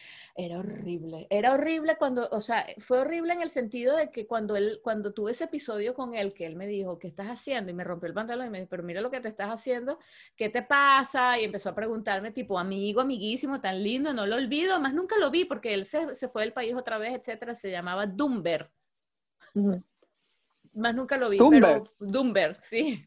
Era 0.40 0.61
horrible, 0.61 1.27
era 1.31 1.53
horrible 1.53 1.96
cuando, 1.96 2.29
o 2.31 2.40
sea, 2.40 2.64
fue 2.79 3.01
horrible 3.01 3.33
en 3.33 3.42
el 3.42 3.51
sentido 3.51 3.96
de 3.96 4.12
que 4.12 4.29
cuando 4.29 4.55
él, 4.55 4.79
cuando 4.85 5.12
tuve 5.12 5.33
ese 5.33 5.44
episodio 5.44 5.94
con 5.94 6.14
él, 6.14 6.33
que 6.33 6.46
él 6.46 6.55
me 6.55 6.68
dijo, 6.68 6.96
¿qué 7.01 7.09
estás 7.09 7.27
haciendo? 7.27 7.72
Y 7.72 7.74
me 7.74 7.83
rompió 7.83 8.07
el 8.07 8.14
pantalón 8.14 8.46
y 8.46 8.51
me 8.51 8.59
dijo, 8.59 8.70
pero 8.70 8.85
mira 8.85 9.01
lo 9.01 9.11
que 9.11 9.20
te 9.20 9.27
estás 9.27 9.48
haciendo, 9.48 9.98
¿qué 10.37 10.48
te 10.48 10.62
pasa? 10.62 11.40
Y 11.40 11.44
empezó 11.44 11.70
a 11.70 11.74
preguntarme, 11.74 12.31
tipo, 12.31 12.57
amigo, 12.57 13.01
amiguísimo, 13.01 13.61
tan 13.61 13.83
lindo, 13.83 14.14
no 14.14 14.27
lo 14.27 14.37
olvido, 14.37 14.79
más 14.79 14.94
nunca 14.94 15.18
lo 15.18 15.29
vi 15.33 15.44
porque 15.44 15.74
él 15.74 15.85
se, 15.87 16.14
se 16.14 16.29
fue 16.29 16.42
del 16.42 16.53
país 16.53 16.72
otra 16.77 16.98
vez, 16.98 17.14
etcétera, 17.14 17.57
se 17.57 17.72
llamaba 17.72 18.07
Dumber, 18.07 18.70
más 20.72 20.94
nunca 20.94 21.16
lo 21.16 21.31
vi, 21.31 21.38
Dumber. 21.38 21.61
pero 21.61 21.85
Dumber, 21.98 22.57
sí. 22.62 23.05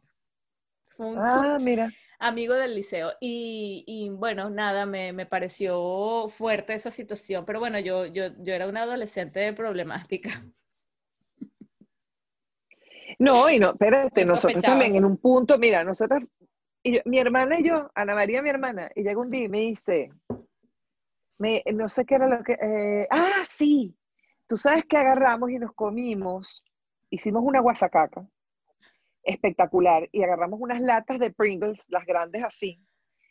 Fue 0.98 1.06
un 1.06 1.18
Ah, 1.18 1.58
mira. 1.62 1.90
Amigo 2.22 2.54
del 2.56 2.76
liceo. 2.76 3.12
Y, 3.20 3.84
y, 3.88 4.10
bueno, 4.10 4.50
nada, 4.50 4.86
me, 4.86 5.14
me 5.14 5.26
pareció 5.26 6.30
fuerte 6.30 6.74
esa 6.74 6.92
situación, 6.92 7.46
pero 7.46 7.60
bueno, 7.60 7.80
yo, 7.80 8.06
yo, 8.06 8.28
yo 8.40 8.54
era 8.54 8.68
una 8.68 8.84
adolescente 8.84 9.52
problemática. 9.54 10.30
No, 13.20 13.50
y 13.50 13.60
no, 13.60 13.72
espérate, 13.72 14.26
No 14.26 14.34
nosotros 14.34 14.64
también 14.64 14.96
en 14.96 15.06
un 15.06 15.18
punto, 15.18 15.58
mira, 15.60 15.84
nosotros, 15.84 16.24
y 16.82 16.94
yo- 16.96 17.02
mi 17.06 17.20
hermana 17.20 17.60
y 17.60 17.68
yo, 17.68 17.92
Ana 17.94 18.16
María, 18.16 18.42
mi 18.42 18.50
hermana, 18.50 18.90
y 18.96 19.04
llega 19.04 19.20
un 19.20 19.30
día 19.30 19.44
y 19.44 19.50
me 19.50 19.60
dice, 19.60 20.10
me, 21.38 21.62
no 21.74 21.90
sé 21.90 22.06
qué 22.06 22.16
era 22.16 22.28
lo 22.28 22.44
que, 22.44 22.54
eh, 22.54 23.08
ah, 23.12 23.44
sí, 23.46 23.96
tú 24.48 24.58
sabes 24.58 24.86
que 24.86 24.98
agarramos 24.98 25.52
y 25.52 25.60
nos 25.60 25.74
comimos, 25.74 26.64
hicimos 27.10 27.44
una 27.46 27.60
guasacaca 27.60 28.26
espectacular 29.24 30.08
y 30.12 30.24
agarramos 30.24 30.60
unas 30.60 30.82
latas 30.82 31.20
de 31.20 31.32
Pringles, 31.32 31.86
las 31.90 32.06
grandes 32.06 32.44
así, 32.44 32.80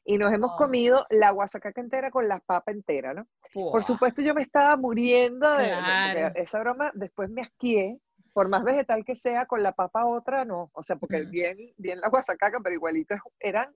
y 0.04 0.18
nos 0.18 0.32
hemos 0.32 0.52
Oh. 0.54 0.56
comido 0.56 1.06
la 1.10 1.30
guasacaca 1.30 1.80
entera 1.80 2.10
con 2.10 2.26
la 2.28 2.40
papa 2.40 2.72
entera, 2.72 3.14
¿no? 3.14 3.26
Por 3.52 3.84
supuesto, 3.84 4.22
yo 4.22 4.34
me 4.34 4.42
estaba 4.42 4.76
muriendo 4.76 5.52
de, 5.56 5.68
Claro. 5.68 6.32
esa 6.36 6.60
broma, 6.60 6.90
después 6.94 7.28
me 7.30 7.42
asqué, 7.42 7.98
por 8.32 8.48
más 8.48 8.62
vegetal 8.62 9.04
que 9.04 9.16
sea, 9.16 9.46
con 9.46 9.62
la 9.62 9.72
papa 9.72 10.06
otra, 10.06 10.44
no. 10.44 10.70
O 10.72 10.82
sea, 10.82 10.96
porque 10.96 11.24
Mm. 11.24 11.30
bien, 11.30 11.58
bien 11.76 12.00
la 12.00 12.08
guasacaca, 12.08 12.60
pero 12.62 12.74
igualito 12.74 13.14
eran, 13.40 13.74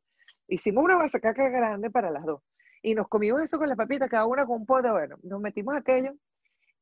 hicimos 0.48 0.84
una 0.84 0.94
guasacaca 0.94 1.48
grande 1.48 1.90
para 1.90 2.10
las 2.10 2.24
dos. 2.24 2.40
Y 2.82 2.94
nos 2.94 3.08
comimos 3.08 3.42
eso 3.42 3.58
con 3.58 3.68
la 3.68 3.76
papita, 3.76 4.08
cada 4.08 4.26
una 4.26 4.46
con 4.46 4.60
un 4.60 4.66
pote, 4.66 4.90
bueno, 4.90 5.16
nos 5.22 5.40
metimos 5.40 5.76
aquello. 5.76 6.12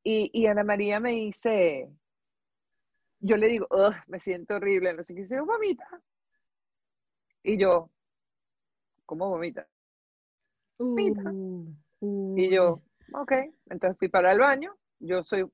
Y, 0.05 0.31
y 0.35 0.47
Ana 0.47 0.64
María 0.64 1.01
me 1.01 1.12
dice, 1.12 1.88
yo 3.23 3.37
le 3.37 3.49
digo, 3.49 3.67
"Ugh, 3.71 3.95
me 4.09 4.19
siento 4.19 4.57
horrible, 4.57 4.93
no 4.93 5.03
sé 5.03 5.15
qué, 5.15 5.21
dice, 5.21 5.41
vomita. 5.41 5.89
Y 7.43 7.59
yo, 7.59 7.91
¿cómo 9.07 9.29
vomita? 9.29 9.67
Vomita. 10.79 11.23
Uh, 12.01 12.37
Y 12.37 12.51
yo, 12.51 12.83
ok, 13.15 13.33
entonces 13.71 13.99
fui 13.99 14.09
para 14.09 14.33
el 14.33 14.39
baño, 14.39 14.77
yo 14.99 15.23
soy, 15.23 15.45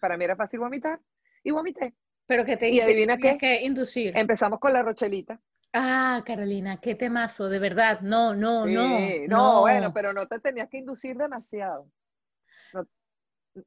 para 0.00 0.16
mí 0.16 0.24
era 0.24 0.36
fácil 0.36 0.60
vomitar, 0.60 1.00
y 1.42 1.50
vomité. 1.50 1.94
Pero 2.26 2.44
que 2.44 2.56
te, 2.56 2.70
y 2.70 2.80
adivina 2.80 3.16
qué, 3.18 3.38
que 3.38 3.62
inducir. 3.62 4.12
Empezamos 4.16 4.58
con 4.58 4.72
la 4.72 4.82
rochelita. 4.82 5.40
Ah, 5.72 6.22
Carolina, 6.24 6.80
qué 6.80 6.94
temazo, 6.94 7.48
de 7.48 7.58
verdad. 7.58 8.00
No, 8.00 8.34
no, 8.34 8.64
Sí, 8.64 8.70
no. 8.72 9.28
no, 9.28 9.60
bueno, 9.60 9.92
pero 9.92 10.12
no 10.12 10.26
te 10.26 10.40
tenías 10.40 10.68
que 10.68 10.78
inducir 10.78 11.16
demasiado. 11.16 11.90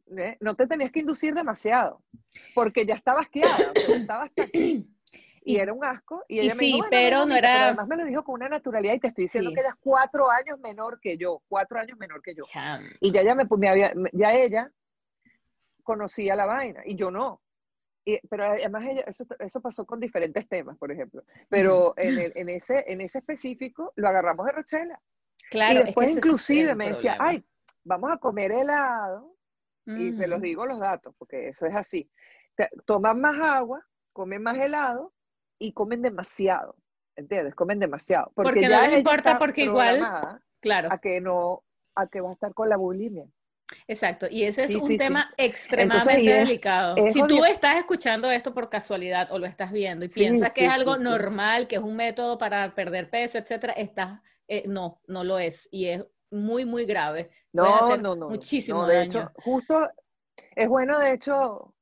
No, 0.08 0.22
¿eh? 0.22 0.38
No 0.40 0.56
te 0.56 0.68
tenías 0.68 0.92
que 0.92 1.00
inducir 1.00 1.34
demasiado, 1.34 2.02
porque 2.54 2.86
ya 2.86 2.96
estabas 2.96 3.24
asqueada, 3.24 3.72
o 3.76 3.80
sea, 3.80 3.88
ya 3.90 3.96
estaba 3.98 4.24
hasta 4.26 4.44
aquí. 4.44 4.88
Y 5.42 5.54
Y- 5.54 5.58
era 5.58 5.74
un 5.74 5.84
asco. 5.86 6.24
Y 6.28 6.36
y 6.36 6.40
ella 6.42 6.54
me 6.54 6.60
sí, 6.60 6.66
dijo, 6.66 6.78
"Bueno, 6.80 6.90
pero 6.92 7.16
no 7.16 7.22
bonito", 7.24 7.38
era- 7.40 7.66
además 7.68 7.88
me 7.88 7.96
lo 7.96 8.06
dijo 8.06 8.24
con 8.24 8.36
una 8.36 8.50
naturalidad 8.50 8.94
y 8.94 9.00
te 9.00 9.08
estoy 9.08 9.24
diciendo 9.24 9.50
Sí. 9.50 9.56
que 9.56 9.62
ella 9.62 9.70
es 9.70 9.76
cuatro 9.80 10.30
años 10.30 10.60
menor 10.60 11.00
que 11.00 11.18
yo, 11.18 11.42
cuatro 11.48 11.80
años 11.80 11.98
menor 11.98 12.22
que 12.22 12.36
yo. 12.36 12.44
Y 13.00 13.12
ya, 13.12 13.22
ella 13.22 13.36
me, 13.36 13.46
me 13.58 13.70
había, 13.70 13.94
ya 14.14 14.34
ella 14.34 14.70
conocía 15.84 16.36
la 16.36 16.46
vaina 16.46 16.82
y 16.86 16.96
yo 16.96 17.10
no. 17.10 17.42
Y- 18.06 18.20
pero 18.28 18.44
además 18.46 18.88
ella, 18.88 19.02
eso, 19.08 19.26
eso 19.40 19.62
pasó 19.62 19.86
con 19.86 20.00
diferentes 20.00 20.48
temas, 20.48 20.78
por 20.78 20.92
ejemplo. 20.92 21.24
Pero 21.48 21.94
en, 21.98 22.20
el- 22.20 22.34
en, 22.36 22.50
ese, 22.50 22.84
en 22.92 23.02
ese 23.02 23.20
específico 23.20 23.94
lo 23.96 24.10
agarramos 24.10 24.46
de 24.46 24.52
Rochela. 24.52 25.02
Claro, 25.50 25.74
y 25.74 25.78
es 25.78 25.82
que 25.82 25.86
después 25.88 26.10
inclusive 26.12 26.76
me 26.76 26.90
decía, 26.90 27.16
problema. 27.16 27.30
ay, 27.32 27.44
vamos 27.86 28.12
a 28.12 28.18
comer 28.18 28.52
helado. 28.52 29.36
Y 29.98 30.14
se 30.14 30.28
los 30.28 30.42
digo 30.42 30.66
los 30.66 30.80
datos, 30.80 31.16
porque 31.18 31.50
eso 31.50 31.66
es 31.66 31.76
así. 31.76 32.10
Toman 32.86 33.20
más 33.22 33.40
agua, 33.40 33.86
comen 34.14 34.44
más 34.44 34.58
helado 34.58 35.14
y 35.58 35.72
comen 35.74 36.02
demasiado. 36.02 36.76
¿Entiendes? 37.16 37.56
Comen 37.56 37.80
demasiado. 37.80 38.32
Porque, 38.36 38.52
Porque 38.52 38.62
no 38.64 38.70
ya 38.70 38.88
les 38.88 38.98
importa, 39.00 39.38
porque 39.40 39.64
igual- 39.66 40.40
Claro, 40.62 40.90
a 40.92 40.98
que 41.00 41.22
no, 41.22 41.64
a 41.96 42.08
que 42.08 42.22
va 42.22 42.30
a 42.30 42.34
estar 42.34 42.54
con 42.54 42.70
la 42.70 42.78
bulimia. 42.78 43.26
exacto. 43.88 44.28
Y 44.30 44.44
ese 44.44 44.62
es 44.64 44.68
Sí, 44.68 44.76
un 44.76 44.82
sí, 44.88 44.98
tema 44.98 45.32
extremadamente 45.38 46.42
es- 46.42 46.48
delicado. 46.48 46.96
es 46.98 47.14
si 47.14 47.22
tú 47.28 47.44
estás 47.46 47.76
escuchando 47.76 48.30
esto 48.32 48.54
por 48.54 48.70
casualidad 48.70 49.32
o 49.32 49.40
lo 49.40 49.46
estás 49.46 49.72
viendo 49.72 50.06
y 50.06 50.10
piensas 50.10 50.54
que 50.54 50.66
es 50.66 50.72
algo 50.72 50.98
normal, 50.98 51.68
que 51.68 51.76
es 51.78 51.82
un 51.82 51.96
método 51.96 52.38
para 52.38 52.74
perder 52.76 53.10
peso, 53.10 53.38
etcétera, 53.38 53.74
estás, 53.74 54.22
eh, 54.48 54.64
no, 54.68 55.02
no 55.08 55.24
lo 55.24 55.40
es. 55.40 55.68
Y 55.72 55.88
es 55.88 56.04
muy, 56.32 56.66
muy 56.66 56.86
grave. 56.86 57.30
Puedes 57.52 57.72
No, 57.72 57.86
hacer 57.86 58.02
no, 58.02 58.16
no. 58.16 58.30
muchísimo 58.30 58.82
No, 58.82 58.88
de 58.88 58.96
daño. 58.96 59.08
hecho, 59.08 59.32
justo 59.36 59.90
es 60.56 60.68
bueno, 60.68 61.00
de 61.00 61.14
hecho, 61.14 61.74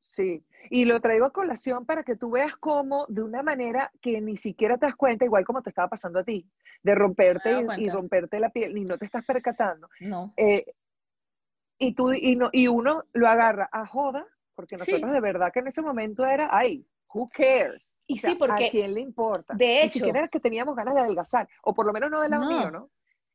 sí. 0.00 0.44
Y 0.70 0.84
lo 0.84 1.00
traigo 1.00 1.26
a 1.26 1.32
colación 1.32 1.84
para 1.86 2.02
que 2.02 2.16
tú 2.16 2.30
veas 2.30 2.56
cómo, 2.56 3.06
de 3.08 3.22
una 3.22 3.42
manera 3.42 3.90
que 4.00 4.20
ni 4.20 4.36
siquiera 4.36 4.78
te 4.78 4.86
das 4.86 4.96
cuenta, 4.96 5.24
igual 5.24 5.44
como 5.44 5.62
te 5.62 5.70
estaba 5.70 5.88
pasando 5.88 6.20
a 6.20 6.24
ti, 6.24 6.48
de 6.82 6.94
romperte 6.94 7.52
y- 7.78 7.84
y, 7.84 7.88
romperte 7.90 8.40
la 8.40 8.50
piel, 8.50 8.74
ni 8.74 8.84
no 8.84 8.98
te 8.98 9.04
estás 9.04 9.24
percatando. 9.24 9.88
No. 10.00 10.32
Eh, 10.36 10.64
y, 11.78 11.94
tú, 11.94 12.12
y, 12.12 12.36
no, 12.36 12.48
y 12.52 12.68
uno 12.68 13.04
lo 13.12 13.28
agarra 13.28 13.68
a 13.70 13.86
joda, 13.86 14.26
porque 14.54 14.76
Sí. 14.78 14.92
nosotros 14.92 15.12
de 15.12 15.20
verdad 15.20 15.52
que 15.52 15.60
en 15.60 15.66
ese 15.68 15.82
momento 15.82 16.24
era, 16.24 16.48
ay, 16.50 16.86
who 17.12 17.28
cares? 17.28 17.98
Y 18.06 18.14
O 18.18 18.20
sea, 18.20 18.30
sí, 18.30 18.36
porque, 18.36 18.66
¿A 18.66 18.70
quién 18.70 18.94
le 18.94 19.00
importa? 19.00 19.54
de 19.54 19.66
Ni 19.66 19.78
hecho- 19.80 19.92
siquiera 19.94 20.20
era 20.20 20.28
que 20.28 20.40
teníamos 20.40 20.74
ganas 20.74 20.94
de 20.94 21.00
adelgazar, 21.00 21.48
o 21.62 21.74
por 21.74 21.86
lo 21.86 21.92
menos 21.92 22.10
no 22.10 22.20
del 22.22 22.30
lado 22.30 22.44
No. 22.44 22.50
mío, 22.50 22.70
¿no? 22.70 22.90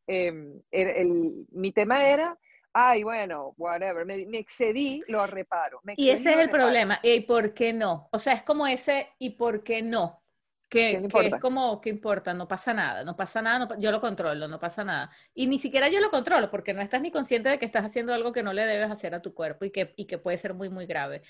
Eh, 0.07 0.27
el- 0.71 0.87
el- 0.89 1.45
mi 1.51 1.71
tema 1.71 2.03
era, 2.05 2.37
ay, 2.73 3.03
bueno, 3.03 3.53
whatever, 3.57 4.05
me, 4.05 4.25
me 4.25 4.39
excedí, 4.39 5.03
lo 5.07 5.25
reparo. 5.27 5.79
me 5.83 5.93
Y 5.93 6.03
excedí, 6.03 6.09
ese 6.09 6.29
es 6.31 6.37
el 6.39 6.45
reparo. 6.47 6.63
problema. 6.63 6.99
¿Y 7.03 7.21
por 7.21 7.53
qué 7.53 7.73
no? 7.73 8.09
O 8.11 8.19
sea, 8.19 8.33
es 8.33 8.43
como 8.43 8.67
ese 8.67 9.09
¿y 9.19 9.31
por 9.31 9.63
qué 9.63 9.81
no? 9.81 10.23
¿Qué 10.69 11.01
Que, 11.01 11.07
que 11.07 11.27
es 11.27 11.35
como, 11.37 11.81
¿qué 11.81 11.89
importa? 11.89 12.33
No 12.33 12.47
pasa 12.47 12.73
nada, 12.73 13.03
no 13.03 13.15
pasa 13.17 13.41
nada, 13.41 13.59
no 13.65 13.79
yo 13.79 13.91
lo 13.91 13.99
controlo, 13.99 14.47
no 14.47 14.57
pasa 14.59 14.83
nada. 14.85 15.11
Y 15.33 15.47
ni 15.47 15.59
siquiera 15.59 15.89
yo 15.89 15.99
lo 15.99 16.09
controlo 16.09 16.49
porque 16.49 16.73
no 16.73 16.81
estás 16.81 17.01
ni 17.01 17.11
consciente 17.11 17.49
de 17.49 17.59
que 17.59 17.65
estás 17.65 17.83
haciendo 17.85 18.13
algo 18.13 18.31
que 18.31 18.41
no 18.43 18.53
le 18.53 18.65
debes 18.65 18.89
hacer 18.89 19.13
a 19.13 19.21
tu 19.21 19.33
cuerpo 19.33 19.65
y 19.65 19.71
que, 19.71 19.93
y 19.97 20.05
que 20.05 20.17
puede 20.17 20.37
ser 20.37 20.53
muy, 20.53 20.69
muy 20.69 20.85
grave. 20.85 21.23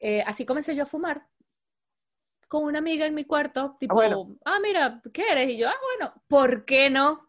Eh, 0.00 0.22
así 0.24 0.46
comencé 0.46 0.76
yo 0.76 0.84
a 0.84 0.86
fumar 0.86 1.26
con 2.48 2.64
una 2.64 2.78
amiga 2.78 3.04
en 3.06 3.14
mi 3.14 3.24
cuarto, 3.24 3.76
tipo, 3.78 3.94
bueno. 3.94 4.36
ah, 4.44 4.58
mira, 4.62 5.02
¿qué 5.12 5.30
eres? 5.30 5.50
Y 5.50 5.58
yo, 5.58 5.68
ah, 5.68 5.74
bueno, 5.98 6.14
¿por 6.28 6.64
qué 6.64 6.88
no? 6.88 7.27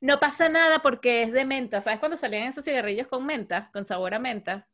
No 0.00 0.20
pasa 0.20 0.48
nada 0.48 0.80
porque 0.80 1.22
es 1.22 1.32
de 1.32 1.44
menta. 1.44 1.80
¿Sabes 1.80 1.98
cuando 2.00 2.16
salían 2.16 2.44
esos 2.44 2.64
cigarrillos 2.64 3.06
con 3.08 3.24
menta, 3.26 3.70
con 3.72 3.84
sabor 3.84 4.14
a 4.14 4.18
menta? 4.18 4.68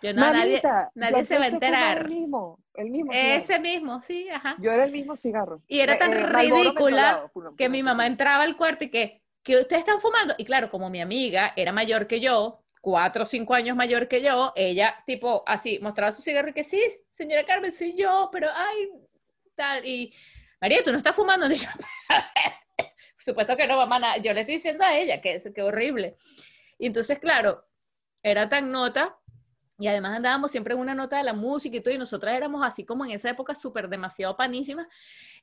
Yo 0.00 0.12
no, 0.14 0.30
nadie, 0.32 0.62
Mamita, 0.62 0.90
nadie 0.94 1.18
yo 1.18 1.24
se 1.24 1.38
va 1.38 1.44
a 1.44 1.48
enterar. 1.48 1.98
El 1.98 2.08
mismo, 2.08 2.58
el 2.74 2.90
mismo 2.90 3.12
cigarro. 3.12 3.44
ese 3.44 3.58
mismo, 3.58 4.00
sí, 4.02 4.28
ajá. 4.30 4.56
Yo 4.60 4.70
era 4.70 4.84
el 4.84 4.92
mismo 4.92 5.16
cigarro. 5.16 5.60
Y 5.66 5.80
era 5.80 5.94
Eh, 5.94 5.98
tan 5.98 6.12
eh, 6.12 6.26
ridícula 6.26 7.30
que 7.56 7.68
mi 7.68 7.82
mamá 7.82 8.06
entraba 8.06 8.44
al 8.44 8.56
cuarto 8.56 8.84
y 8.84 8.90
que, 8.90 9.22
que 9.42 9.56
ustedes 9.58 9.80
están 9.80 10.00
fumando. 10.00 10.34
Y 10.38 10.44
claro, 10.44 10.70
como 10.70 10.88
mi 10.88 11.00
amiga 11.00 11.52
era 11.56 11.72
mayor 11.72 12.06
que 12.06 12.20
yo, 12.20 12.62
cuatro 12.80 13.24
o 13.24 13.26
cinco 13.26 13.54
años 13.54 13.76
mayor 13.76 14.06
que 14.06 14.22
yo, 14.22 14.52
ella, 14.54 15.02
tipo, 15.04 15.42
así, 15.46 15.80
mostraba 15.82 16.12
su 16.12 16.22
cigarro 16.22 16.50
y 16.50 16.52
que 16.52 16.64
sí, 16.64 16.80
señora 17.10 17.44
Carmen, 17.44 17.72
soy 17.72 17.96
yo, 17.96 18.28
pero 18.32 18.48
ay, 18.54 18.90
tal. 19.56 19.84
Y 19.84 20.14
María, 20.60 20.82
tú 20.84 20.92
no 20.92 20.98
estás 20.98 21.16
fumando. 21.16 21.46
Y 21.50 21.56
yo, 21.56 21.68
supuesto 23.28 23.56
que 23.56 23.66
no, 23.66 23.76
mamá, 23.76 24.16
yo 24.18 24.32
le 24.32 24.40
estoy 24.40 24.56
diciendo 24.56 24.84
a 24.84 24.96
ella 24.96 25.20
que 25.20 25.34
es 25.34 25.50
que 25.54 25.62
horrible. 25.62 26.16
Y 26.78 26.86
entonces, 26.86 27.18
claro, 27.18 27.64
era 28.22 28.48
tan 28.48 28.70
nota. 28.70 29.16
Y 29.80 29.86
además 29.86 30.16
andábamos 30.16 30.50
siempre 30.50 30.74
en 30.74 30.80
una 30.80 30.94
nota 30.94 31.18
de 31.18 31.22
la 31.22 31.34
música 31.34 31.76
y 31.76 31.80
todo, 31.80 31.94
y 31.94 31.98
nosotras 31.98 32.34
éramos 32.34 32.66
así 32.66 32.84
como 32.84 33.04
en 33.04 33.12
esa 33.12 33.30
época 33.30 33.54
súper 33.54 33.88
demasiado 33.88 34.36
panísimas. 34.36 34.88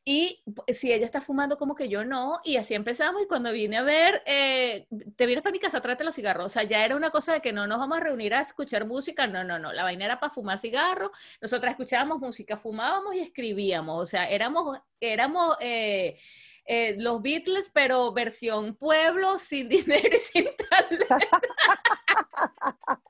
Y 0.04 0.44
si 0.68 0.92
ella 0.92 1.06
está 1.06 1.22
fumando, 1.22 1.58
como 1.58 1.74
que 1.74 1.88
yo 1.88 2.04
no, 2.04 2.42
y 2.44 2.58
así 2.58 2.74
empezamos. 2.74 3.22
Y 3.24 3.28
cuando 3.28 3.52
vine 3.54 3.78
a 3.78 3.84
ver, 3.84 4.22
eh, 4.26 4.88
te 5.16 5.26
vienes 5.26 5.42
para 5.42 5.54
mi 5.54 5.60
casa, 5.60 5.82
tráete 5.82 6.04
los 6.04 6.16
cigarros. 6.16 6.48
O 6.48 6.50
sea, 6.50 6.64
ya 6.64 6.84
era 6.84 6.98
una 6.98 7.12
cosa 7.12 7.34
de 7.34 7.42
que 7.42 7.54
no 7.54 7.66
nos 7.66 7.80
vamos 7.80 7.98
a 7.98 8.02
reunir 8.02 8.34
a 8.34 8.42
escuchar 8.42 8.86
música. 8.86 9.26
No, 9.26 9.44
no, 9.46 9.58
no. 9.58 9.72
La 9.72 9.84
vaina 9.84 10.06
era 10.06 10.20
para 10.20 10.34
fumar 10.34 10.60
cigarros. 10.60 11.12
Nosotras 11.42 11.72
escuchábamos 11.72 12.20
música, 12.20 12.58
fumábamos 12.58 13.16
y 13.16 13.20
escribíamos. 13.20 14.04
O 14.04 14.06
sea, 14.06 14.30
éramos, 14.30 14.78
éramos 15.00 15.56
eh, 15.62 16.20
eh, 16.66 16.96
los 16.98 17.22
Beatles, 17.22 17.70
pero 17.74 18.12
versión 18.12 18.76
pueblo, 18.76 19.38
sin 19.40 19.70
dinero 19.70 20.16
y 20.16 20.20
sin 20.20 20.46
talento. 20.70 21.06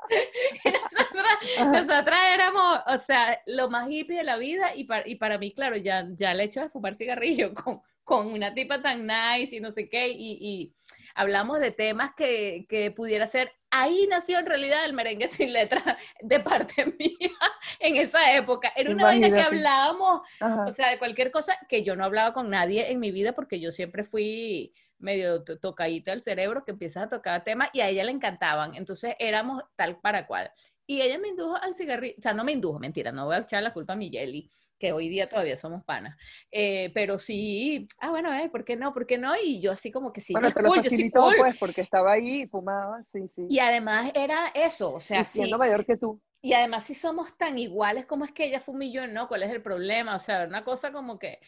Y 0.63 0.70
nosotras, 0.70 1.88
nosotras 1.88 2.20
éramos, 2.34 2.80
o 2.88 2.98
sea, 3.00 3.41
lo 3.48 3.70
más 3.70 3.89
hippie 3.89 4.18
de 4.18 4.24
la 4.24 4.38
vida 4.38 4.76
y 4.76 4.84
para, 4.84 5.08
y 5.08 5.15
para 5.15 5.38
mí, 5.38 5.52
claro, 5.54 5.78
ya, 5.78 6.08
ya 6.12 6.32
el 6.32 6.41
hecho 6.41 6.62
de 6.62 6.70
fumar 6.70 6.96
cigarrillo 6.96 7.54
con, 7.63 7.82
con 8.04 8.28
una 8.28 8.54
tipa 8.54 8.82
tan 8.82 9.08
nice 9.08 9.56
y 9.56 9.60
no 9.60 9.72
sé 9.72 9.89
qué, 9.89 10.10
y, 10.10 10.38
y 10.39 10.74
hablamos 11.15 11.60
de 11.60 11.71
temas 11.71 12.12
que, 12.15 12.65
que 12.69 12.91
pudiera 12.91 13.25
ser, 13.28 13.51
ahí 13.71 14.06
nació 14.10 14.38
en 14.39 14.45
realidad 14.45 14.86
el 14.86 14.93
merengue 14.93 15.28
sin 15.28 15.51
letra 15.54 15.97
de 16.21 16.39
parte 16.39 16.86
mía 16.99 17.32
en 17.80 17.95
esa 17.97 18.36
época. 18.36 18.71
Era 18.75 18.91
una 18.91 19.06
vaina 19.06 19.28
que 19.28 19.34
Imagínate. 19.34 19.56
hablábamos, 19.58 20.21
Ajá. 20.39 20.65
o 20.65 20.71
sea, 20.71 20.89
de 20.89 20.99
cualquier 20.99 21.32
cosa 21.32 21.58
que 21.67 21.84
yo 21.84 21.95
no 21.95 22.06
hablaba 22.06 22.34
con 22.34 22.49
nadie 22.49 22.91
en 22.91 22.99
mi 22.99 23.12
vida 23.12 23.34
porque 23.34 23.60
yo 23.60 23.71
siempre 23.71 24.04
fui 24.04 24.73
medio 24.97 25.43
to- 25.43 25.60
tocadita 25.60 26.12
del 26.12 26.21
cerebro 26.21 26.63
que 26.63 26.71
empiezas 26.71 27.04
a 27.04 27.10
tocar 27.10 27.43
temas 27.43 27.69
y 27.73 27.82
a 27.82 27.89
ella 27.89 28.04
le 28.04 28.12
encantaban. 28.12 28.75
Entonces 28.75 29.15
éramos 29.19 29.63
tal 29.75 29.99
para 29.99 30.25
cual. 30.28 30.51
Y 30.88 31.01
ella 31.01 31.17
me 31.17 31.30
indujo 31.30 31.56
al 31.56 31.73
cigarrillo, 31.75 32.15
o 32.17 32.21
sea, 32.21 32.34
no 32.34 32.43
me 32.43 32.51
indujo, 32.51 32.78
mentira, 32.80 33.12
no 33.12 33.25
voy 33.25 33.36
a 33.36 33.39
echar 33.39 33.63
la 33.63 33.73
culpa 33.73 33.93
a 33.93 33.95
mi 33.95 34.10
Jelly, 34.12 34.49
que 34.86 34.93
hoy 34.93 35.10
día 35.10 35.28
todavía 35.30 35.58
somos 35.58 35.84
panas. 35.86 36.17
Eh, 36.52 36.91
pero 36.93 37.19
sí, 37.19 37.88
ah, 38.00 38.10
bueno, 38.12 38.34
eh, 38.34 38.50
¿por 38.50 38.65
qué 38.65 38.76
no? 38.76 38.93
¿Por 38.93 39.06
qué 39.08 39.17
no? 39.17 39.34
Y 39.41 39.62
yo 39.62 39.71
así 39.71 39.91
como 39.91 40.13
que 40.13 40.21
sí, 40.21 40.34
bueno, 40.34 40.52
yo 40.52 40.54
te 40.54 40.62
lo 40.62 40.71
cool, 40.71 40.84
sí 40.86 41.12
facilitó, 41.12 41.13
cool. 41.13 41.36
pues, 41.36 41.56
porque 41.58 41.82
estaba 41.82 42.13
ahí 42.13 42.41
y 42.43 42.48
fumaba, 42.48 43.02
sí, 43.04 43.28
sí. 43.28 43.43
Y 43.48 43.60
además 43.60 44.12
era 44.15 44.48
eso, 44.54 44.93
o 44.93 45.00
sea, 45.00 45.24
y 45.24 45.26
siendo 45.26 45.58
sí, 45.58 45.58
mayor 45.58 45.84
que 45.86 45.98
tú. 45.98 46.21
y 46.41 46.54
además, 46.54 46.86
si 46.86 46.95
somos 46.95 47.38
tan 47.38 47.60
iguales, 47.60 48.06
¿cómo 48.06 48.26
es 48.26 48.32
que 48.32 48.45
ella 48.45 48.62
fuma 48.62 48.86
y 48.86 48.93
yo 48.93 49.08
no? 49.08 49.28
¿Cuál 49.28 49.43
es 49.43 49.52
el 49.52 49.62
problema? 49.63 50.15
O 50.15 50.19
sea, 50.19 50.45
una 50.48 50.63
cosa 50.63 50.91
como 50.91 51.19
que... 51.19 51.39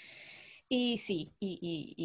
Y 0.69 0.97
sí, 0.99 1.35
y, 1.39 1.59
y, 1.61 1.95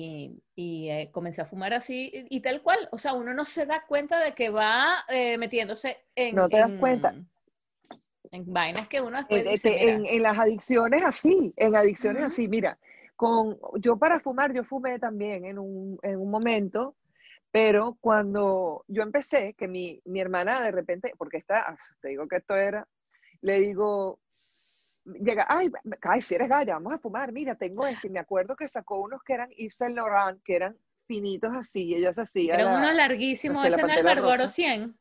y, 0.56 0.86
y, 0.86 0.90
eh, 0.90 1.10
comencé 1.12 1.42
a 1.42 1.46
fumar 1.46 1.74
así 1.74 2.10
y, 2.30 2.36
y 2.38 2.40
tal 2.42 2.62
cual. 2.62 2.88
O 2.92 2.98
sea, 2.98 3.14
uno 3.14 3.34
no 3.34 3.44
se 3.44 3.66
da 3.66 3.84
cuenta 3.86 4.20
de 4.20 4.34
que 4.34 4.50
va 4.50 5.04
eh, 5.08 5.38
metiéndose 5.38 5.98
en, 6.14 6.36
No 6.38 6.48
te 6.48 6.56
das 6.56 6.72
en- 6.72 6.80
cuenta. 6.80 7.14
En 8.32 8.52
vainas 8.52 8.88
que 8.88 9.00
uno 9.00 9.18
después 9.18 9.42
En, 9.44 9.52
dice, 9.52 9.68
este, 9.68 9.80
"Mira, 9.84 9.92
en, 9.92 10.06
en 10.06 10.22
las 10.22 10.38
adicciones 10.38 11.04
así, 11.04 11.52
en 11.56 11.76
adicciones 11.76 12.24
así, 12.24 12.48
mira, 12.48 12.78
con, 13.14 13.56
yo 13.78 13.96
para 13.98 14.18
fumar, 14.20 14.52
yo 14.52 14.64
fumé 14.64 14.98
también 14.98 15.44
en 15.44 15.58
un, 15.58 15.98
en 16.02 16.16
un 16.18 16.30
momento, 16.30 16.96
pero 17.50 17.98
cuando 18.00 18.84
yo 18.88 19.02
empecé, 19.02 19.54
que 19.54 19.68
mi, 19.68 20.00
mi 20.06 20.20
hermana 20.20 20.62
de 20.62 20.70
repente, 20.72 21.12
porque 21.18 21.36
está, 21.36 21.76
te 22.00 22.08
digo 22.08 22.26
que 22.26 22.36
esto 22.36 22.56
era, 22.56 22.88
le 23.42 23.60
digo, 23.60 24.18
llega, 25.04 25.44
ay, 25.48 25.70
ay, 26.00 26.22
si 26.22 26.34
eres 26.34 26.48
galla, 26.48 26.74
vamos 26.74 26.94
a 26.94 26.98
fumar, 26.98 27.32
mira, 27.32 27.54
tengo 27.54 27.86
este, 27.86 28.08
me 28.08 28.18
acuerdo 28.18 28.56
que 28.56 28.66
sacó 28.66 29.00
unos 29.00 29.22
que 29.22 29.34
eran 29.34 29.50
Yves 29.50 29.76
Saint 29.76 29.94
Laurent, 29.94 30.42
que 30.42 30.56
eran 30.56 30.76
finitos 31.06 31.54
así, 31.54 31.88
y 31.88 31.94
ella 31.96 32.14
se 32.14 32.22
hacía 32.22 32.54
eran 32.54 32.72
la- 32.72 32.78
unos 32.78 32.94
larguísimos, 32.94 33.58
no 33.58 33.62
sé, 33.62 33.70
la 33.70 33.76
ese 33.76 33.82
no 33.82 33.88
es 33.88 33.96
el 33.98 34.04
Pantera 34.04 34.14
Marlboro 34.14 34.42
Rosa. 34.44 34.54
100. 34.54 34.98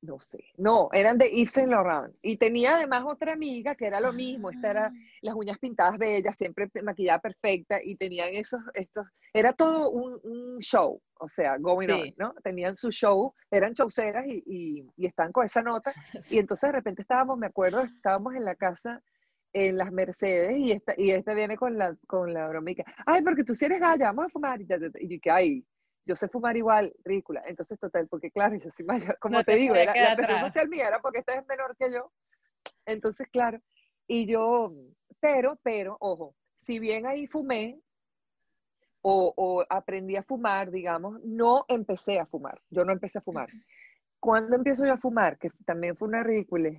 No 0.00 0.20
sé, 0.20 0.38
no, 0.56 0.88
eran 0.92 1.18
de 1.18 1.28
Yves 1.30 1.50
Saint 1.52 1.70
Laurent, 1.70 2.14
y 2.22 2.36
tenía 2.36 2.76
además 2.76 3.02
otra 3.06 3.32
amiga 3.32 3.74
que 3.74 3.86
era 3.86 4.00
lo 4.00 4.12
mismo, 4.12 4.50
esta 4.50 4.70
era 4.70 4.86
Ah. 4.86 4.92
las 5.22 5.34
uñas 5.34 5.58
pintadas 5.58 5.98
bellas, 5.98 6.36
siempre 6.36 6.68
maquillada 6.82 7.18
perfecta, 7.18 7.80
y 7.82 7.96
tenían 7.96 8.28
esos, 8.34 8.60
estos, 8.74 9.06
era 9.34 9.52
todo 9.52 9.90
un, 9.90 10.20
un 10.22 10.58
show, 10.60 11.00
o 11.18 11.28
sea, 11.28 11.58
going 11.58 11.88
Sí. 11.88 11.92
on, 11.92 12.14
¿no? 12.16 12.34
Tenían 12.44 12.76
su 12.76 12.90
show, 12.90 13.34
eran 13.50 13.72
showceras 13.74 14.24
y, 14.26 14.42
y, 14.46 14.86
y 14.96 15.06
estaban 15.06 15.32
con 15.32 15.44
esa 15.44 15.62
nota, 15.62 15.92
y 16.30 16.38
entonces 16.38 16.68
de 16.68 16.72
repente 16.72 17.02
estábamos, 17.02 17.36
me 17.38 17.46
acuerdo, 17.46 17.82
estábamos 17.82 18.34
en 18.36 18.44
la 18.44 18.54
casa 18.54 19.02
en 19.54 19.78
las 19.78 19.90
Mercedes 19.90 20.58
y 20.58 20.72
esta, 20.72 20.94
y 20.96 21.10
este 21.10 21.34
viene 21.34 21.56
con 21.56 21.76
la, 21.78 21.96
con 22.06 22.32
la 22.34 22.46
bromica. 22.48 22.84
Ay, 23.06 23.22
porque 23.22 23.44
tú 23.44 23.54
si 23.54 23.64
eres 23.64 23.80
galla, 23.80 24.06
vamos 24.12 24.26
a 24.26 24.28
fumar. 24.28 24.60
Y 24.60 24.66
yo 24.66 24.76
que, 25.22 25.30
ay, 25.30 25.64
yo 26.08 26.16
sé 26.16 26.26
fumar 26.28 26.56
igual, 26.56 26.94
ridícula. 27.04 27.42
Entonces, 27.46 27.78
total, 27.78 28.08
porque 28.08 28.30
claro, 28.30 28.56
yo 28.56 28.70
soy 28.70 28.86
mayor, 28.86 29.18
como 29.20 29.36
No 29.36 29.44
te, 29.44 29.52
te 29.52 29.58
digo, 29.58 29.74
era, 29.74 29.94
la 29.94 30.16
presión 30.16 30.40
social 30.40 30.68
mía 30.68 30.88
era 30.88 31.00
porque 31.00 31.18
esta 31.18 31.34
es 31.34 31.46
menor 31.46 31.76
que 31.76 31.92
yo. 31.92 32.10
Entonces, 32.86 33.28
claro, 33.28 33.60
y 34.06 34.26
yo, 34.26 34.72
pero, 35.20 35.58
pero, 35.62 35.98
ojo, 36.00 36.34
si 36.56 36.78
bien 36.78 37.06
ahí 37.06 37.26
fumé 37.26 37.78
o, 39.02 39.34
o 39.36 39.64
aprendí 39.68 40.16
a 40.16 40.22
fumar, 40.22 40.70
digamos, 40.70 41.22
no 41.22 41.66
empecé 41.68 42.18
a 42.18 42.26
fumar. 42.26 42.60
Yo 42.70 42.84
no 42.84 42.92
empecé 42.92 43.18
a 43.18 43.22
fumar. 43.22 43.50
Cuando 44.18 44.56
empiezo 44.56 44.86
yo 44.86 44.94
a 44.94 44.98
fumar, 44.98 45.38
que 45.38 45.50
también 45.66 45.94
fue 45.94 46.08
una 46.08 46.22
ridícula, 46.22 46.70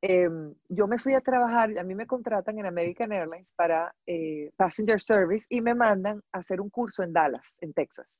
em, 0.00 0.54
yo 0.68 0.86
me 0.86 0.98
fui 0.98 1.14
a 1.14 1.20
trabajar, 1.20 1.76
a 1.76 1.82
mí 1.82 1.94
me 1.96 2.06
contratan 2.06 2.58
en 2.58 2.66
American 2.66 3.12
Airlines 3.12 3.52
para 3.54 3.94
eh, 4.06 4.52
Passenger 4.56 5.00
Service 5.00 5.46
y 5.50 5.60
me 5.60 5.74
mandan 5.74 6.22
a 6.32 6.38
hacer 6.38 6.60
un 6.60 6.70
curso 6.70 7.02
en 7.02 7.12
Dallas, 7.12 7.58
en 7.60 7.72
Texas. 7.72 8.16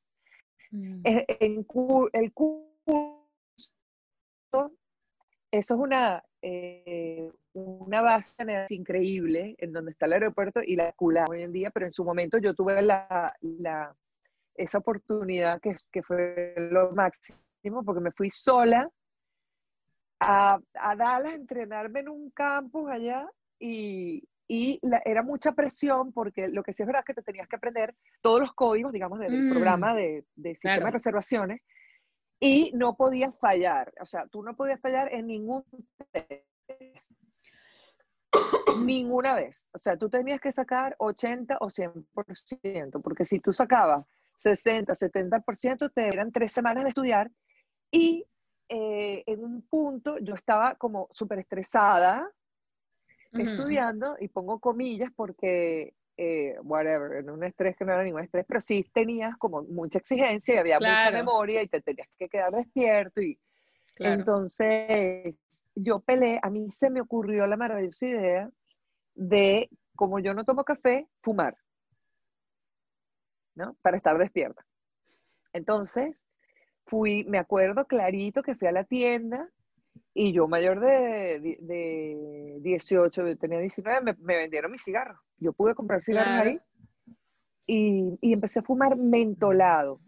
Mm. 0.71 1.01
Eh, 1.05 1.27
en 1.41 1.65
el 2.13 2.33
curso, 2.33 3.23
eso 5.51 5.75
es 5.75 5.81
una, 5.81 6.23
eh, 6.43 7.31
una 7.53 8.03
base 8.03 8.67
increíble 8.71 9.55
en 9.59 9.73
donde 9.73 9.93
está 9.93 10.07
el 10.07 10.15
aeropuerto 10.15 10.61
y 10.65 10.77
la 10.77 10.93
cula 10.93 11.25
hoy 11.29 11.43
en 11.43 11.53
día, 11.53 11.71
pero 11.71 11.87
en 11.87 11.93
su 11.93 12.05
momento 12.05 12.39
yo 12.39 12.55
tuve 12.55 12.83
la, 12.83 13.35
la- 13.41 13.95
esa 14.55 14.79
oportunidad 14.79 15.61
que, 15.61 15.75
que 15.93 16.03
fue 16.03 16.55
lo 16.71 16.91
máximo 16.93 17.83
porque 17.85 18.01
me 18.01 18.11
fui 18.13 18.31
sola 18.31 18.91
a, 20.21 20.59
a 20.75 20.97
Dallas 20.97 21.33
a 21.33 21.35
entrenarme 21.35 22.01
en 22.01 22.09
un 22.09 22.31
campus 22.31 22.91
allá 22.91 23.29
y, 23.59 24.23
y 24.49 24.79
la- 24.83 25.03
era 25.05 25.23
mucha 25.23 25.53
presión 25.53 26.13
porque 26.13 26.49
lo 26.49 26.63
que 26.63 26.73
sí 26.73 26.83
es 26.83 26.87
verdad 26.87 27.01
es 27.03 27.07
que 27.07 27.15
te 27.15 27.23
tenías 27.23 27.49
que 27.49 27.57
aprender 27.57 27.95
todos 28.23 28.41
los 28.41 28.53
códigos, 28.53 28.93
digamos, 28.93 29.19
del 29.19 29.47
Mm. 29.47 29.51
programa 29.51 29.95
de, 29.95 30.25
de 30.37 30.51
sistema 30.55 30.75
Claro. 30.77 30.87
de 30.87 30.93
reservaciones 30.93 31.61
y 32.41 32.71
no 32.75 32.97
podías 32.97 33.37
fallar. 33.39 33.93
O 34.01 34.07
sea, 34.07 34.27
tú 34.29 34.43
no 34.43 34.55
podías 34.57 34.81
fallar 34.81 35.13
en 35.13 35.27
ningún 35.27 35.65
test. 36.13 37.13
Ninguna 38.87 39.35
vez. 39.35 39.69
O 39.73 39.79
sea, 39.79 39.97
tú 39.97 40.09
tenías 40.11 40.41
que 40.41 40.53
sacar 40.53 40.95
80 40.99 41.57
o 41.61 41.71
100%, 41.71 43.01
porque 43.03 43.25
si 43.25 43.41
tú 43.41 43.53
sacabas 43.53 44.07
60, 44.39 44.95
70%, 44.95 45.91
te 45.95 46.09
eran 46.09 46.31
tres 46.33 46.53
semanas 46.53 46.85
de 46.85 46.91
estudiar 46.91 47.31
y 47.91 48.27
eh, 48.69 49.23
en 49.27 49.45
un 49.45 49.63
punto 49.63 50.19
yo 50.19 50.35
estaba 50.35 50.75
como 50.75 51.09
súper 51.13 51.39
estresada 51.39 52.29
Ujú. 53.33 53.43
estudiando 53.43 54.17
y 54.21 54.29
pongo 54.29 54.61
comillas 54.61 55.11
porque, 55.15 55.95
eh, 56.17 56.57
whatever, 56.63 57.19
en 57.19 57.31
un 57.31 57.45
estrés 57.45 57.77
que 57.77 57.85
no 57.85 57.93
era 57.93 58.03
ningún 58.03 58.23
estrés, 58.23 58.45
pero 58.49 58.61
sí 58.61 58.85
tenías 58.93 59.37
como 59.37 59.63
mucha 59.63 59.99
exigencia 59.99 60.55
y 60.55 60.59
había 60.59 60.79
mucha 60.79 61.11
Claro. 61.11 61.19
memoria 61.19 61.63
y 61.63 61.69
te 61.69 61.81
tenías 61.81 62.09
que 62.19 62.29
quedar 62.29 62.53
despierto 62.53 63.21
y 63.21 63.39
Claro. 63.95 64.19
entonces 64.19 65.39
yo 65.75 66.01
peleé, 66.01 66.39
a 66.43 66.51
mí 66.51 66.71
se 66.71 66.91
me 66.91 67.01
ocurrió 67.01 67.47
la 67.47 67.57
maravillosa 67.57 68.07
idea 68.07 68.51
de, 69.15 69.71
como 69.95 70.19
yo 70.19 70.35
no 70.35 70.45
tomo 70.45 70.65
café, 70.65 71.09
fumar, 71.23 71.57
¿no? 73.55 73.75
Para 73.83 73.97
estar 73.97 74.19
despierta. 74.19 74.65
Entonces, 75.53 76.27
fui, 76.87 77.25
me 77.25 77.39
acuerdo 77.39 77.87
clarito 77.87 78.43
que 78.43 78.55
fui 78.55 78.69
a 78.69 78.73
la 78.73 78.85
tienda 78.85 79.51
y 80.19 80.33
yo 80.33 80.49
mayor 80.49 80.81
de, 80.81 81.59
de 81.61 82.57
18, 82.63 83.29
yo 83.29 83.37
tenía 83.37 83.59
19, 83.59 84.01
me, 84.01 84.15
me 84.21 84.37
vendieron 84.39 84.73
mis 84.73 84.83
cigarros. 84.83 85.19
Yo 85.39 85.53
pude 85.53 85.75
comprar 85.75 86.03
cigarros 86.03 86.35
Claro. 86.35 86.51
ahí 86.51 86.59
y, 87.67 88.19
y 88.23 88.33
empecé 88.33 88.61
a 88.61 88.63
fumar 88.63 88.97
mentolado, 88.97 90.01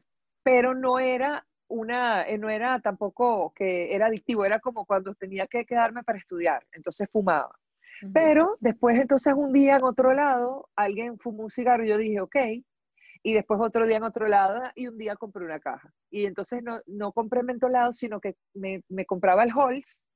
pero 0.43 0.75
no 0.75 0.99
era 0.99 1.47
una, 1.69 2.23
eh, 2.27 2.39
no 2.39 2.49
era 2.49 2.81
tampoco 2.81 3.53
que 3.55 3.95
era 3.95 4.07
adictivo, 4.07 4.45
era 4.47 4.61
como 4.61 4.87
cuando 4.87 5.15
tenía 5.15 5.47
que 5.47 5.67
quedarme 5.67 6.03
para 6.03 6.19
estudiar, 6.19 6.65
entonces 6.73 7.09
fumaba. 7.13 7.55
Pero 8.13 8.57
después 8.61 8.99
entonces 8.99 9.35
un 9.37 9.53
día 9.53 9.77
en 9.77 9.85
otro 9.85 10.15
lado, 10.15 10.71
alguien 10.77 11.19
fumó 11.19 11.45
un 11.45 11.51
cigarro 11.51 11.85
y 11.85 11.89
yo 11.89 11.99
dije, 11.99 12.21
ok, 12.21 12.37
y 13.23 13.35
después 13.35 13.61
otro 13.62 13.87
día 13.87 13.97
en 13.99 14.03
otro 14.05 14.27
lado 14.27 14.62
y 14.75 14.87
un 14.87 14.97
día 14.99 15.16
compré 15.16 15.45
una 15.45 15.61
caja. 15.61 15.93
Y 16.11 16.25
entonces 16.27 16.62
no, 16.62 16.81
no 16.87 17.12
compré 17.12 17.43
mentolado, 17.43 17.93
sino 17.93 18.21
que 18.21 18.37
me, 18.55 18.83
me 18.89 19.05
compraba 19.07 19.45
el 19.45 19.51
Halls, 19.55 20.09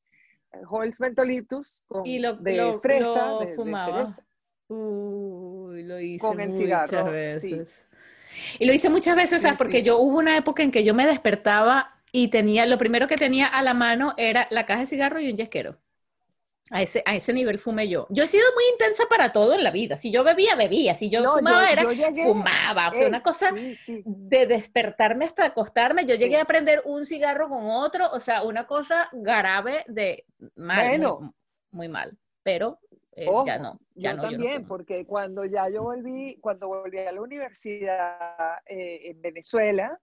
el 0.53 0.63
Halls 0.71 1.01
Mentolitus 1.01 1.83
con, 1.87 2.07
Y 2.07 2.19
lo, 2.19 2.35
de 2.35 2.57
lo- 2.57 2.79
fresa, 2.79 3.33
lo 3.33 3.39
de- 3.41 3.47
de 3.47 3.57
fumaba. 3.57 4.03
cereza. 4.03 4.23
Uy, 4.69 5.83
lo 5.85 6.01
hice 6.01 6.19
Con 6.21 6.41
el 6.41 6.49
muchas 6.49 6.59
cigarro, 6.59 7.07
sí. 7.39 7.51
veces. 7.53 7.87
Y 8.59 8.65
lo 8.67 8.73
hice 8.73 8.89
muchas 8.89 9.17
veces, 9.17 9.39
Sí, 9.39 9.43
¿sabes? 9.43 9.59
Porque 9.59 9.79
sí. 9.81 9.85
yo 9.85 9.99
hubo 9.99 10.19
una 10.19 10.37
época 10.37 10.63
en 10.63 10.73
que 10.73 10.85
yo 10.85 10.95
me 10.95 11.07
despertaba 11.07 12.01
y 12.13 12.29
tenía, 12.29 12.65
lo 12.67 12.79
primero 12.79 13.07
que 13.07 13.17
tenía 13.17 13.47
a 13.47 13.63
la 13.63 13.75
mano 13.75 14.15
era 14.17 14.47
la 14.51 14.65
caja 14.67 14.81
de 14.81 14.87
cigarro 14.87 15.21
y 15.21 15.31
un 15.31 15.37
yesquero. 15.37 15.79
A 16.71 16.81
ese, 16.81 17.03
a 17.05 17.15
ese 17.17 17.33
nivel 17.33 17.59
fumé 17.59 17.89
yo. 17.89 18.07
Yo 18.09 18.25
he 18.25 18.29
sido 18.29 18.45
muy 18.55 18.65
intensa 18.73 19.05
para 19.11 19.33
todo 19.33 19.53
en 19.55 19.63
la 19.65 19.71
vida. 19.73 19.97
Si 19.97 20.11
yo 20.13 20.25
bebía, 20.25 20.55
bebía. 20.55 20.95
Si 20.95 21.11
yo 21.11 21.21
No, 21.21 21.35
fumaba, 21.37 21.67
yo- 21.67 21.73
era 21.73 21.83
yo 21.83 21.91
llegué- 21.91 22.23
fumaba. 22.25 22.89
O 22.89 22.93
sea, 22.93 23.03
Ey, 23.03 23.09
una 23.09 23.23
cosa 23.23 23.51
sí, 23.55 23.75
sí. 23.77 24.03
de 24.07 24.47
despertarme 24.47 25.25
hasta 25.27 25.45
acostarme. 25.45 26.07
Yo 26.07 26.15
Sí. 26.15 26.23
llegué 26.23 26.39
a 26.39 26.45
prender 26.47 26.81
un 26.87 27.05
cigarro 27.05 27.49
con 27.49 27.65
otro. 27.71 28.09
O 28.13 28.21
sea, 28.21 28.43
una 28.45 28.67
cosa 28.67 29.09
grave 29.13 29.85
de 29.89 30.25
mal, 30.55 30.79
muy- 30.79 30.89
Bueno. 30.89 31.35
muy, 31.73 31.89
mal. 31.89 32.17
Pero 32.43 32.79
eh, 33.15 33.27
Ojo, 33.29 33.45
ya 33.47 33.59
no. 33.59 33.79
Ya 33.95 34.13
yo 34.13 34.17
no, 34.17 34.23
yo 34.23 34.31
no 34.31 34.33
también, 34.39 34.67
porque 34.67 35.05
cuando 35.05 35.45
ya 35.45 35.69
yo 35.69 35.83
volví, 35.83 36.39
cuando 36.41 36.69
volví 36.69 36.99
a 37.01 37.13
la 37.13 37.21
universidad 37.21 38.59
eh, 38.67 39.11
en 39.11 39.21
Venezuela 39.21 39.99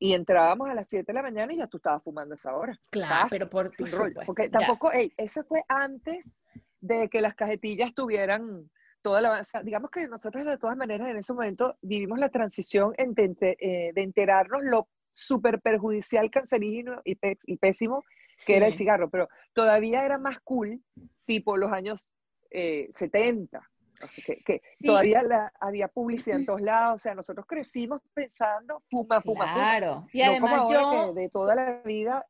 y 0.00 0.14
entrábamos 0.14 0.68
a 0.68 0.74
las 0.74 0.88
7 0.88 1.04
de 1.06 1.12
la 1.14 1.22
mañana 1.22 1.52
y 1.52 1.58
ya 1.58 1.68
tú 1.68 1.76
estabas 1.76 2.02
fumando 2.02 2.32
a 2.34 2.36
esa 2.36 2.56
hora. 2.56 2.76
Claro, 2.90 3.28
pero 3.30 3.48
por, 3.50 3.70
por 3.76 3.88
rollo. 3.90 4.20
Porque 4.26 4.48
tampoco, 4.48 4.90
ey, 4.92 5.12
eso 5.16 5.44
fue 5.44 5.62
antes 5.68 6.42
de 6.80 7.08
que 7.08 7.20
las 7.20 7.34
cajetillas 7.36 7.94
tuvieran 7.94 8.70
toda 9.02 9.20
la... 9.20 9.38
O 9.40 9.44
sea, 9.44 9.62
digamos 9.62 9.90
que 9.90 10.08
nosotros 10.08 10.44
de 10.46 10.56
todas 10.58 10.76
maneras 10.76 11.08
en 11.10 11.16
ese 11.18 11.32
momento 11.34 11.76
vivimos 11.82 12.18
la 12.18 12.30
transición 12.30 12.92
entre, 12.96 13.26
entre, 13.26 13.56
eh, 13.60 13.92
de 13.94 14.02
enterarnos 14.02 14.62
lo 14.64 14.88
súper 15.12 15.60
perjudicial, 15.60 16.30
cancerígeno 16.30 17.02
y, 17.04 17.16
pe- 17.16 17.38
y 17.44 17.56
pésimo 17.58 18.02
que 18.46 18.56
era 18.56 18.66
el 18.68 18.72
cigarro, 18.74 19.10
pero 19.10 19.28
todavía 19.52 20.02
era 20.06 20.16
más 20.16 20.40
cool, 20.40 20.82
tipo 21.26 21.58
los 21.58 21.70
años 21.72 22.10
eh, 22.50 22.88
70. 22.90 23.60
Así 24.00 24.22
que, 24.22 24.42
que 24.44 24.62
Sí. 24.78 24.86
todavía 24.86 25.22
la- 25.22 25.52
había 25.60 25.88
publicidad 25.88 26.38
en 26.38 26.46
todos 26.46 26.62
lados, 26.62 26.94
o 26.94 26.98
sea, 26.98 27.14
nosotros 27.14 27.46
crecimos 27.46 28.00
pensando 28.14 28.82
fuma, 28.90 29.20
fuma, 29.20 29.46
fuma. 29.46 29.52
Claro, 29.54 30.06
y 30.12 30.18
no 30.22 30.30
además 30.30 30.50
como 30.50 30.62
ahora 30.62 30.80
yo, 30.80 31.14
que 31.14 31.20
de 31.20 31.28
toda 31.28 31.54
la 31.54 31.82
vida 31.84 32.26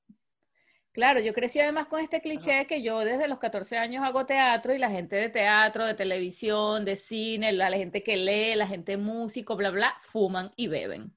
claro, 0.92 1.20
yo 1.20 1.32
crecí 1.32 1.60
además 1.60 1.86
con 1.86 2.00
este 2.00 2.20
cliché 2.20 2.66
que 2.66 2.82
yo 2.82 2.98
desde 3.00 3.28
los 3.28 3.38
14 3.38 3.78
años 3.78 4.04
hago 4.04 4.26
teatro 4.26 4.74
y 4.74 4.78
la 4.78 4.90
gente 4.90 5.14
de 5.16 5.28
teatro, 5.28 5.86
de 5.86 5.94
televisión, 5.94 6.84
de 6.84 6.96
cine, 6.96 7.52
la, 7.52 7.70
la 7.70 7.76
gente 7.76 8.02
que 8.02 8.16
lee, 8.16 8.56
la 8.56 8.66
gente 8.66 8.96
músico, 8.96 9.56
bla, 9.56 9.70
bla, 9.70 9.94
fuman 10.02 10.50
y 10.56 10.66
beben. 10.68 11.12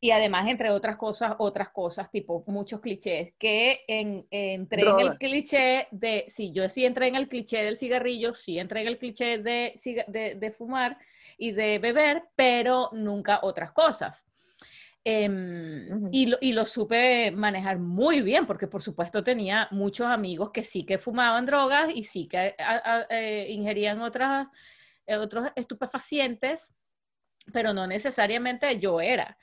Y 0.00 0.12
además, 0.12 0.46
entre 0.48 0.70
otras 0.70 0.96
cosas, 0.96 1.34
otras 1.38 1.70
cosas, 1.70 2.08
tipo 2.10 2.44
muchos 2.46 2.80
clichés, 2.80 3.32
que 3.36 3.80
en, 3.88 4.26
entré 4.30 4.90
en 4.90 5.00
el 5.00 5.18
cliché 5.18 5.88
de, 5.90 6.24
sí, 6.28 6.52
yo 6.52 6.68
sí 6.68 6.84
entré 6.84 7.08
en 7.08 7.16
el 7.16 7.28
cliché 7.28 7.64
del 7.64 7.76
cigarrillo, 7.76 8.32
sí 8.32 8.60
entré 8.60 8.82
en 8.82 8.88
el 8.88 8.98
cliché 8.98 9.38
de, 9.38 9.72
ciga- 9.76 10.06
de, 10.06 10.36
de 10.36 10.52
fumar 10.52 10.98
y 11.36 11.50
de 11.50 11.80
beber, 11.80 12.22
pero 12.36 12.90
nunca 12.92 13.40
otras 13.42 13.72
cosas. 13.72 14.24
Em, 15.04 16.12
y, 16.12 16.26
lo, 16.26 16.36
y 16.40 16.52
lo 16.52 16.66
supe 16.66 17.30
manejar 17.30 17.78
muy 17.78 18.20
bien, 18.20 18.46
porque 18.46 18.66
por 18.66 18.82
supuesto 18.82 19.24
tenía 19.24 19.66
muchos 19.70 20.06
amigos 20.06 20.50
que 20.52 20.62
sí 20.62 20.84
que 20.84 20.98
fumaban 20.98 21.46
drogas 21.46 21.90
y 21.94 22.04
sí 22.04 22.28
que 22.28 22.54
a- 22.58 22.98
a- 23.00 23.06
eh, 23.10 23.46
ingerían 23.50 24.00
otras, 24.00 24.46
eh, 25.06 25.16
otros 25.16 25.48
estupefacientes, 25.56 26.74
pero 27.52 27.72
no 27.72 27.86
necesariamente 27.86 28.78
yo 28.78 29.00
era. 29.00 29.38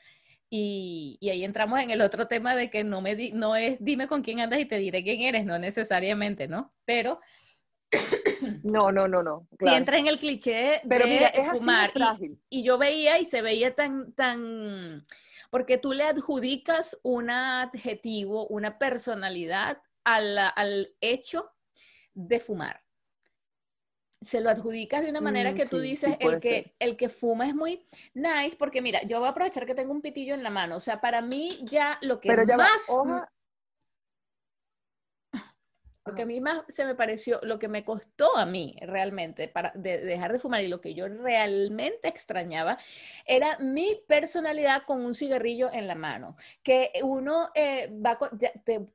Y, 0.49 1.17
y 1.19 1.29
ahí 1.29 1.43
entramos 1.43 1.79
en 1.79 1.89
el 1.89 2.01
otro 2.01 2.27
tema 2.27 2.55
de 2.55 2.69
que 2.69 2.83
no, 2.83 3.01
me 3.01 3.15
di- 3.15 3.31
no 3.31 3.55
es 3.55 3.77
dime 3.83 4.07
con 4.07 4.21
quién 4.21 4.39
andas 4.39 4.59
y 4.59 4.65
te 4.65 4.77
diré 4.77 5.03
quién 5.03 5.21
eres, 5.21 5.45
no 5.45 5.57
necesariamente, 5.57 6.47
¿no? 6.47 6.73
Pero 6.85 7.19
No, 8.63 8.91
no, 8.91 9.07
no, 9.07 9.23
no. 9.23 9.47
claro. 9.57 9.77
entra 9.77 9.97
en 9.97 10.07
el 10.07 10.19
cliché 10.19 10.81
Pero 10.87 11.05
de 11.05 11.09
mira, 11.11 11.27
es 11.27 11.39
así 11.47 11.51
de 11.51 11.57
fumar. 11.59 11.91
Y- 12.49 12.59
y 12.59 12.63
yo 12.63 12.77
veía 12.77 13.19
y 13.19 13.25
se 13.25 13.41
veía 13.41 13.73
tan, 13.75 14.13
tan, 14.13 15.05
porque 15.49 15.77
tú 15.77 15.93
le 15.93 16.03
adjudicas 16.03 16.97
un 17.03 17.29
adjetivo, 17.29 18.47
una 18.47 18.77
personalidad 18.77 19.81
al, 20.03 20.37
al 20.55 20.89
hecho 21.01 21.51
de 22.13 22.39
fumar. 22.39 22.84
Se 24.25 24.41
lo 24.41 24.49
adjudicas 24.49 25.03
de 25.03 25.09
una 25.11 25.21
manera 25.21 25.53
Mm, 25.53 25.55
que 25.55 25.65
tú 25.65 25.77
sí, 25.77 25.81
sí, 25.81 25.91
dices, 25.91 26.17
el 26.19 26.39
que, 26.39 26.49
ser. 26.49 26.73
el 26.79 26.97
que 26.97 27.09
fuma 27.09 27.47
es 27.47 27.55
muy 27.55 27.85
nice, 28.13 28.55
porque 28.57 28.81
mira, 28.81 29.01
yo 29.03 29.19
voy 29.19 29.27
a 29.27 29.31
aprovechar 29.31 29.65
que 29.65 29.75
tengo 29.75 29.91
un 29.91 30.01
pitillo 30.01 30.33
en 30.33 30.43
la 30.43 30.49
mano, 30.49 30.77
o 30.77 30.79
sea, 30.79 30.99
para 30.99 31.21
mí 31.21 31.59
ya 31.63 31.97
lo 32.01 32.19
que 32.19 32.29
Pero 32.29 32.43
ya 32.45 32.57
va, 32.57 32.67
más... 32.73 32.89
hoja, 32.89 33.29
Lo 36.07 36.13
que 36.13 36.21
a 36.21 36.25
Ajá. 36.25 36.27
mí 36.27 36.39
más 36.39 36.61
se 36.69 36.85
me 36.85 36.93
pareció, 36.93 37.39
lo 37.41 37.57
que 37.57 37.67
me 37.67 37.83
costó 37.83 38.37
a 38.37 38.45
mí 38.45 38.75
realmente 38.81 39.47
para 39.47 39.71
de- 39.73 39.97
dejar 40.01 40.31
de 40.33 40.39
fumar 40.39 40.63
y 40.63 40.67
lo 40.67 40.79
que 40.79 40.93
yo 40.93 41.07
realmente 41.07 42.07
extrañaba 42.07 42.77
era 43.25 43.57
mi 43.57 43.95
personalidad 44.07 44.83
con 44.85 45.03
un 45.03 45.15
cigarrillo 45.15 45.71
en 45.73 45.87
la 45.87 45.95
mano. 45.95 46.37
Que 46.61 46.91
uno 47.01 47.49
eh, 47.55 47.89
va 48.05 48.19
con, 48.19 48.29
ya 48.37 48.51
te- 48.63 48.87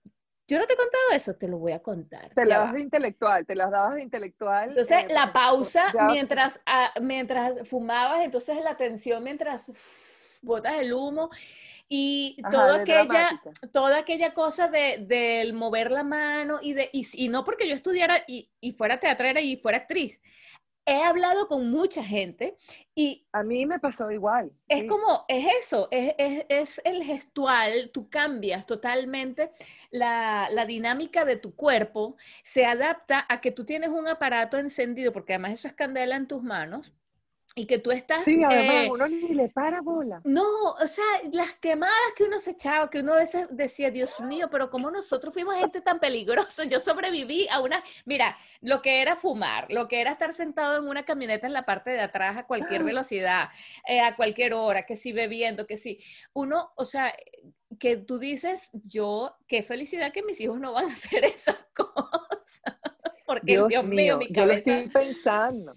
yo 0.51 0.59
no 0.59 0.67
te 0.67 0.75
he 0.75 0.77
contado 0.77 1.05
eso, 1.15 1.35
te 1.37 1.49
lo 1.49 1.59
voy 1.59 1.73
a 1.73 1.81
contar. 1.81 2.35
Te 2.35 2.45
va. 2.45 2.59
das 2.59 2.75
de 2.75 2.81
intelectual, 2.81 3.47
te 3.47 3.55
las 3.55 3.71
dabas 3.71 3.95
de 3.95 4.03
intelectual. 4.03 4.69
Entonces, 4.71 4.99
eh, 5.05 5.07
la 5.11 5.33
pausa 5.33 5.93
ya- 5.93 6.09
mientras, 6.09 6.61
ah, 6.67 6.93
mientras 7.01 7.69
fumabas, 7.69 8.25
entonces 8.25 8.63
la 8.63 8.77
tensión 8.77 9.23
mientras 9.23 9.71
botas 10.43 10.75
el 10.81 10.93
humo 10.93 11.31
y 11.89 12.37
Ajá, 12.43 12.51
toda 12.51 12.75
aquella, 12.77 13.05
dramática. 13.05 13.69
toda 13.73 13.99
aquella 13.99 14.35
cosa 14.35 14.69
de, 14.69 15.05
del 15.07 15.53
mover 15.53 15.91
la 15.91 16.03
mano 16.03 16.59
y, 16.63 16.73
de, 16.73 16.89
y, 16.93 17.07
y 17.13 17.29
no 17.29 17.45
porque 17.45 17.69
yo 17.69 17.75
estudiara 17.75 18.23
y, 18.27 18.49
y 18.61 18.73
fuera 18.73 18.99
teatrera 18.99 19.41
y 19.41 19.57
fuera 19.57 19.79
actriz. 19.79 20.21
He 20.91 21.03
hablado 21.05 21.47
con 21.47 21.71
mucha 21.71 22.03
gente 22.03 22.57
y 22.97 23.29
A 23.33 23.45
mí 23.45 23.65
me 23.65 23.79
pasó 23.79 24.11
igual. 24.11 24.51
es 24.69 24.81
sí. 24.81 24.87
como, 24.87 25.25
es 25.29 25.47
eso, 25.61 25.87
es, 25.93 26.15
es, 26.19 26.47
es 26.49 26.81
el 26.85 27.05
gestual, 27.05 27.91
tú 27.93 28.09
cambias 28.11 28.67
totalmente 28.67 29.53
la, 29.91 30.49
la 30.51 30.67
dinámica 30.67 31.25
de 31.25 31.37
tu 31.37 31.55
cuerpo, 31.55 32.17
se 32.43 32.67
adapta 32.67 33.25
a 33.29 33.41
que 33.41 33.53
tú 33.53 33.65
tienes 33.65 33.91
un 33.91 34.09
aparato 34.09 34.59
encendido, 34.59 35.13
porque 35.13 35.35
además 35.35 35.53
eso 35.53 35.69
es 35.69 35.75
candela 35.75 36.17
en 36.17 36.27
tus 36.27 36.43
manos, 36.43 36.93
y 37.57 37.67
que 37.67 37.79
tú 37.79 37.91
estás... 37.91 38.23
Sí, 38.25 38.45
además 38.45 38.87
eh, 38.87 38.89
uno 38.91 39.09
ni 39.09 39.35
le 39.35 39.49
para 39.49 39.81
bola. 39.81 40.21
no, 40.25 40.47
o 40.73 40.87
sea, 40.87 41.05
las 41.33 41.53
quemadas 41.55 41.95
que 42.17 42.25
uno 42.25 42.39
se 42.39 42.53
echaba, 42.53 42.89
que 42.89 43.01
uno 43.01 43.15
a 43.15 43.19
veces 43.19 43.49
decía, 43.51 43.91
Dios 43.91 44.21
mío, 44.21 44.49
pero 44.51 44.71
como 44.71 44.91
nosotros 44.91 45.35
fuimos 45.35 45.57
gente 45.57 45.81
tan 45.81 45.99
peligrosa, 45.99 46.65
yo 46.65 46.81
sobreviví 46.81 47.49
a 47.49 47.61
una, 47.61 47.83
mira, 48.05 48.37
lo 48.61 48.83
que 48.83 49.03
era 49.03 49.17
fumar, 49.17 49.67
lo 49.71 49.89
que 49.89 50.01
era 50.01 50.13
estar 50.13 50.33
sentado 50.33 50.79
en 50.79 50.89
una 50.89 51.05
camioneta 51.05 51.47
en 51.47 51.53
la 51.53 51.67
parte 51.67 51.91
de 51.91 52.01
atrás 52.01 52.37
a 52.37 52.47
cualquier 52.47 52.85
velocidad, 52.85 53.49
eh, 53.87 54.01
a 54.01 54.15
cualquier 54.15 54.55
hora, 54.55 54.87
que 54.87 54.97
si 54.97 55.13
bebiendo, 55.13 55.67
que 55.67 55.77
si, 55.77 56.01
uno, 56.33 56.71
o 56.77 56.85
sea, 56.85 57.13
que 57.81 57.97
tú 57.97 58.19
dices, 58.19 58.71
yo, 58.85 59.37
qué 59.49 59.63
felicidad 59.65 60.13
que 60.13 60.23
mis 60.23 60.41
hijos 60.41 60.61
no 60.61 60.73
van 60.73 60.87
a 60.87 60.93
hacer 60.93 61.25
esas 61.25 61.57
cosas, 61.75 62.77
porque 63.27 63.53
Dios, 63.53 63.69
Dios, 63.69 63.87
mío, 63.87 64.19
mi 64.19 64.27
yo 64.27 64.47
lo 64.47 64.53
cabeza, 64.53 64.79
estoy 64.79 64.89
pensando. 64.89 65.75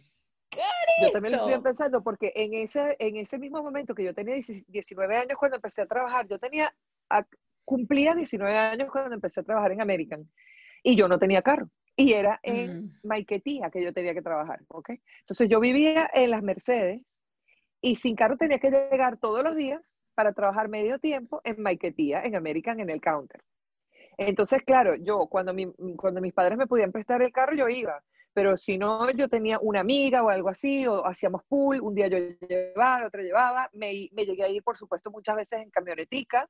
Yo 1.02 1.12
también 1.12 1.34
lo 1.34 1.40
estoy 1.40 1.62
pensando 1.64 2.04
porque 2.04 2.32
en 2.36 2.54
ese, 2.54 2.96
en 3.00 3.18
ese 3.18 3.40
mismo 3.40 3.64
momento 3.64 3.96
que 3.96 4.04
yo 4.04 4.14
tenía 4.14 4.36
10 4.36 4.66
19 4.72 5.18
años 5.18 5.38
cuando 5.38 5.56
empecé 5.58 5.82
a 5.82 5.86
trabajar, 5.88 6.28
yo 6.28 6.40
tenía, 6.40 6.74
cumplía 7.66 8.14
19 8.16 8.58
años 8.58 8.90
cuando 8.92 9.16
empecé 9.16 9.42
a 9.42 9.44
trabajar 9.44 9.72
en 9.72 9.82
American 9.82 10.30
y 10.84 10.96
yo 10.96 11.08
no 11.08 11.20
tenía 11.20 11.42
carro. 11.42 11.70
Y 11.96 12.14
era 12.14 12.40
en 12.44 12.86
Mm. 12.86 13.00
Maiquetía 13.04 13.70
que 13.70 13.84
yo 13.84 13.94
tenía 13.94 14.14
que 14.14 14.22
trabajar, 14.22 14.62
¿ok? 14.68 14.92
Entonces 15.22 15.48
yo 15.50 15.60
vivía 15.60 16.10
en 16.14 16.32
las 16.32 16.42
Mercedes 16.42 17.02
y 17.82 17.96
sin 17.98 18.16
carro 18.16 18.38
tenía 18.38 18.60
que 18.60 18.72
llegar 18.72 19.18
todos 19.18 19.44
los 19.44 19.56
días 19.56 20.04
para 20.16 20.34
trabajar 20.34 20.70
medio 20.70 21.00
tiempo 21.00 21.42
en 21.44 21.62
Maiquetía, 21.62 22.22
en 22.24 22.36
American, 22.36 22.80
en 22.80 22.90
el 22.90 23.02
counter. 23.02 23.42
Entonces, 24.18 24.64
claro, 24.64 24.96
yo 24.96 25.28
cuando, 25.28 25.54
mi- 25.54 25.74
cuando 25.98 26.22
mis 26.22 26.34
padres 26.34 26.58
me 26.58 26.68
podían 26.68 26.92
prestar 26.92 27.22
el 27.22 27.32
carro, 27.32 27.56
yo 27.56 27.68
iba. 27.70 28.04
Pero 28.34 28.58
si 28.58 28.78
no, 28.78 29.10
yo 29.12 29.30
tenía 29.30 29.60
una 29.60 29.82
amiga 29.82 30.24
o 30.24 30.30
algo 30.30 30.50
así, 30.50 30.88
o 30.88 31.06
hacíamos 31.06 31.44
pool, 31.48 31.80
un 31.82 31.94
día 31.94 32.08
yo 32.08 32.18
llevaba, 32.48 33.06
otro 33.08 33.22
llevaba. 33.22 33.70
Me, 33.74 34.10
me 34.12 34.26
llegué 34.26 34.44
a 34.44 34.50
ir, 34.50 34.64
por 34.64 34.78
supuesto, 34.78 35.12
muchas 35.12 35.36
veces 35.36 35.62
en 35.62 35.70
camionetica. 35.70 36.50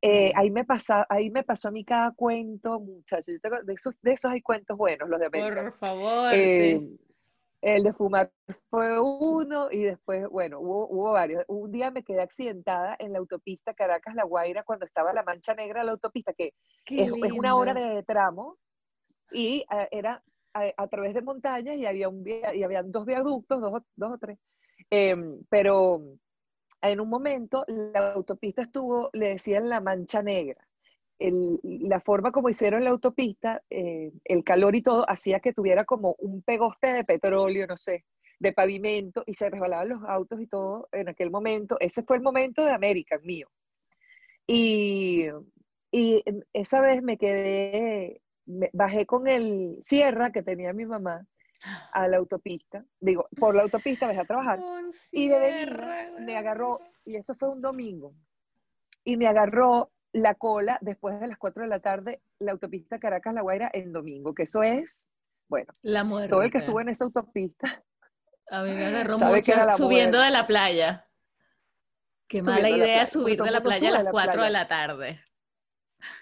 Eh, 0.00 0.32
ahí, 0.34 0.50
me 0.50 0.64
pasa, 0.64 1.06
ahí 1.08 1.30
me 1.30 1.44
pasó 1.44 1.68
a 1.68 1.70
mí 1.70 1.84
cada 1.84 2.12
cuento, 2.12 2.80
muchachos. 2.80 3.26
Yo 3.34 3.40
tengo- 3.40 3.62
De 3.62 3.72
esos, 3.74 3.94
de 4.02 4.12
esos 4.12 4.32
hay 4.32 4.40
cuentos 4.42 4.76
buenos, 4.76 5.08
los 5.08 5.18
de 5.20 5.26
América. 5.26 5.62
por 5.62 5.72
favor, 5.72 6.32
Eh, 6.34 6.78
sí. 6.80 7.00
El 7.62 7.82
de 7.82 7.94
fumar 7.94 8.30
fue 8.68 9.00
uno 9.00 9.68
y 9.70 9.84
después, 9.84 10.28
bueno, 10.28 10.60
hubo, 10.60 10.86
hubo 10.88 11.12
varios. 11.12 11.44
Un 11.48 11.72
día 11.72 11.90
me 11.90 12.02
quedé 12.02 12.20
accidentada 12.20 12.94
en 12.98 13.10
la 13.12 13.18
autopista 13.20 13.72
Caracas-La 13.72 14.24
Guaira 14.24 14.64
cuando 14.64 14.84
estaba 14.84 15.14
la 15.14 15.22
mancha 15.22 15.54
negra 15.54 15.80
de 15.80 15.86
la 15.86 15.92
autopista, 15.92 16.34
que 16.34 16.52
es, 16.84 17.08
es 17.10 17.32
una 17.32 17.56
hora 17.56 17.72
de 17.72 18.02
tramo 18.02 18.58
y 19.32 19.64
eh, 19.70 19.88
era 19.92 20.22
a, 20.54 20.88
través 20.88 21.14
de 21.14 21.22
montañas 21.22 21.76
y 21.76 21.86
había 21.86 22.08
un 22.08 22.24
y 22.26 22.62
habían 22.62 22.90
dos 22.92 23.04
viaductos, 23.06 23.60
dos, 23.60 23.82
dos 23.96 24.12
o 24.12 24.18
tres. 24.18 24.38
Em, 24.90 25.40
pero 25.48 26.00
en 26.82 27.00
un 27.00 27.08
momento 27.08 27.64
la 27.68 28.12
autopista 28.12 28.62
estuvo, 28.62 29.10
le 29.12 29.30
decían 29.30 29.68
la 29.68 29.80
mancha 29.80 30.22
negra. 30.22 30.66
El- 31.18 31.60
la 31.62 32.00
forma 32.00 32.32
como 32.32 32.48
hicieron 32.48 32.84
la 32.84 32.90
autopista, 32.90 33.62
eh, 33.70 34.12
el 34.24 34.44
calor 34.44 34.74
y 34.76 34.82
todo, 34.82 35.04
hacía 35.08 35.40
que 35.40 35.52
tuviera 35.52 35.84
como 35.84 36.14
un 36.18 36.42
pegoste 36.42 36.92
de 36.92 37.04
petróleo, 37.04 37.66
no 37.66 37.76
sé, 37.76 38.04
de 38.38 38.52
pavimento, 38.52 39.22
y 39.26 39.34
se 39.34 39.48
resbalaban 39.50 39.88
los 39.90 40.02
autos 40.06 40.40
y 40.40 40.46
todo 40.46 40.88
en 40.92 41.08
aquel 41.08 41.30
momento. 41.30 41.76
Ese 41.80 42.02
fue 42.02 42.16
el 42.16 42.22
momento 42.22 42.64
de 42.64 42.72
América, 42.72 43.18
mío. 43.22 43.48
Y, 44.46 45.26
y 45.90 46.22
esa 46.52 46.80
vez 46.80 47.02
me 47.02 47.16
quedé, 47.16 48.20
me- 48.46 48.70
bajé 48.72 49.06
con 49.06 49.26
el 49.28 49.76
Sierra 49.80 50.30
que 50.30 50.42
tenía 50.42 50.72
mi 50.72 50.86
mamá 50.86 51.26
a 51.92 52.08
la 52.08 52.18
autopista, 52.18 52.84
digo, 53.00 53.26
por 53.38 53.54
la 53.54 53.62
autopista 53.62 54.06
bajé 54.06 54.20
a 54.20 54.24
trabajar, 54.24 54.58
y 55.12 55.28
de 55.28 55.66
me 56.20 56.36
agarró, 56.36 56.80
y 57.04 57.16
esto 57.16 57.34
fue 57.34 57.48
un 57.48 57.62
domingo, 57.62 58.14
y 59.04 59.16
me 59.16 59.26
agarró 59.26 59.90
la 60.12 60.34
cola 60.34 60.78
después 60.80 61.18
de 61.20 61.26
las 61.26 61.38
4 61.38 61.62
de 61.62 61.68
la 61.68 61.80
tarde, 61.80 62.22
la 62.38 62.52
autopista 62.52 62.98
Caracas-La 62.98 63.40
Guaira 63.42 63.70
en 63.72 63.92
domingo, 63.92 64.34
que 64.34 64.44
eso 64.44 64.62
es, 64.62 65.06
bueno, 65.48 65.72
La 65.82 66.04
muerte. 66.04 66.28
todo 66.30 66.42
el 66.42 66.50
que 66.50 66.58
estuvo 66.58 66.80
en 66.80 66.88
esa 66.90 67.04
autopista, 67.04 67.82
A 68.50 68.62
mí 68.62 68.72
me 68.74 68.84
agarró 68.84 69.18
mucho 69.18 69.76
subiendo 69.76 70.20
de 70.20 70.30
la 70.30 70.46
playa. 70.46 71.08
Qué 72.28 72.42
mala 72.42 72.68
idea 72.70 73.06
subir 73.06 73.42
de 73.42 73.50
la 73.50 73.62
playa 73.62 73.88
a 73.88 73.92
las 73.92 74.04
la 74.04 74.10
4 74.10 74.42
de 74.42 74.50
la 74.50 74.68
tarde. 74.68 75.24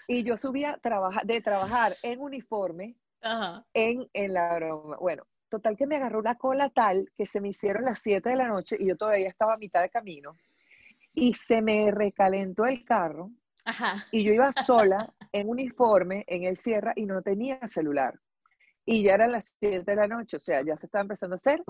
Y 0.07 0.23
yo 0.23 0.37
subía 0.37 0.77
trabaja, 0.81 1.21
de 1.23 1.41
trabajar 1.41 1.93
en 2.03 2.19
uniforme 2.21 2.95
Ajá. 3.21 3.65
en, 3.73 4.07
en 4.13 4.33
la 4.33 4.55
broma. 4.55 4.97
Bueno, 4.97 5.23
total 5.49 5.75
que 5.77 5.87
me 5.87 5.95
agarró 5.97 6.19
una 6.19 6.35
cola 6.35 6.69
tal 6.69 7.11
que 7.17 7.25
se 7.25 7.39
me 7.41 7.49
hicieron 7.49 7.85
las 7.85 7.99
7 8.01 8.29
de 8.29 8.35
la 8.35 8.47
noche 8.47 8.75
y 8.79 8.87
yo 8.87 8.95
todavía 8.97 9.27
estaba 9.29 9.53
a 9.53 9.57
mitad 9.57 9.81
de 9.81 9.89
camino 9.89 10.31
y 11.13 11.33
se 11.35 11.61
me 11.61 11.91
recalentó 11.91 12.65
el 12.65 12.83
carro 12.83 13.29
Ajá. 13.65 14.05
y 14.11 14.23
yo 14.23 14.33
iba 14.33 14.51
sola 14.51 15.13
en 15.31 15.47
uniforme 15.49 16.23
en 16.27 16.43
el 16.43 16.57
Sierra 16.57 16.93
y 16.95 17.05
no 17.05 17.21
tenía 17.21 17.59
celular. 17.67 18.19
Y 18.85 19.03
ya 19.03 19.13
eran 19.13 19.31
las 19.31 19.55
7 19.59 19.83
de 19.85 19.95
la 19.95 20.07
noche, 20.07 20.37
o 20.37 20.39
sea, 20.39 20.61
ya 20.65 20.75
se 20.75 20.87
estaba 20.87 21.03
empezando 21.03 21.35
a 21.35 21.37
hacer 21.37 21.63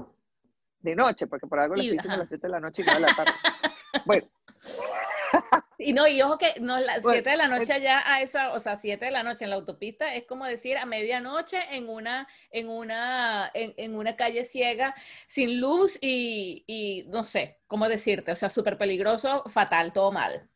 de 0.80 0.96
noche, 0.96 1.28
porque 1.28 1.46
por 1.48 1.60
algo 1.60 1.76
le 1.76 1.84
Y- 1.84 1.86
estoy 1.88 1.98
diciendo 1.98 2.16
a 2.16 2.20
las 2.20 2.28
7 2.30 2.48
de 2.48 2.52
la 2.52 2.60
noche 2.60 2.82
y 2.82 2.86
no 2.86 2.94
a 2.94 3.00
la 3.00 3.16
tarde. 3.16 3.32
Bueno, 4.06 4.28
Y 5.78 5.94
no, 5.94 6.08
y 6.08 6.22
ojo 6.22 6.38
que 6.38 6.60
no, 6.62 6.80
las 6.80 7.02
Bueno, 7.02 7.12
7 7.14 7.32
de 7.32 7.38
la 7.38 7.48
noche 7.48 7.74
allá 7.74 8.02
a 8.06 8.22
esa, 8.22 8.54
o 8.54 8.60
sea, 8.60 8.78
7 8.78 9.06
de 9.06 9.12
la 9.12 9.24
noche 9.24 9.44
en 9.46 9.50
la 9.50 9.56
autopista 9.58 10.14
es 10.16 10.26
como 10.26 10.46
decir 10.46 10.78
a 10.78 10.86
medianoche 10.86 11.58
en 11.76 11.90
una, 11.90 12.28
en 12.52 12.70
una, 12.70 13.50
en, 13.54 13.74
en 13.78 13.96
una 13.96 14.16
calle 14.16 14.44
ciega, 14.46 14.94
sin 15.28 15.60
luz 15.60 15.98
y, 16.02 16.64
y 16.68 17.06
no 17.10 17.26
sé, 17.26 17.62
cómo 17.68 17.90
decirte, 17.90 18.32
o 18.32 18.36
sea, 18.36 18.50
súper 18.50 18.78
peligroso, 18.78 19.44
fatal, 19.50 19.94
todo 19.94 20.12
mal. 20.12 20.50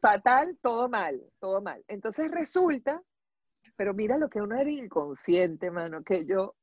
fatal, 0.00 0.58
todo 0.62 0.88
mal, 0.88 1.20
todo 1.38 1.60
mal. 1.62 1.84
Entonces 1.88 2.30
resulta, 2.30 3.02
pero 3.76 3.94
mira 3.94 4.18
lo 4.18 4.28
que 4.30 4.40
uno 4.40 4.56
era 4.58 4.70
inconsciente, 4.70 5.70
mano, 5.70 6.02
que 6.04 6.26
yo 6.26 6.56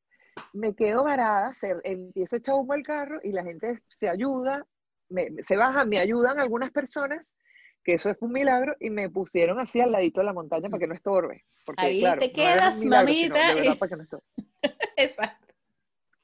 me 0.53 0.75
quedo 0.75 1.03
varada, 1.05 1.53
se 1.53 1.75
empieza 1.83 2.37
a 2.37 2.39
echar 2.39 2.55
humo 2.55 2.75
el 2.75 2.83
carro 2.83 3.19
y 3.23 3.33
la 3.33 3.43
gente 3.43 3.75
se 3.89 4.09
ayuda, 4.09 4.65
me- 5.09 5.43
se 5.43 5.57
bajan, 5.57 5.89
me 5.89 5.99
ayudan 5.99 6.39
algunas 6.39 6.71
personas, 6.71 7.37
que 7.83 7.93
eso 7.93 8.13
fue 8.15 8.27
un 8.27 8.33
milagro, 8.33 8.75
y 8.79 8.89
me 8.89 9.09
pusieron 9.09 9.59
así 9.59 9.81
al 9.81 9.91
ladito 9.91 10.21
de 10.21 10.25
la 10.25 10.33
montaña 10.33 10.69
para 10.69 10.79
que 10.79 10.87
no 10.87 10.93
estorbe. 10.93 11.45
Porque, 11.65 11.85
Ahí 11.85 11.99
claro, 11.99 12.19
te 12.21 12.27
no 12.27 12.33
quedas, 12.33 12.77
milagro, 12.77 13.13
sino 13.13 13.35
mamita, 13.35 13.47
de 13.49 13.55
verdad 13.55 13.73
y- 13.73 13.77
para 13.77 13.89
que 13.89 13.95
no 13.95 14.03
estorbe. 14.03 14.25
Exacto. 14.97 15.53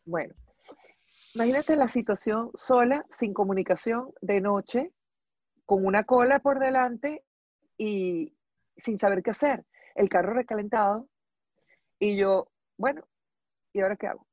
Bueno, 0.05 0.33
imagínate 1.33 1.75
la 1.75 1.89
situación 1.89 2.51
sola, 2.53 3.05
sin 3.11 3.33
comunicación, 3.33 4.11
de 4.21 4.41
noche, 4.41 4.91
con 5.65 5.85
una 5.85 6.03
cola 6.03 6.39
por 6.39 6.59
delante 6.59 7.23
y 7.77 8.35
sin 8.77 8.97
saber 8.97 9.23
qué 9.23 9.31
hacer. 9.31 9.65
El 9.95 10.09
carro 10.09 10.33
recalentado 10.33 11.07
y 11.97 12.17
yo, 12.17 12.51
bueno, 12.77 13.07
¿y 13.73 13.81
ahora 13.81 13.95
qué 13.95 14.07
hago? 14.07 14.27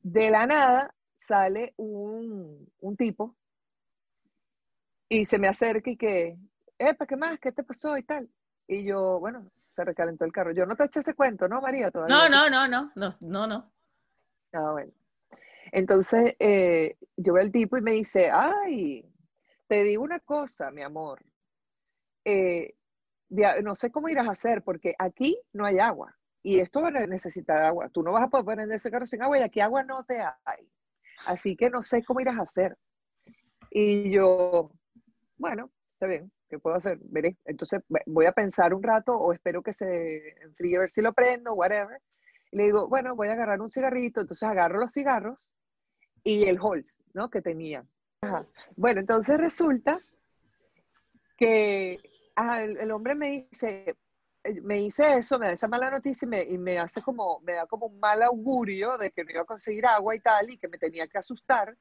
De 0.00 0.30
la 0.30 0.46
nada 0.46 0.94
sale 1.18 1.74
un, 1.76 2.68
un 2.80 2.96
tipo 2.96 3.36
y 5.08 5.24
se 5.24 5.38
me 5.38 5.48
acerca 5.48 5.90
y 5.90 5.96
que, 5.96 6.36
epa, 6.78 7.06
¿qué 7.06 7.16
más? 7.16 7.38
¿Qué 7.38 7.52
te 7.52 7.62
pasó 7.62 7.96
y 7.96 8.02
tal? 8.02 8.28
Y 8.66 8.84
yo, 8.84 9.18
bueno, 9.20 9.50
se 9.74 9.84
recalentó 9.84 10.24
el 10.24 10.32
carro. 10.32 10.52
Yo 10.52 10.66
no 10.66 10.74
te 10.76 10.84
eché 10.84 11.00
ese 11.00 11.14
cuento, 11.14 11.48
¿no, 11.48 11.60
María? 11.60 11.90
Todavía. 11.90 12.28
No, 12.28 12.28
no, 12.28 12.50
no, 12.50 12.68
no, 12.68 12.92
no, 12.96 13.16
no, 13.20 13.46
no. 13.46 13.72
Ah, 14.52 14.72
bueno. 14.72 14.92
Entonces, 15.72 16.34
eh, 16.38 16.96
yo 17.16 17.34
veo 17.34 17.42
al 17.44 17.52
tipo 17.52 17.76
y 17.76 17.82
me 17.82 17.92
dice, 17.92 18.30
ay, 18.30 19.04
te 19.66 19.82
digo 19.82 20.02
una 20.02 20.20
cosa, 20.20 20.70
mi 20.70 20.82
amor. 20.82 21.20
Eh, 22.24 22.74
"Dia- 23.28 23.60
no 23.62 23.74
sé 23.74 23.90
cómo 23.90 24.08
irás 24.08 24.28
a 24.28 24.32
hacer, 24.32 24.62
porque 24.62 24.94
aquí 24.98 25.38
no 25.52 25.64
hay 25.66 25.78
agua. 25.78 26.16
Y 26.42 26.60
esto 26.60 26.80
va 26.80 26.88
a 26.88 27.06
necesitar 27.06 27.62
agua. 27.64 27.88
Tú 27.88 28.02
no 28.02 28.12
vas 28.12 28.24
a 28.24 28.28
poder 28.28 28.44
poner 28.44 28.70
ese 28.72 28.90
carro 28.90 29.06
sin 29.06 29.22
agua 29.22 29.38
y 29.38 29.42
aquí 29.42 29.60
agua 29.60 29.82
no 29.84 30.04
te 30.04 30.20
hay. 30.20 30.70
Así 31.26 31.56
que 31.56 31.70
no 31.70 31.82
sé 31.82 32.04
cómo 32.04 32.20
irás 32.20 32.38
a 32.38 32.42
hacer. 32.42 32.78
Y 33.70 34.10
yo, 34.10 34.70
bueno, 35.38 35.70
está 35.94 36.06
bien, 36.06 36.30
¿qué 36.48 36.58
puedo 36.58 36.76
hacer? 36.76 36.98
Veré. 37.02 37.36
Entonces 37.44 37.80
voy 38.06 38.26
a 38.26 38.32
pensar 38.32 38.74
un 38.74 38.82
rato 38.82 39.16
o 39.16 39.32
espero 39.32 39.62
que 39.62 39.72
se 39.72 40.34
enfríe 40.42 40.76
a 40.76 40.80
ver 40.80 40.90
si 40.90 41.02
lo 41.02 41.12
prendo, 41.12 41.54
whatever. 41.54 42.00
Y 42.52 42.58
le 42.58 42.64
digo, 42.64 42.88
bueno, 42.88 43.16
voy 43.16 43.28
a 43.28 43.32
agarrar 43.32 43.60
un 43.60 43.70
cigarrito. 43.70 44.20
Entonces 44.20 44.48
agarro 44.48 44.78
los 44.78 44.92
cigarros 44.92 45.50
y 46.22 46.44
el 46.48 46.58
Halls, 46.58 47.02
¿no? 47.14 47.30
Que 47.30 47.40
tenía. 47.40 47.84
Bueno, 48.76 49.00
entonces 49.00 49.38
resulta 49.38 50.00
que 51.36 52.00
el, 52.36 52.90
hombre 52.90 53.14
me 53.14 53.48
dice, 53.50 53.96
eh, 54.42 54.60
me 54.62 54.76
dice 54.76 55.18
eso, 55.18 55.38
me 55.38 55.46
da 55.46 55.52
esa 55.52 55.68
mala 55.68 55.90
noticia 55.90 56.26
y 56.26 56.28
me, 56.28 56.42
y 56.42 56.58
me 56.58 56.78
hace 56.78 57.02
como, 57.02 57.40
me 57.40 57.54
da 57.54 57.66
como 57.66 57.86
un 57.86 58.00
mal 58.00 58.22
augurio 58.22 58.98
de 58.98 59.10
que 59.12 59.24
no 59.24 59.30
iba 59.30 59.42
a 59.42 59.46
conseguir 59.46 59.86
agua 59.86 60.14
y 60.16 60.20
tal, 60.20 60.50
y 60.50 60.58
que 60.58 60.68
me 60.68 60.78
tenía 60.78 61.06
que 61.06 61.18
asustar. 61.18 61.76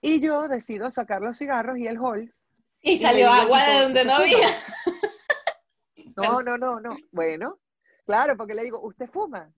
Y 0.00 0.20
yo 0.20 0.48
decido 0.48 0.90
sacar 0.90 1.22
los 1.22 1.38
cigarros 1.38 1.78
y 1.78 1.86
el 1.86 1.98
Halls. 1.98 2.44
Y 2.82 2.98
salió 2.98 3.30
agua 3.30 3.64
de 3.64 3.80
donde 3.82 4.04
no 4.04 4.12
"¿Usted 4.12 4.24
había. 4.24 4.48
fuma?". 4.48 4.96
No, 6.16 6.42
no, 6.42 6.58
no, 6.58 6.80
no. 6.80 6.96
Bueno, 7.12 7.58
claro, 8.04 8.36
porque 8.36 8.54
le 8.54 8.64
digo, 8.64 8.80
¿usted 8.80 9.06
fuma? 9.08 9.52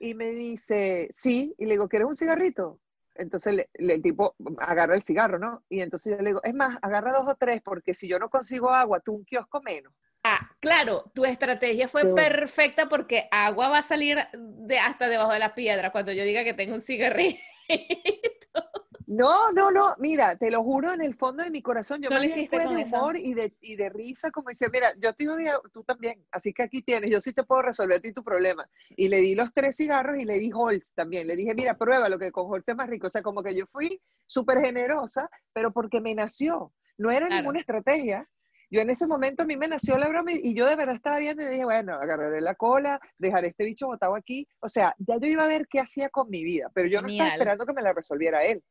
Y 0.00 0.14
me 0.14 0.30
dice, 0.30 1.06
sí. 1.12 1.54
Y 1.58 1.64
le 1.66 1.72
digo, 1.72 1.88
¿quieres 1.88 2.08
un 2.08 2.16
cigarrito? 2.16 2.80
Entonces 3.14 3.54
le- 3.54 3.70
le- 3.74 3.94
el 3.94 4.02
tipo 4.02 4.34
agarra 4.58 4.94
el 4.96 5.02
cigarro, 5.02 5.38
¿no? 5.38 5.62
Y 5.68 5.80
entonces 5.80 6.12
yo 6.16 6.22
le 6.22 6.30
digo, 6.30 6.40
es 6.42 6.54
más, 6.54 6.76
agarra 6.82 7.12
dos 7.12 7.28
o 7.28 7.34
tres, 7.36 7.62
porque 7.62 7.94
si 7.94 8.08
yo 8.08 8.18
no 8.18 8.30
consigo 8.30 8.70
agua, 8.70 8.98
tú 9.00 9.12
un 9.14 9.24
kiosco 9.24 9.60
menos. 9.62 9.92
Ah, 10.24 10.50
claro, 10.60 11.10
tu 11.14 11.24
estrategia 11.24 11.88
fue 11.88 12.12
perfecta 12.14 12.88
porque 12.88 13.28
agua 13.30 13.68
va 13.68 13.78
a 13.78 13.82
salir 13.82 14.18
de 14.32 14.78
hasta 14.78 15.08
debajo 15.08 15.32
de 15.32 15.38
la 15.40 15.54
piedra 15.54 15.92
cuando 15.92 16.12
yo 16.12 16.24
diga 16.24 16.42
que 16.42 16.54
tengo 16.54 16.74
un 16.74 16.82
cigarrillo. 16.82 17.38
No, 19.12 19.52
no, 19.52 19.70
no, 19.70 19.92
mira, 19.98 20.36
te 20.36 20.50
lo 20.50 20.62
juro 20.62 20.90
en 20.94 21.02
el 21.02 21.14
fondo 21.14 21.44
de 21.44 21.50
mi 21.50 21.60
corazón, 21.60 22.00
yo 22.00 22.08
No 22.08 22.16
bien 22.16 22.30
hiciste 22.30 22.56
fue 22.60 22.66
de 22.76 22.82
humor 22.82 23.18
y 23.18 23.34
de, 23.34 23.54
y 23.60 23.76
de 23.76 23.90
risa, 23.90 24.30
como 24.30 24.48
decía, 24.48 24.68
mira, 24.72 24.90
yo 24.98 25.12
te 25.14 25.28
odio, 25.28 25.60
tú 25.70 25.84
también, 25.84 26.24
así 26.30 26.54
que 26.54 26.62
aquí 26.62 26.80
tienes, 26.80 27.10
yo 27.10 27.20
sí 27.20 27.34
te 27.34 27.42
puedo 27.44 27.60
resolver 27.60 27.98
a 27.98 28.00
ti 28.00 28.12
tu 28.12 28.24
problema. 28.24 28.66
Y 28.96 29.08
le 29.08 29.18
di 29.18 29.34
los 29.34 29.52
tres 29.52 29.76
cigarros 29.76 30.16
y 30.18 30.24
le 30.24 30.38
di 30.38 30.50
Halls 30.50 30.94
también, 30.94 31.26
le 31.26 31.36
dije, 31.36 31.54
mira, 31.54 31.76
prueba 31.76 32.08
lo 32.08 32.18
que 32.18 32.32
con 32.32 32.50
Halls 32.50 32.66
es 32.68 32.74
más 32.74 32.88
rico, 32.88 33.08
o 33.08 33.10
sea, 33.10 33.20
como 33.20 33.42
que 33.42 33.54
yo 33.54 33.66
fui 33.66 34.00
súper 34.24 34.60
generosa, 34.64 35.28
pero 35.52 35.72
porque 35.74 36.00
me 36.00 36.14
nació, 36.14 36.72
no 36.96 37.10
era 37.10 37.26
Claro. 37.26 37.42
ninguna 37.42 37.60
estrategia. 37.60 38.26
Yo 38.70 38.80
en 38.80 38.88
ese 38.88 39.06
momento 39.06 39.42
a 39.42 39.46
mí 39.46 39.58
me 39.58 39.68
nació 39.68 39.98
la 39.98 40.08
broma 40.08 40.32
y- 40.32 40.54
yo 40.54 40.64
de 40.66 40.76
verdad 40.76 40.94
estaba 40.94 41.18
viendo 41.18 41.42
y 41.42 41.48
dije, 41.48 41.64
bueno, 41.66 41.92
agarraré 41.96 42.40
la 42.40 42.54
cola, 42.54 42.98
dejaré 43.18 43.48
este 43.48 43.64
bicho 43.66 43.86
botado 43.88 44.14
aquí. 44.16 44.48
O 44.60 44.70
sea, 44.70 44.94
ya 44.98 45.18
yo 45.20 45.26
iba 45.28 45.44
a 45.44 45.48
ver 45.48 45.66
qué 45.68 45.80
hacía 45.80 46.08
con 46.08 46.30
mi 46.30 46.42
vida, 46.42 46.70
pero 46.72 46.88
yo 46.88 47.02
no 47.02 47.08
estaba 47.08 47.28
esperando 47.34 47.66
que 47.66 47.74
me 47.74 47.82
la 47.82 47.92
resolviera 47.92 48.42
él. 48.46 48.64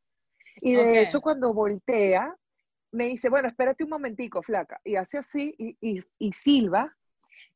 Y 0.59 0.75
de 0.75 1.01
hecho, 1.01 1.21
cuando 1.21 1.53
voltea, 1.53 2.35
me 2.91 3.05
dice, 3.07 3.29
bueno, 3.29 3.47
espérate 3.47 3.83
un 3.83 3.89
momentico, 3.89 4.41
flaca. 4.41 4.79
Y 4.83 4.95
hace 4.95 5.19
así 5.19 5.55
y, 5.57 5.77
y, 5.81 6.03
y 6.19 6.31
silba, 6.33 6.95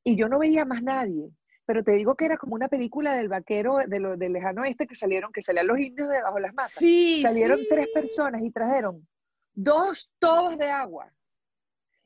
y 0.03 0.15
yo 0.15 0.29
no 0.29 0.39
veía 0.39 0.65
más 0.65 0.81
nadie. 0.81 1.29
Pero 1.65 1.83
te 1.83 1.93
digo 1.93 2.15
que 2.15 2.25
era 2.25 2.37
como 2.37 2.53
una 2.55 2.67
película 2.67 3.15
del 3.15 3.27
vaquero 3.27 3.77
de 3.87 3.99
lo, 3.99 4.17
del 4.17 4.33
lejano 4.33 4.61
oeste 4.61 4.85
que 4.85 4.93
salieron, 4.93 5.31
que 5.31 5.41
salían 5.41 5.67
los 5.67 5.79
indios 5.79 6.09
debajo 6.09 6.35
de 6.35 6.41
las 6.41 6.53
matas. 6.53 6.75
Sí, 6.77 7.21
Salieron 7.21 7.59
sí. 7.59 7.67
tres 7.69 7.87
personas 7.87 8.41
y 8.43 8.51
trajeron 8.51 9.07
dos 9.53 10.11
tobos 10.19 10.57
de 10.57 10.69
agua. 10.69 11.11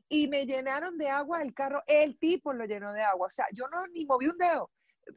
Y 0.07 0.27
me 0.27 0.45
llenaron 0.45 0.97
de 0.97 1.09
agua 1.09 1.41
el 1.41 1.53
carro, 1.53 1.83
el 1.87 2.17
tipo 2.17 2.53
lo 2.53 2.65
llenó 2.65 2.93
de 2.93 3.01
agua. 3.01 3.27
O 3.27 3.29
sea, 3.29 3.45
yo 3.53 3.67
no 3.67 3.85
ni 3.87 4.05
moví 4.05 4.27
un 4.27 4.37
dedo. 4.37 4.71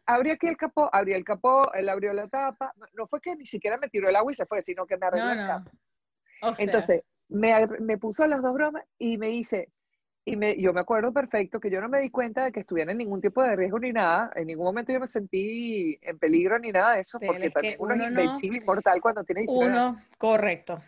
Abrí 0.07 0.30
aquí 0.30 0.47
el 0.47 0.57
capó, 0.57 0.88
abrí 0.93 1.12
el 1.12 1.24
capó, 1.24 1.72
él 1.74 1.88
abrió 1.88 2.12
la 2.12 2.28
tapa. 2.28 2.72
No, 2.95 3.07
fue 3.07 3.20
que 3.20 3.36
ni 3.36 3.45
siquiera 3.45 3.76
me 3.78 3.88
tiró 3.88 4.09
el 4.09 4.16
agua 4.16 4.32
y 4.32 4.34
se 4.34 4.47
fue, 4.47 4.62
sino 4.62 4.86
que 4.86 4.97
me 4.97 5.07
arregló 5.07 5.28
No, 5.28 5.32
el 5.32 5.47
tapa. 5.47 5.70
O 6.43 6.55
sea, 6.55 6.64
Entonces, 6.64 7.03
me, 7.28 7.66
me 7.80 7.99
puso 7.99 8.26
las 8.26 8.43
dos 8.43 8.55
bromas 8.55 8.84
y 8.99 9.18
me 9.18 9.28
dice, 9.28 9.68
y 10.24 10.36
me, 10.36 10.61
yo 10.61 10.72
me 10.72 10.80
acuerdo 10.80 11.12
perfecto 11.12 11.61
que 11.61 11.70
yo 11.70 11.80
no 11.80 11.88
me 11.88 12.01
di 12.01 12.11
cuenta 12.11 12.45
de 12.45 12.53
que 12.53 12.61
estuviera 12.61 12.93
en 12.93 12.99
ningún 12.99 13.20
tipo 13.20 13.43
de 13.43 13.57
riesgo 13.57 13.78
ni 13.78 13.93
nada. 13.93 14.30
En 14.36 14.47
ningún 14.47 14.66
momento 14.66 14.93
yo 14.93 15.01
me 15.01 15.07
sentí 15.09 15.99
en 16.03 16.18
peligro 16.18 16.59
ni 16.59 16.72
nada 16.72 16.95
de 16.95 17.01
eso, 17.01 17.18
Pero 17.18 17.32
porque 17.32 17.47
es 17.49 17.53
también 17.55 17.76
uno 17.80 17.95
uno 17.95 18.05
es 18.05 18.11
no- 18.11 18.11
invencible, 18.11 18.59
inmortal 18.59 19.01
cuando 19.01 19.24
tiene 19.24 19.40
19 19.43 19.76
años. 19.76 19.86
uno, 19.88 20.03
correcto. 20.18 20.82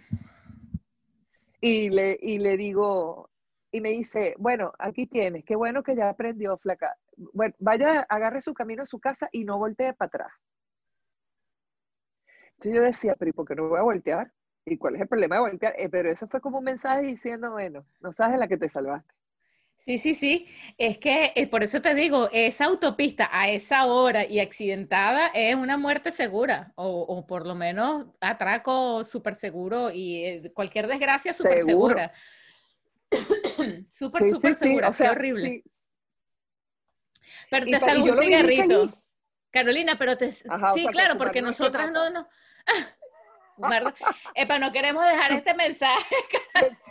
Y 1.60 1.90
le, 1.90 2.18
y 2.20 2.38
le 2.38 2.56
digo, 2.56 3.30
y 3.72 3.80
me 3.80 3.90
dice, 3.90 4.34
bueno, 4.38 4.72
aquí 4.78 5.06
tienes, 5.06 5.44
qué 5.44 5.56
bueno 5.56 5.82
que 5.82 5.96
ya 5.96 6.10
aprendió, 6.10 6.56
flaca. 6.58 6.96
Bueno, 7.16 7.54
vaya, 7.58 8.00
agarre 8.08 8.40
su 8.40 8.54
camino 8.54 8.82
a 8.82 8.86
su 8.86 8.98
casa 9.00 9.28
y 9.32 9.44
no 9.44 9.58
voltee 9.58 9.94
para 9.94 10.08
atrás. 10.08 10.32
Entonces 12.52 12.74
yo 12.74 12.82
decía, 12.82 13.16
pero 13.18 13.28
¿y 13.30 13.32
por 13.32 13.46
qué 13.46 13.54
no 13.54 13.68
voy 13.68 13.78
a 13.78 13.82
voltear? 13.82 14.32
¿Y 14.64 14.78
cuál 14.78 14.94
es 14.94 15.02
el 15.02 15.08
problema 15.08 15.36
de 15.36 15.42
voltear? 15.42 15.74
Eh, 15.76 15.88
pero 15.88 16.10
eso 16.10 16.28
fue 16.28 16.40
como 16.40 16.58
un 16.58 16.64
mensaje 16.64 17.02
diciendo, 17.02 17.50
bueno, 17.50 17.84
no 18.00 18.12
sabes 18.12 18.34
de 18.34 18.38
la 18.38 18.48
que 18.48 18.56
te 18.56 18.68
salvaste. 18.68 19.12
Sí, 19.86 19.98
sí, 19.98 20.14
sí. 20.14 20.46
Es 20.78 20.96
que 20.96 21.32
eh, 21.34 21.46
por 21.46 21.62
eso 21.62 21.82
te 21.82 21.94
digo, 21.94 22.30
esa 22.32 22.64
autopista 22.64 23.28
a 23.30 23.50
esa 23.50 23.84
hora 23.84 24.24
y 24.24 24.40
accidentada 24.40 25.26
es 25.34 25.54
una 25.54 25.76
muerte 25.76 26.10
segura, 26.10 26.72
o, 26.76 27.02
o 27.02 27.26
por 27.26 27.46
lo 27.46 27.54
menos 27.54 28.06
atraco 28.20 29.04
súper 29.04 29.34
seguro 29.34 29.90
y 29.90 30.24
eh, 30.24 30.52
cualquier 30.54 30.86
desgracia 30.86 31.34
súper 31.34 31.64
segura. 31.64 32.12
Súper, 33.10 33.84
súper 33.90 34.22
sí, 34.22 34.54
sí, 34.54 34.54
segura, 34.54 34.88
o 34.88 34.92
sea, 34.94 35.10
qué 35.10 35.16
horrible. 35.16 35.62
Pero 37.50 37.66
te 37.66 37.78
yo 37.78 38.12
un 38.12 38.18
cigarrito. 38.18 38.86
Carolina, 39.50 39.96
pero 39.96 40.16
te... 40.16 40.34
Ajá, 40.48 40.72
o 40.72 40.74
sí, 40.74 40.82
sea, 40.82 40.90
claro, 40.90 41.16
porque 41.16 41.40
nosotras 41.40 41.90
no, 41.90 42.10
no. 42.10 42.28
Epa, 44.34 44.58
no 44.58 44.72
queremos 44.72 45.04
dejar 45.06 45.32
este 45.32 45.54
mensaje. 45.54 46.16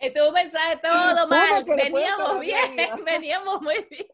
Este 0.00 0.18
es 0.18 0.26
un 0.26 0.32
mensaje 0.32 0.78
todo 0.78 1.28
mal. 1.28 1.62
Veníamos 1.64 2.40
bien, 2.40 2.74
veníamos 3.04 3.60
muy 3.60 3.86
bien. 3.90 4.06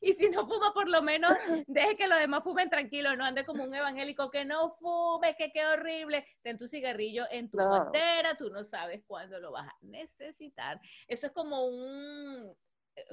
Y 0.00 0.12
si 0.14 0.28
no 0.30 0.46
fuma, 0.46 0.72
por 0.72 0.88
lo 0.88 1.02
menos 1.02 1.32
deje 1.66 1.96
que 1.96 2.06
los 2.06 2.18
demás 2.20 2.44
fumen 2.44 2.70
tranquilo, 2.70 3.16
no 3.16 3.24
ande 3.24 3.44
como 3.44 3.64
un 3.64 3.74
evangélico 3.74 4.30
que 4.30 4.44
no 4.44 4.76
fume, 4.76 5.34
que 5.34 5.50
qué 5.50 5.66
horrible. 5.66 6.24
Ten 6.42 6.58
tu 6.58 6.68
cigarrillo 6.68 7.24
en 7.30 7.50
tu 7.50 7.58
No. 7.58 7.68
guantera, 7.68 8.36
tú 8.36 8.50
no 8.50 8.62
sabes 8.62 9.02
cuándo 9.04 9.40
lo 9.40 9.50
vas 9.50 9.66
a 9.66 9.76
necesitar. 9.80 10.80
Eso 11.08 11.26
es 11.26 11.32
como 11.32 11.66
un, 11.66 12.56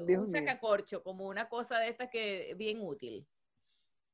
Dios 0.05 0.23
un 0.23 0.31
mío. 0.31 0.39
sacacorcho, 0.41 1.03
como 1.03 1.27
una 1.27 1.49
cosa 1.49 1.79
de 1.79 1.89
estas 1.89 2.09
que 2.09 2.53
bien 2.57 2.79
útil. 2.81 3.27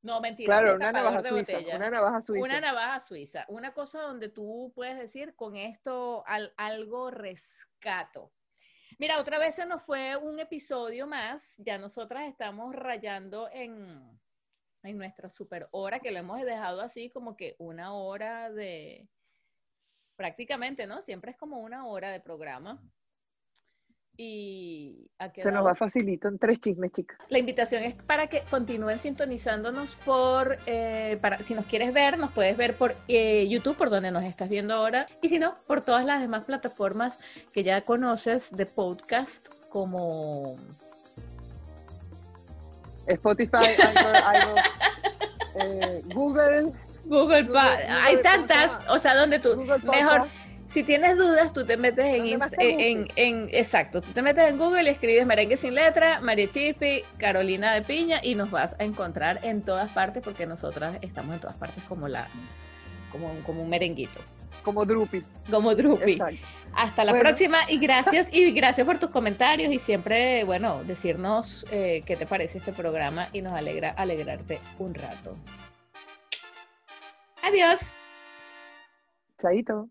No, 0.01 0.22
mentira. 0.22 0.45
Claro, 0.45 0.70
un 0.72 0.76
una 0.78 0.91
navaja 0.91 1.22
de 1.22 1.30
suiza, 1.30 1.53
botella. 1.57 1.76
una 1.76 1.89
navaja 1.89 2.22
suiza. 2.22 2.45
Una 2.45 2.61
navaja 2.61 3.05
suiza, 3.05 3.45
una 3.49 3.74
cosa 3.74 4.01
donde 4.01 4.30
tú 4.30 4.72
puedes 4.76 4.97
decir 4.97 5.36
con 5.36 5.55
esto 5.57 6.24
al- 6.28 6.53
algo 6.55 7.11
rescato. 7.11 8.32
Mira, 8.99 9.20
otra 9.20 9.38
vez 9.38 9.55
se 9.55 9.65
nos 9.65 9.84
fue 9.84 10.15
un 10.15 10.39
episodio 10.39 11.07
más, 11.07 11.55
ya 11.57 11.78
nosotras 11.78 12.28
estamos 12.28 12.74
rayando 12.74 13.49
en, 13.51 14.20
en 14.84 14.97
nuestra 14.97 15.30
super 15.30 15.68
hora, 15.72 15.99
que 15.99 16.11
lo 16.11 16.20
hemos 16.20 16.41
dejado 16.43 16.82
así 16.82 17.09
como 17.09 17.36
que 17.36 17.55
una 17.59 17.93
hora 17.93 18.49
de, 18.51 19.09
prácticamente, 20.15 20.88
¿no? 20.88 21.01
Siempre 21.01 21.32
es 21.32 21.38
como 21.38 21.59
una 21.59 21.86
hora 21.86 22.09
de 22.11 22.20
programa. 22.22 22.82
Y 24.20 25.09
ha 25.20 25.26
Se 25.26 25.30
nos 25.36 25.45
quedado 25.45 25.63
va 25.65 25.76
facilito 25.76 26.28
en 26.28 26.39
tres 26.39 26.59
chismes, 26.59 26.91
chicas. 26.91 27.20
la 27.30 27.38
invitación 27.38 27.84
es 27.84 27.93
para 27.93 28.26
que 28.28 28.41
continúen 28.49 28.97
sintonizándonos 28.97 29.95
por, 30.05 30.57
eh, 30.65 31.20
para, 31.22 31.38
si 31.39 31.53
nos 31.53 31.65
quieres 31.68 31.93
ver, 31.93 32.18
nos 32.18 32.32
puedes 32.32 32.57
ver 32.57 32.74
por 32.76 32.95
eh, 33.07 33.47
YouTube, 33.47 33.78
por 33.78 33.91
donde 33.91 34.09
nos 34.09 34.24
estás 34.24 34.49
viendo 34.49 34.74
ahora, 34.74 35.05
y 35.22 35.30
si 35.30 35.38
no, 35.38 35.55
por 35.68 35.82
todas 35.82 36.03
las 36.03 36.20
demás 36.20 36.45
plataformas 36.45 37.15
que 37.53 37.61
ya 37.63 37.82
conoces 37.82 38.49
de 38.55 38.65
podcast, 38.65 39.47
como 39.70 40.55
Spotify, 43.07 43.76
Anchor, 43.88 44.15
iVoox, 44.36 44.70
eh, 45.59 46.01
Google, 46.13 46.61
Google, 47.05 47.43
Google- 47.43 47.57
hay 47.59 48.15
¿cómo 48.15 48.18
se 48.18 48.24
tantas, 48.24 48.89
o 48.89 48.97
sea, 48.99 49.15
donde 49.15 49.38
tú, 49.39 49.49
Google 49.55 49.78
mejor, 49.84 50.22
Podcast. 50.22 50.47
Si 50.78 50.84
tienes 50.84 51.17
dudas, 51.17 51.53
tú 51.53 51.65
te 51.65 51.75
metes 51.75 52.05
en, 52.05 52.39
te 52.51 53.09
en, 53.15 53.49
exacto, 53.51 53.99
tú 53.99 54.11
te 54.11 54.21
metes 54.21 54.47
en 54.47 54.59
Google 54.59 54.84
y 54.84 54.89
escribes 54.89 55.25
merengue 55.25 55.57
sin 55.57 55.73
letra, 55.73 56.19
María 56.21 56.47
Chispi, 56.47 57.01
Carolina 57.17 57.73
de 57.73 57.82
Piña, 57.82 58.19
y 58.21 58.36
nos 58.36 58.51
vas 58.51 58.75
a 58.78 58.84
encontrar 58.84 59.39
en 59.41 59.63
todas 59.63 59.89
partes, 59.91 60.21
porque 60.23 60.45
nosotras 60.45 60.99
estamos 61.01 61.34
en 61.34 61.41
todas 61.41 61.55
partes 61.55 61.84
como 61.86 62.07
la, 62.07 62.28
como, 63.11 63.34
como 63.43 63.63
un 63.63 63.69
merenguito. 63.71 64.19
como 64.61 64.86
Drupi. 64.86 65.23
Como 65.49 65.73
Drupi. 65.73 66.11
Exacto. 66.11 66.45
Hasta 66.75 67.03
la 67.03 67.11
Bueno. 67.13 67.23
próxima 67.28 67.57
y 67.67 67.80
gracias 67.80 68.28
y 68.32 68.51
gracias 68.51 68.86
por 68.86 68.99
tus 68.99 69.09
comentarios 69.09 69.73
y 69.73 69.80
siempre, 69.80 70.43
bueno, 70.43 70.84
decirnos 70.84 71.65
eh, 71.71 72.03
qué 72.05 72.15
te 72.15 72.28
parece 72.28 72.59
este 72.59 72.71
programa 72.71 73.30
y 73.34 73.41
nos 73.41 73.53
alegra 73.53 73.89
alegrarte 73.89 74.59
un 74.78 74.93
rato. 74.93 75.36
Adiós. 77.41 77.80
Chaito. 79.41 79.89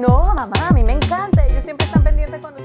no, 0.00 0.34
mamá, 0.34 0.68
a 0.68 0.72
mí 0.72 0.82
me 0.82 0.92
encanta. 0.92 1.46
Ellos 1.46 1.62
siempre 1.62 1.86
están 1.86 2.02
pendientes 2.02 2.40
cuando... 2.40 2.60